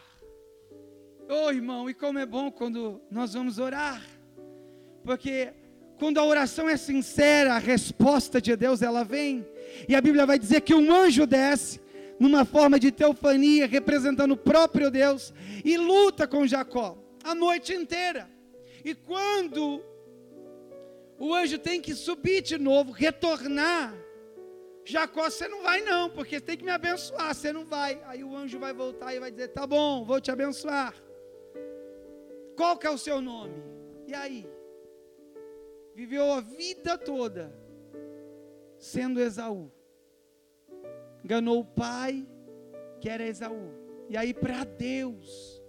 [1.27, 3.99] Oh, irmão, e como é bom quando nós vamos orar,
[5.03, 5.53] porque
[5.97, 9.43] quando a oração é sincera, a resposta de Deus ela vem,
[9.89, 11.81] e a Bíblia vai dizer que um anjo desce
[12.19, 15.33] numa forma de teofania, representando o próprio Deus,
[15.65, 18.29] e luta com Jacó a noite inteira.
[18.85, 19.83] E quando
[21.17, 23.95] o anjo tem que subir de novo, retornar,
[24.91, 28.01] Jacó, você não vai não, porque tem que me abençoar, você não vai.
[28.05, 30.93] Aí o anjo vai voltar e vai dizer: tá bom, vou te abençoar.
[32.55, 33.61] Qual que é o seu nome?
[34.07, 34.49] E aí?
[35.95, 37.53] Viveu a vida toda
[38.77, 39.71] sendo Esaú
[41.23, 42.27] enganou o pai,
[42.99, 43.71] que era Esaú.
[44.09, 45.61] E aí, para Deus,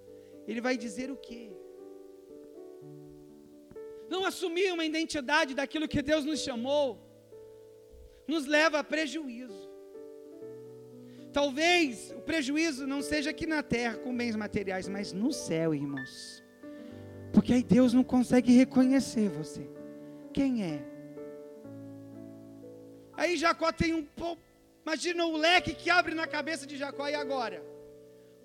[0.46, 1.52] ele vai dizer o quê?
[4.08, 7.00] Não assumir uma identidade daquilo que Deus nos chamou,
[8.26, 9.70] nos leva a prejuízo.
[11.32, 16.42] Talvez o prejuízo não seja aqui na terra com bens materiais, mas no céu, irmãos.
[17.32, 19.66] Porque aí Deus não consegue reconhecer você.
[20.32, 20.84] Quem é?
[23.14, 24.06] Aí Jacó tem um
[24.84, 27.64] Imagina o leque que abre na cabeça de Jacó e agora.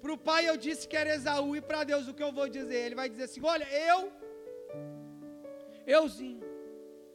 [0.02, 2.48] Para o pai eu disse que era Esaú e para Deus o que eu vou
[2.48, 2.86] dizer?
[2.86, 4.12] Ele vai dizer assim: Olha, eu,
[5.86, 6.44] euzinho,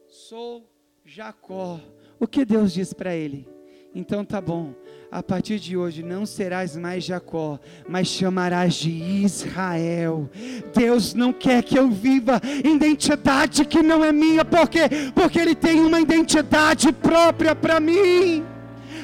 [0.07, 0.69] sou
[1.05, 1.79] Jacó.
[2.19, 3.47] O que Deus diz para ele?
[3.95, 4.73] Então tá bom,
[5.11, 10.27] a partir de hoje não serás mais Jacó, mas chamarás de Israel.
[10.73, 14.79] Deus não quer que eu viva identidade que não é minha, porque
[15.13, 18.43] porque ele tem uma identidade própria para mim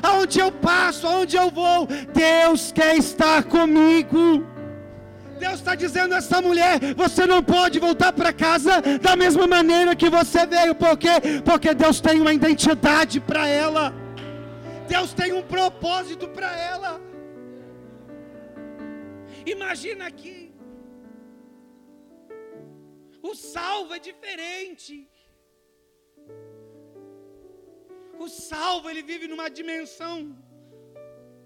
[0.01, 4.43] aonde eu passo, aonde eu vou, Deus quer estar comigo.
[5.45, 8.73] Deus está dizendo a essa mulher: você não pode voltar para casa
[9.07, 11.13] da mesma maneira que você veio, porque
[11.49, 13.85] porque Deus tem uma identidade para ela.
[14.93, 16.91] Deus tem um propósito para ela.
[19.55, 20.37] Imagina aqui.
[23.29, 24.95] O salvo é diferente.
[28.25, 30.15] O salvo, ele vive numa dimensão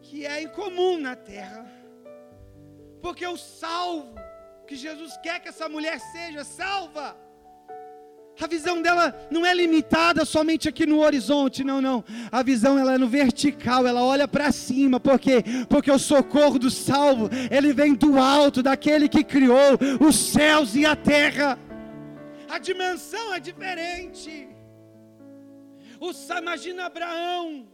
[0.06, 1.83] que é incomum na terra.
[3.04, 4.16] Porque o salvo,
[4.66, 7.18] que Jesus quer que essa mulher seja salva,
[8.40, 12.04] a visão dela não é limitada somente aqui no horizonte, não, não.
[12.32, 16.72] A visão ela é no vertical, ela olha para cima, porque porque o socorro do
[16.72, 21.60] salvo, ele vem do alto, daquele que criou os céus e a terra.
[22.50, 24.48] A dimensão é diferente.
[26.00, 27.68] O, imagina Abraão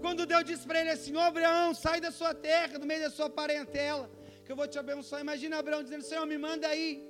[0.00, 3.10] Quando Deus disse para ele assim: Ô Abraão, sai da sua terra, do meio da
[3.10, 4.10] sua parentela,
[4.44, 5.20] que eu vou te abençoar.
[5.20, 7.02] Imagina Abraão dizendo: Senhor, me manda aí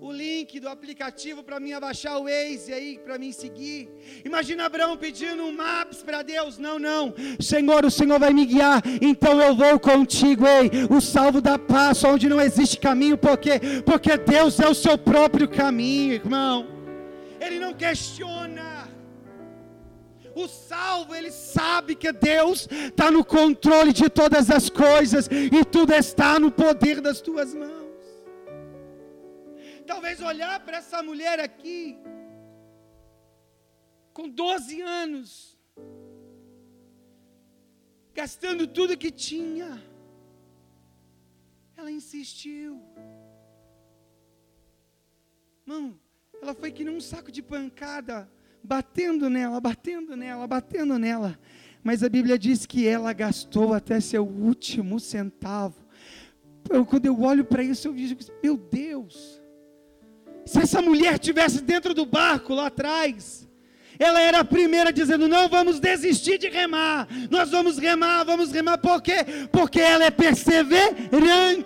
[0.00, 3.88] o link do aplicativo para mim abaixar o Waze aí, para mim seguir.
[4.24, 6.58] Imagina Abraão pedindo um Maps para Deus.
[6.58, 7.14] Não, não.
[7.40, 10.44] Senhor, o Senhor vai me guiar, então eu vou contigo.
[10.46, 14.98] Ei, o salvo da paz, onde não existe caminho, porque porque Deus é o seu
[14.98, 16.66] próprio caminho, irmão.
[17.40, 18.93] Ele não questiona.
[20.34, 25.92] O salvo, ele sabe que Deus está no controle de todas as coisas e tudo
[25.94, 27.84] está no poder das tuas mãos.
[29.86, 31.98] Talvez olhar para essa mulher aqui,
[34.12, 35.58] com 12 anos,
[38.12, 39.82] gastando tudo que tinha,
[41.76, 42.80] ela insistiu.
[45.66, 45.98] Irmão,
[46.40, 48.30] ela foi que nem um saco de pancada
[48.64, 51.38] batendo nela, batendo nela, batendo nela.
[51.82, 55.84] Mas a Bíblia diz que ela gastou até seu último centavo.
[56.70, 59.42] Eu, quando eu olho para isso, eu vejo, meu Deus,
[60.46, 63.46] se essa mulher tivesse dentro do barco lá atrás,
[63.98, 68.78] ela era a primeira dizendo: Não vamos desistir de remar, nós vamos remar, vamos remar,
[68.78, 69.26] por quê?
[69.52, 71.60] Porque ela é perseverante.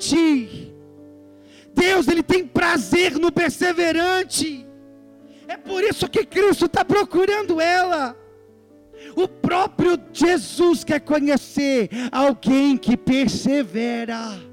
[1.72, 4.68] Deus, Ele tem prazer no perseverante.
[5.48, 8.14] É por isso que Cristo está procurando ela.
[9.16, 14.46] O próprio Jesus quer conhecer alguém que persevera.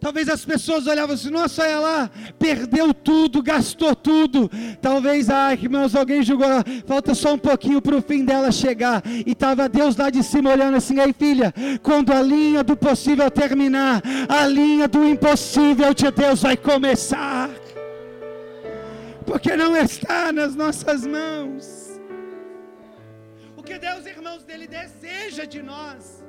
[0.00, 4.50] Talvez as pessoas olhavam assim, nossa, ela perdeu tudo, gastou tudo.
[4.80, 6.48] Talvez, ai, irmãos, alguém julgou,
[6.86, 9.02] falta só um pouquinho para o fim dela chegar.
[9.04, 11.52] E estava Deus lá de cima olhando assim, aí filha,
[11.82, 17.50] quando a linha do possível terminar, a linha do impossível de Deus vai começar
[19.30, 21.64] porque não está nas nossas mãos.
[23.56, 26.24] O que Deus, irmãos, dele deseja de nós,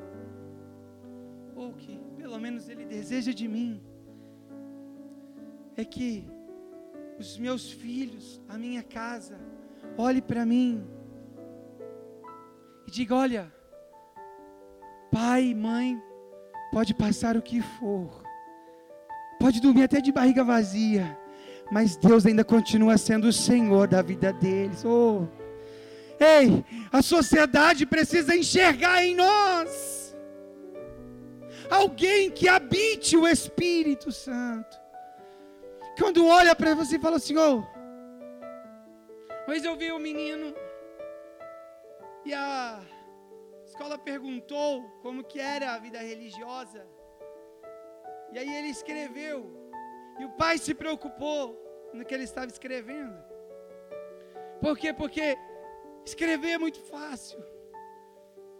[1.55, 3.81] ou que pelo menos ele deseja de mim,
[5.75, 6.29] é que
[7.17, 9.39] os meus filhos, a minha casa,
[9.97, 10.87] olhe para mim
[12.85, 13.51] e diga: olha,
[15.11, 15.99] pai, mãe,
[16.71, 18.23] pode passar o que for,
[19.39, 21.17] pode dormir até de barriga vazia,
[21.71, 24.83] mas Deus ainda continua sendo o Senhor da vida deles.
[24.83, 25.25] Oh.
[26.19, 30.13] Ei, a sociedade precisa enxergar em nós
[31.69, 34.77] alguém que habite o Espírito Santo.
[35.97, 37.63] Quando olha para você e fala assim: Oh,
[39.47, 40.53] mas eu vi um menino
[42.25, 42.81] e a
[43.65, 46.85] escola perguntou como que era a vida religiosa.
[48.33, 49.49] E aí ele escreveu
[50.19, 51.60] e o pai se preocupou
[51.93, 53.15] no que ele estava escrevendo.
[54.59, 54.93] Por quê?
[54.93, 55.37] Porque
[56.05, 57.39] escrever é muito fácil.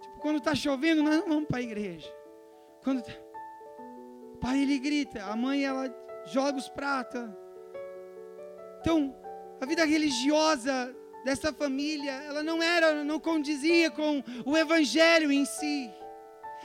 [0.01, 2.11] Tipo, quando está chovendo, nós não vamos para a igreja.
[2.83, 3.11] Quando tá...
[4.33, 5.93] o pai ele grita, a mãe ela
[6.25, 7.29] joga os pratos.
[8.79, 9.15] Então,
[9.59, 15.91] a vida religiosa dessa família, ela não era, não condizia com o evangelho em si.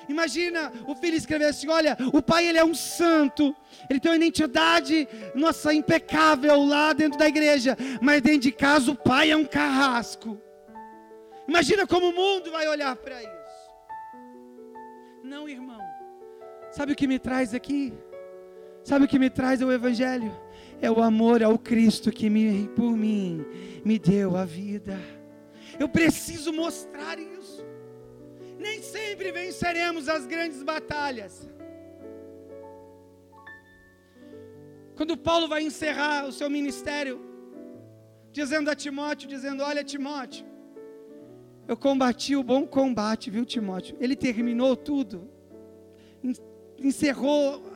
[0.09, 3.55] Imagina o filho escrever assim: olha, o pai ele é um santo,
[3.91, 8.97] ele tem uma identidade, nossa, impecável lá dentro da igreja, mas dentro de casa o
[8.97, 10.41] pai é um carrasco.
[11.49, 13.37] Imagina como o mundo vai olhar para isso.
[15.23, 15.81] Não, irmão.
[16.71, 17.93] Sabe o que me traz aqui?
[18.85, 20.33] Sabe o que me traz ao Evangelho?
[20.81, 23.45] É o amor ao Cristo que me, por mim
[23.85, 24.99] me deu a vida.
[25.79, 27.36] Eu preciso mostrar isso.
[28.59, 31.49] Nem sempre venceremos as grandes batalhas.
[34.97, 37.21] Quando Paulo vai encerrar o seu ministério,
[38.33, 40.47] dizendo a Timóteo, dizendo: Olha, Timóteo,
[41.69, 43.97] eu combati o bom combate, viu, Timóteo?
[44.01, 45.29] Ele terminou tudo,
[46.79, 47.76] encerrou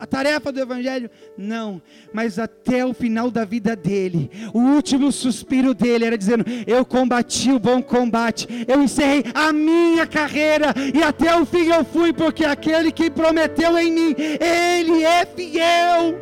[0.00, 1.10] a tarefa do Evangelho?
[1.36, 6.86] Não, mas até o final da vida dele, o último suspiro dele era dizendo: Eu
[6.86, 12.14] combati o bom combate, eu encerrei a minha carreira e até o fim eu fui,
[12.14, 16.18] porque aquele que prometeu em mim, ele é fiel.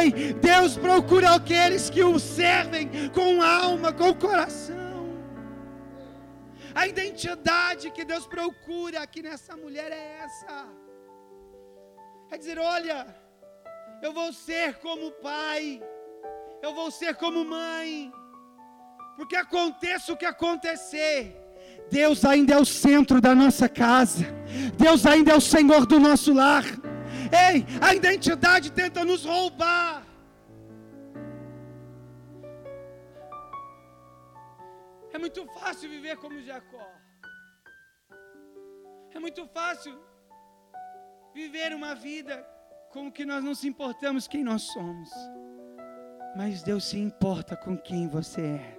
[0.00, 4.76] Ei, Deus procura aqueles que o servem com alma, com coração.
[6.74, 10.87] A identidade que Deus procura aqui nessa mulher é essa
[12.30, 13.06] é dizer: olha,
[14.02, 15.82] eu vou ser como pai,
[16.62, 18.12] eu vou ser como mãe,
[19.16, 21.36] porque aconteça o que acontecer,
[21.90, 24.24] Deus ainda é o centro da nossa casa,
[24.76, 26.64] Deus ainda é o Senhor do nosso lar.
[27.46, 30.02] Ei, a identidade tenta nos roubar.
[35.12, 36.88] É muito fácil viver como Jacó.
[39.14, 39.98] É muito fácil
[41.38, 42.44] viver uma vida
[42.90, 45.08] como que nós não se importamos quem nós somos.
[46.36, 48.78] Mas Deus se importa com quem você é.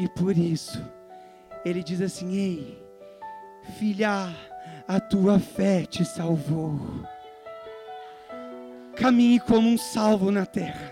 [0.00, 0.82] E por isso,
[1.64, 2.82] Ele diz assim: Ei,
[3.78, 4.34] filha,
[4.88, 6.80] a tua fé te salvou.
[8.96, 10.89] Caminhe como um salvo na terra.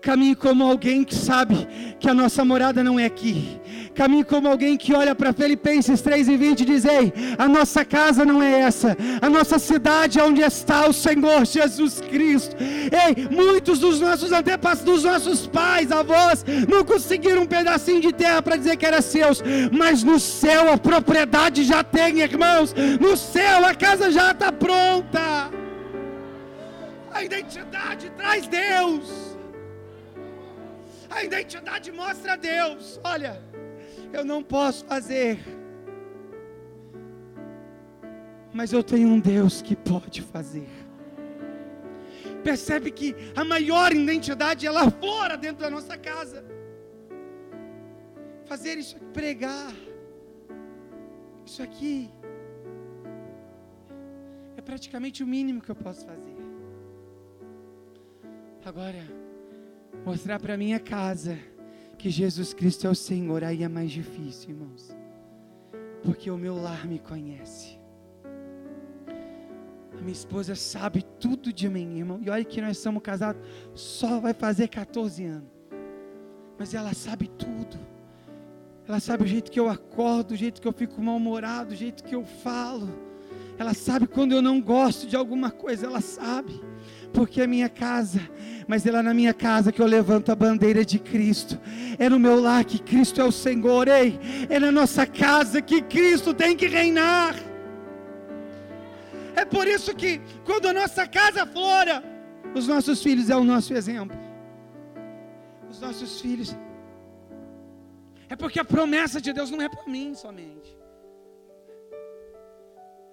[0.00, 1.66] Caminhe como alguém que sabe
[1.98, 3.60] que a nossa morada não é aqui.
[3.94, 7.84] Caminhe como alguém que olha para Filipenses 3 e 20 e diz: Ei, a nossa
[7.84, 12.54] casa não é essa, a nossa cidade é onde está o Senhor Jesus Cristo.
[12.60, 18.42] Ei, muitos dos nossos antepassados, dos nossos pais, avós, não conseguiram um pedacinho de terra
[18.42, 19.42] para dizer que era seus,
[19.72, 22.74] mas no céu a propriedade já tem, irmãos.
[23.00, 25.50] No céu a casa já está pronta.
[27.12, 29.35] A identidade traz Deus.
[31.16, 33.00] A identidade mostra a Deus.
[33.02, 33.42] Olha,
[34.12, 35.38] eu não posso fazer,
[38.52, 40.68] mas eu tenho um Deus que pode fazer.
[42.44, 46.44] Percebe que a maior identidade é lá fora, dentro da nossa casa.
[48.44, 49.72] Fazer isso pregar.
[51.46, 52.10] Isso aqui
[54.56, 56.36] é praticamente o mínimo que eu posso fazer.
[58.64, 59.25] Agora,
[60.06, 61.36] mostrar para minha casa
[61.98, 64.96] que Jesus Cristo é o Senhor, aí é mais difícil, irmãos.
[66.04, 67.76] Porque o meu lar me conhece.
[69.92, 72.20] A minha esposa sabe tudo de mim, irmão.
[72.22, 73.42] E olha que nós somos casados,
[73.74, 75.50] só vai fazer 14 anos.
[76.56, 77.76] Mas ela sabe tudo.
[78.86, 82.04] Ela sabe o jeito que eu acordo, o jeito que eu fico mal-humorado, o jeito
[82.04, 82.88] que eu falo.
[83.58, 86.60] Ela sabe quando eu não gosto de alguma coisa, ela sabe
[87.12, 88.20] porque é minha casa,
[88.68, 91.58] mas é lá na minha casa que eu levanto a bandeira de Cristo,
[91.98, 94.20] é no meu lar que Cristo é o Senhor, ei,
[94.50, 97.34] é na nossa casa que Cristo tem que reinar.
[99.34, 102.04] É por isso que, quando a nossa casa flora,
[102.54, 104.16] os nossos filhos é o nosso exemplo.
[105.70, 106.54] Os nossos filhos.
[108.28, 110.75] É porque a promessa de Deus não é para mim somente.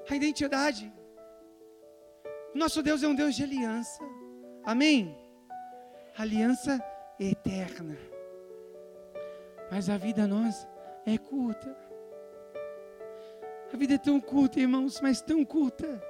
[0.10, 0.92] A identidade
[2.54, 4.04] nosso Deus é um Deus de aliança.
[4.64, 5.18] Amém?
[6.16, 6.80] Aliança
[7.20, 7.98] eterna.
[9.72, 10.70] Mas a vida nossa
[11.04, 11.76] é curta.
[13.74, 16.02] A vida é tão curta, irmãos, mas tão curta.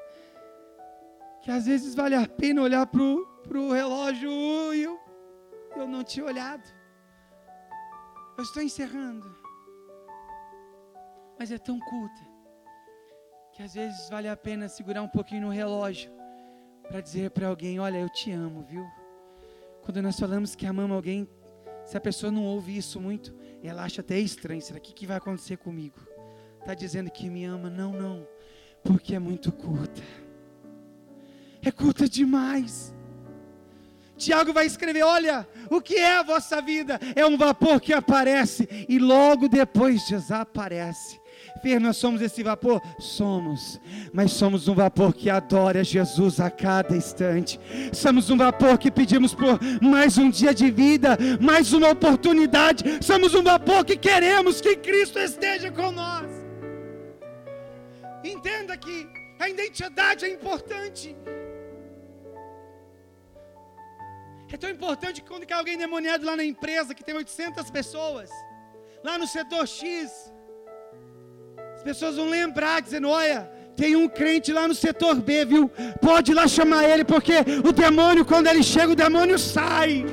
[1.41, 4.30] Que às vezes vale a pena olhar para o relógio
[4.74, 4.99] e eu,
[5.78, 6.64] eu não tinha olhado.
[8.38, 9.34] Eu estou encerrando.
[11.40, 12.32] Mas é tão curta
[13.53, 16.11] que às vezes vale a pena segurar um pouquinho no relógio
[16.88, 18.84] para dizer para alguém: Olha, eu te amo, viu?
[19.84, 21.30] Quando nós falamos que amamos alguém,
[21.85, 25.17] se a pessoa não ouve isso muito, ela acha até estranho: será que, que vai
[25.17, 25.95] acontecer comigo?
[26.59, 27.69] Está dizendo que me ama?
[27.69, 28.27] Não, não,
[28.84, 30.01] porque é muito curta.
[31.61, 32.93] É curta demais.
[34.17, 36.99] Tiago vai escrever: Olha, o que é a vossa vida?
[37.15, 41.21] É um vapor que aparece e logo depois desaparece.
[41.80, 42.81] Nós somos esse vapor?
[42.99, 43.80] Somos,
[44.11, 47.60] mas somos um vapor que adora Jesus a cada instante.
[47.94, 52.84] Somos um vapor que pedimos por mais um dia de vida, mais uma oportunidade.
[53.02, 56.30] Somos um vapor que queremos que Cristo esteja com nós.
[58.23, 59.07] Entenda que
[59.40, 61.15] a identidade é importante.
[64.52, 68.30] É tão importante que quando cai alguém demoniado lá na empresa que tem 800 pessoas,
[69.03, 70.31] lá no setor X,
[71.84, 75.69] as pessoas vão lembrar, dizendo: olha, tem um crente lá no setor B, viu?
[75.99, 77.34] Pode ir lá chamar ele, porque
[77.68, 80.05] o demônio, quando ele chega, o demônio sai.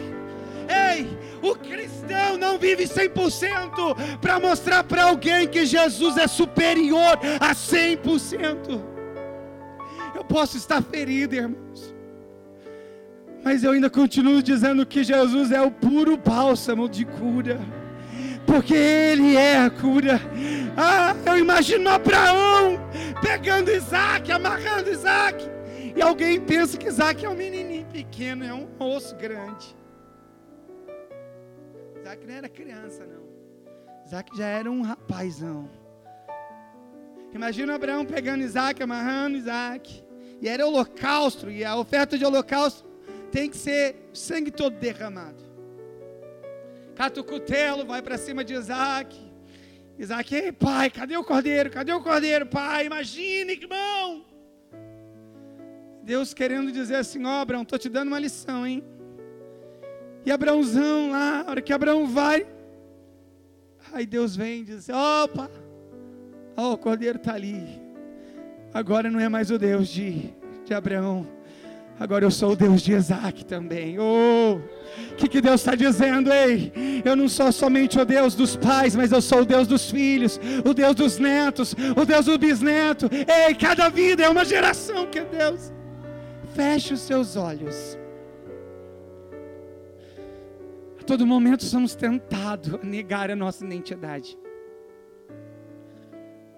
[0.69, 7.55] Ei, o cristão não vive 100% para mostrar para alguém que Jesus é superior a
[7.55, 8.83] 100%.
[10.13, 11.95] Eu posso estar ferido, irmãos.
[13.45, 17.61] Mas eu ainda continuo dizendo que Jesus é o puro bálsamo de cura
[18.51, 20.21] porque Ele é a cura.
[20.77, 22.81] Ah, eu imagino Abraão
[23.23, 25.49] pegando Isaac, amarrando Isaac,
[25.95, 29.77] e alguém pensa que Isaac é um menininho pequeno, é um osso grande.
[32.01, 33.23] Isaac não era criança, não.
[34.05, 35.71] Isaac já era um rapazão.
[37.33, 40.05] Imagina Abraão pegando Isaac, amarrando Isaac.
[40.41, 42.89] E era holocausto, e a oferta de holocausto
[43.31, 45.50] tem que ser sangue todo derramado
[47.01, 49.19] cata o cutelo, vai para cima de Isaac.
[49.99, 51.71] Isaac, ei pai, cadê o cordeiro?
[51.71, 52.85] Cadê o cordeiro, pai?
[52.85, 54.23] Imagine, irmão.
[56.03, 58.85] Deus querendo dizer assim: ó, oh, Abraão, estou te dando uma lição, hein?
[60.27, 62.47] E Abraãozão lá, a hora que Abraão vai,
[63.95, 65.51] aí Deus vem e diz: opa,
[66.55, 67.81] Oh, o cordeiro está ali.
[68.75, 70.35] Agora não é mais o Deus de,
[70.67, 71.27] de Abraão.
[72.01, 73.99] Agora eu sou o Deus de Isaac também.
[73.99, 74.59] Oh,
[75.13, 76.73] o que, que Deus está dizendo, ei?
[77.05, 80.41] Eu não sou somente o Deus dos pais, mas eu sou o Deus dos filhos,
[80.65, 83.07] o Deus dos netos, o Deus do bisneto.
[83.13, 85.75] Ei, cada vida é uma geração que é Deus.
[86.55, 87.99] Feche os seus olhos.
[90.99, 94.39] A todo momento somos tentados a negar a nossa identidade.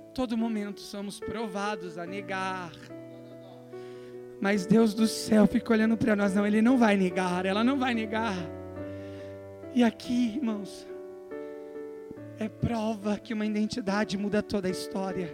[0.09, 2.71] A todo momento somos provados a negar.
[4.43, 7.79] Mas Deus do céu fica olhando para nós, não, Ele não vai negar, ela não
[7.79, 8.35] vai negar.
[9.73, 10.85] E aqui, irmãos,
[12.41, 15.33] é prova que uma identidade muda toda a história.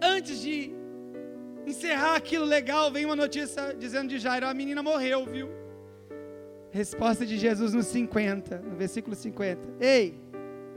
[0.00, 0.72] Antes de
[1.66, 5.50] encerrar aquilo legal, vem uma notícia dizendo de Jairo: a menina morreu, viu?
[6.70, 9.60] Resposta de Jesus no 50, no versículo 50.
[9.78, 10.18] Ei,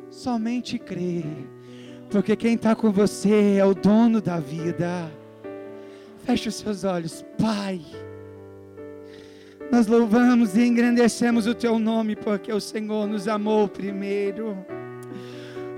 [0.10, 1.23] somente crê,
[2.11, 5.10] porque quem está com você é o dono da vida.
[6.26, 7.80] Feche os seus olhos, Pai.
[9.72, 14.57] Nós louvamos e engrandecemos o Teu nome, porque o Senhor nos amou primeiro.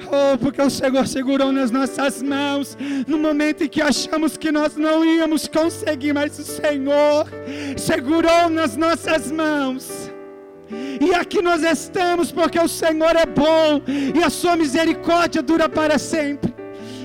[0.05, 4.77] Oh, porque o Senhor segurou nas nossas mãos no momento em que achamos que nós
[4.77, 7.27] não íamos conseguir, mas o Senhor
[7.75, 10.09] segurou nas nossas mãos.
[11.01, 13.81] E aqui nós estamos porque o Senhor é bom
[14.15, 16.56] e a sua misericórdia dura para sempre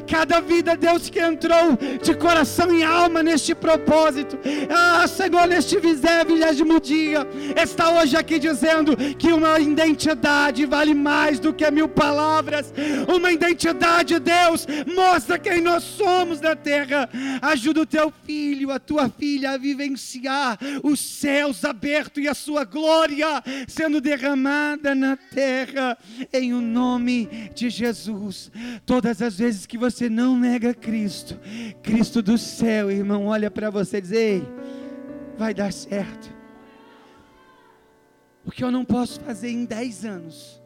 [0.06, 4.38] cada vida, Deus, que entrou de coração e alma neste propósito.
[4.70, 7.26] Ah, Senhor, neste vigésimo dia,
[7.60, 12.72] está hoje aqui dizendo que uma identidade vale mais do que mil palavras.
[13.08, 17.08] Uma identidade, Deus, mostra quem nós somos na terra.
[17.40, 22.64] Ajuda o teu filho, a tua filha a vivenciar os céus abertos e a sua
[22.64, 25.96] glória sendo derramada na terra,
[26.32, 28.50] em o nome de Jesus.
[28.84, 31.38] Todas as vezes que você você não nega Cristo,
[31.82, 34.42] Cristo do céu, irmão, olha para você e diz: Ei,
[35.36, 36.32] vai dar certo.
[38.44, 40.60] O que eu não posso fazer em dez anos,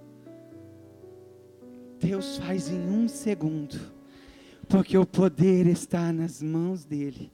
[2.00, 3.78] Deus faz em um segundo,
[4.68, 7.30] porque o poder está nas mãos dEle.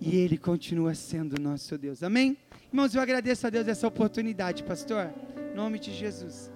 [0.00, 2.02] E Ele continua sendo nosso Deus.
[2.02, 2.36] Amém?
[2.70, 5.10] Irmãos, eu agradeço a Deus essa oportunidade, pastor.
[5.52, 6.53] Em nome de Jesus.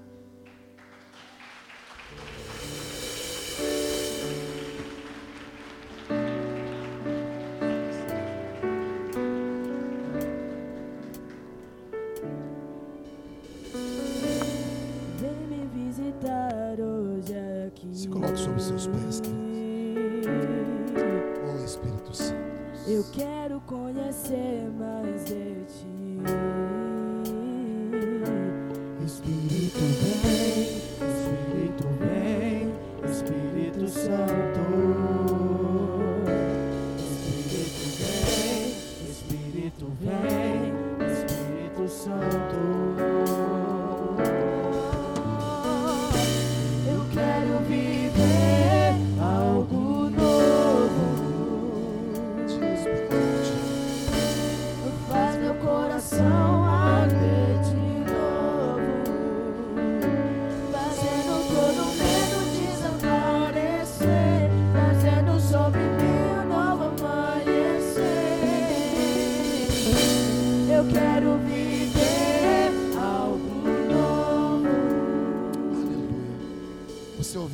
[17.92, 19.22] Se coloque sobre seus pés,
[21.44, 22.38] Oh Espírito Santo.
[22.86, 26.18] Eu quero conhecer mais de ti.
[29.04, 30.78] Espírito vem,
[31.08, 32.72] Espírito vem,
[33.10, 34.77] Espírito Santo.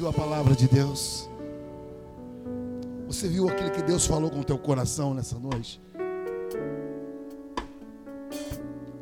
[0.05, 1.31] Ouviu a palavra de Deus?
[3.07, 5.81] Você viu aquilo que Deus falou com o teu coração nessa noite?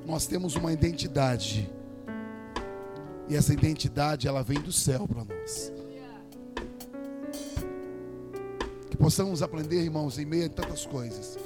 [0.07, 1.69] Nós temos uma identidade.
[3.29, 5.73] E essa identidade, ela vem do céu para nós.
[8.89, 11.37] Que possamos aprender, irmãos, em meio a tantas coisas.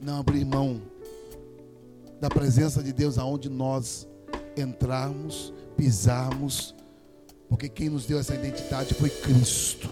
[0.00, 0.82] Não abrir mão
[2.20, 4.08] da presença de Deus aonde nós
[4.56, 6.74] entrarmos pisarmos,
[7.48, 9.88] porque quem nos deu essa identidade foi Cristo.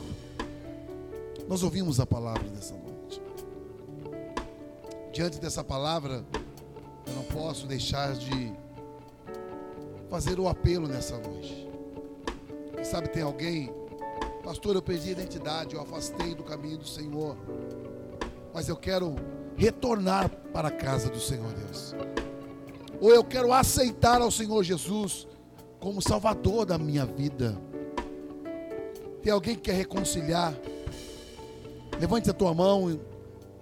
[1.49, 3.23] Nós ouvimos a palavra dessa noite.
[5.13, 6.25] Diante dessa palavra,
[7.07, 8.53] eu não posso deixar de
[10.09, 11.69] fazer o apelo nessa noite.
[12.75, 13.73] Quem sabe tem alguém,
[14.43, 17.37] pastor, eu perdi a identidade, eu afastei do caminho do Senhor,
[18.53, 19.15] mas eu quero
[19.57, 21.95] retornar para a casa do Senhor Deus.
[23.01, 25.29] Ou eu quero aceitar ao Senhor Jesus
[25.85, 27.61] como Salvador da minha vida.
[29.23, 30.55] Tem alguém que quer reconciliar?
[32.01, 32.99] Levante a tua mão e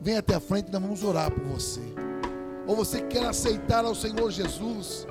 [0.00, 1.80] venha até a frente e nós vamos orar por você.
[2.64, 5.04] Ou você quer aceitar ao Senhor Jesus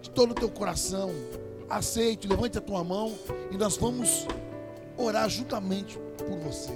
[0.00, 1.10] de todo o teu coração,
[1.68, 3.14] aceite, levante a tua mão
[3.50, 4.26] e nós vamos
[4.96, 6.72] orar juntamente por você.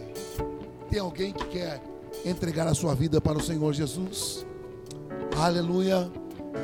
[0.90, 1.80] Tem alguém que quer
[2.26, 4.44] entregar a sua vida para o Senhor Jesus?
[5.34, 6.12] Aleluia.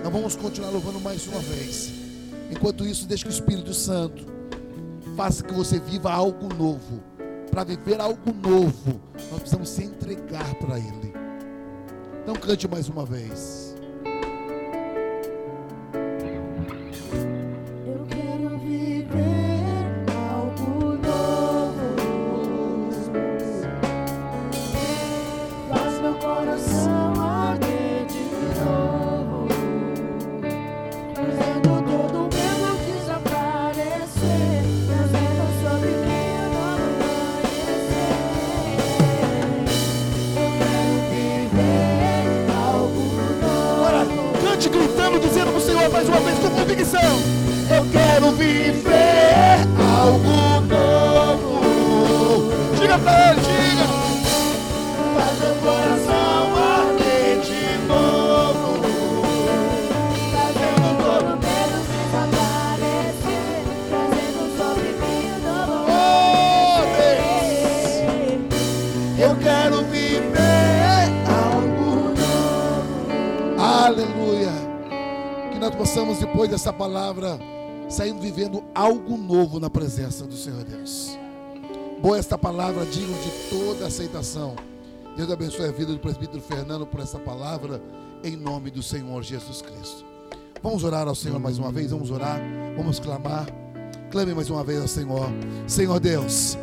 [0.05, 1.98] Nós vamos continuar louvando mais uma vez.
[2.51, 4.25] Enquanto isso, deixe que o Espírito Santo
[5.17, 7.03] faça que você viva algo novo.
[7.51, 9.01] Para viver algo novo,
[9.31, 11.13] nós precisamos se entregar para Ele.
[12.23, 13.68] Então cante mais uma vez.
[77.09, 77.39] Palavra,
[77.89, 81.19] saindo vivendo algo novo na presença do Senhor Deus.
[82.03, 84.55] Boa esta palavra, digno de toda aceitação.
[85.17, 87.81] Deus abençoe a vida do presbítero Fernando por essa palavra,
[88.23, 90.05] em nome do Senhor Jesus Cristo.
[90.63, 92.41] Vamos orar ao Senhor mais uma vez, vamos orar,
[92.77, 93.47] vamos clamar.
[94.11, 95.31] Clame mais uma vez ao Senhor.
[95.67, 96.59] Senhor Deus,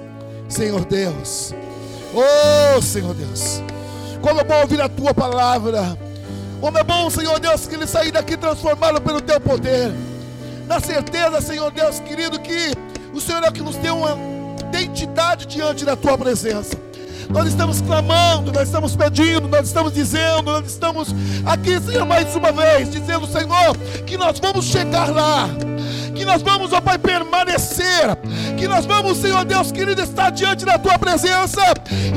[0.47, 1.55] Senhor Deus,
[2.13, 3.63] oh Senhor Deus,
[4.21, 5.97] como é bom ouvir a tua palavra.
[6.61, 9.91] Como é bom, Senhor Deus, que ele sair daqui transformado pelo teu poder.
[10.67, 12.71] Na certeza, Senhor Deus querido, que
[13.13, 14.17] o Senhor é o que nos deu uma
[14.67, 16.75] identidade diante da tua presença.
[17.29, 21.09] Nós estamos clamando, nós estamos pedindo, nós estamos dizendo, nós estamos
[21.45, 23.75] aqui, Senhor, mais uma vez, dizendo, Senhor,
[24.05, 25.49] que nós vamos chegar lá,
[26.15, 28.15] que nós vamos, ó Pai, permanecer,
[28.57, 31.61] que nós vamos, Senhor Deus querido, estar diante da tua presença,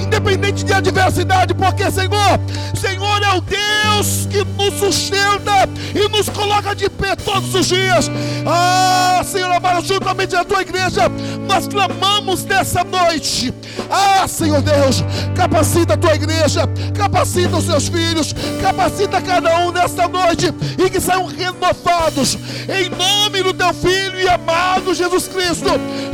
[0.00, 2.38] independente de adversidade, porque, Senhor,
[2.80, 8.08] Senhor é o Deus que nos sustenta e nos coloca de pé todos os dias.
[8.46, 11.08] Ah, Senhor amado, juntamente a tua igreja,
[11.48, 13.52] nós clamamos nessa noite.
[13.90, 15.02] Ah, Senhor Deus,
[15.34, 16.62] capacita a tua igreja,
[16.96, 22.38] capacita os seus filhos, capacita cada um nesta noite e que saiam renovados
[22.68, 25.70] em nome do teu filho e amado Jesus Cristo.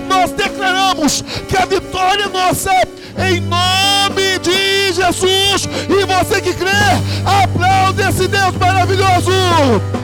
[0.08, 2.70] Nós declaramos que a vitória é nossa
[3.18, 5.68] em nome de Jesus.
[5.88, 6.70] E você que crê,
[7.42, 10.03] aplaude esse Deus maravilhoso.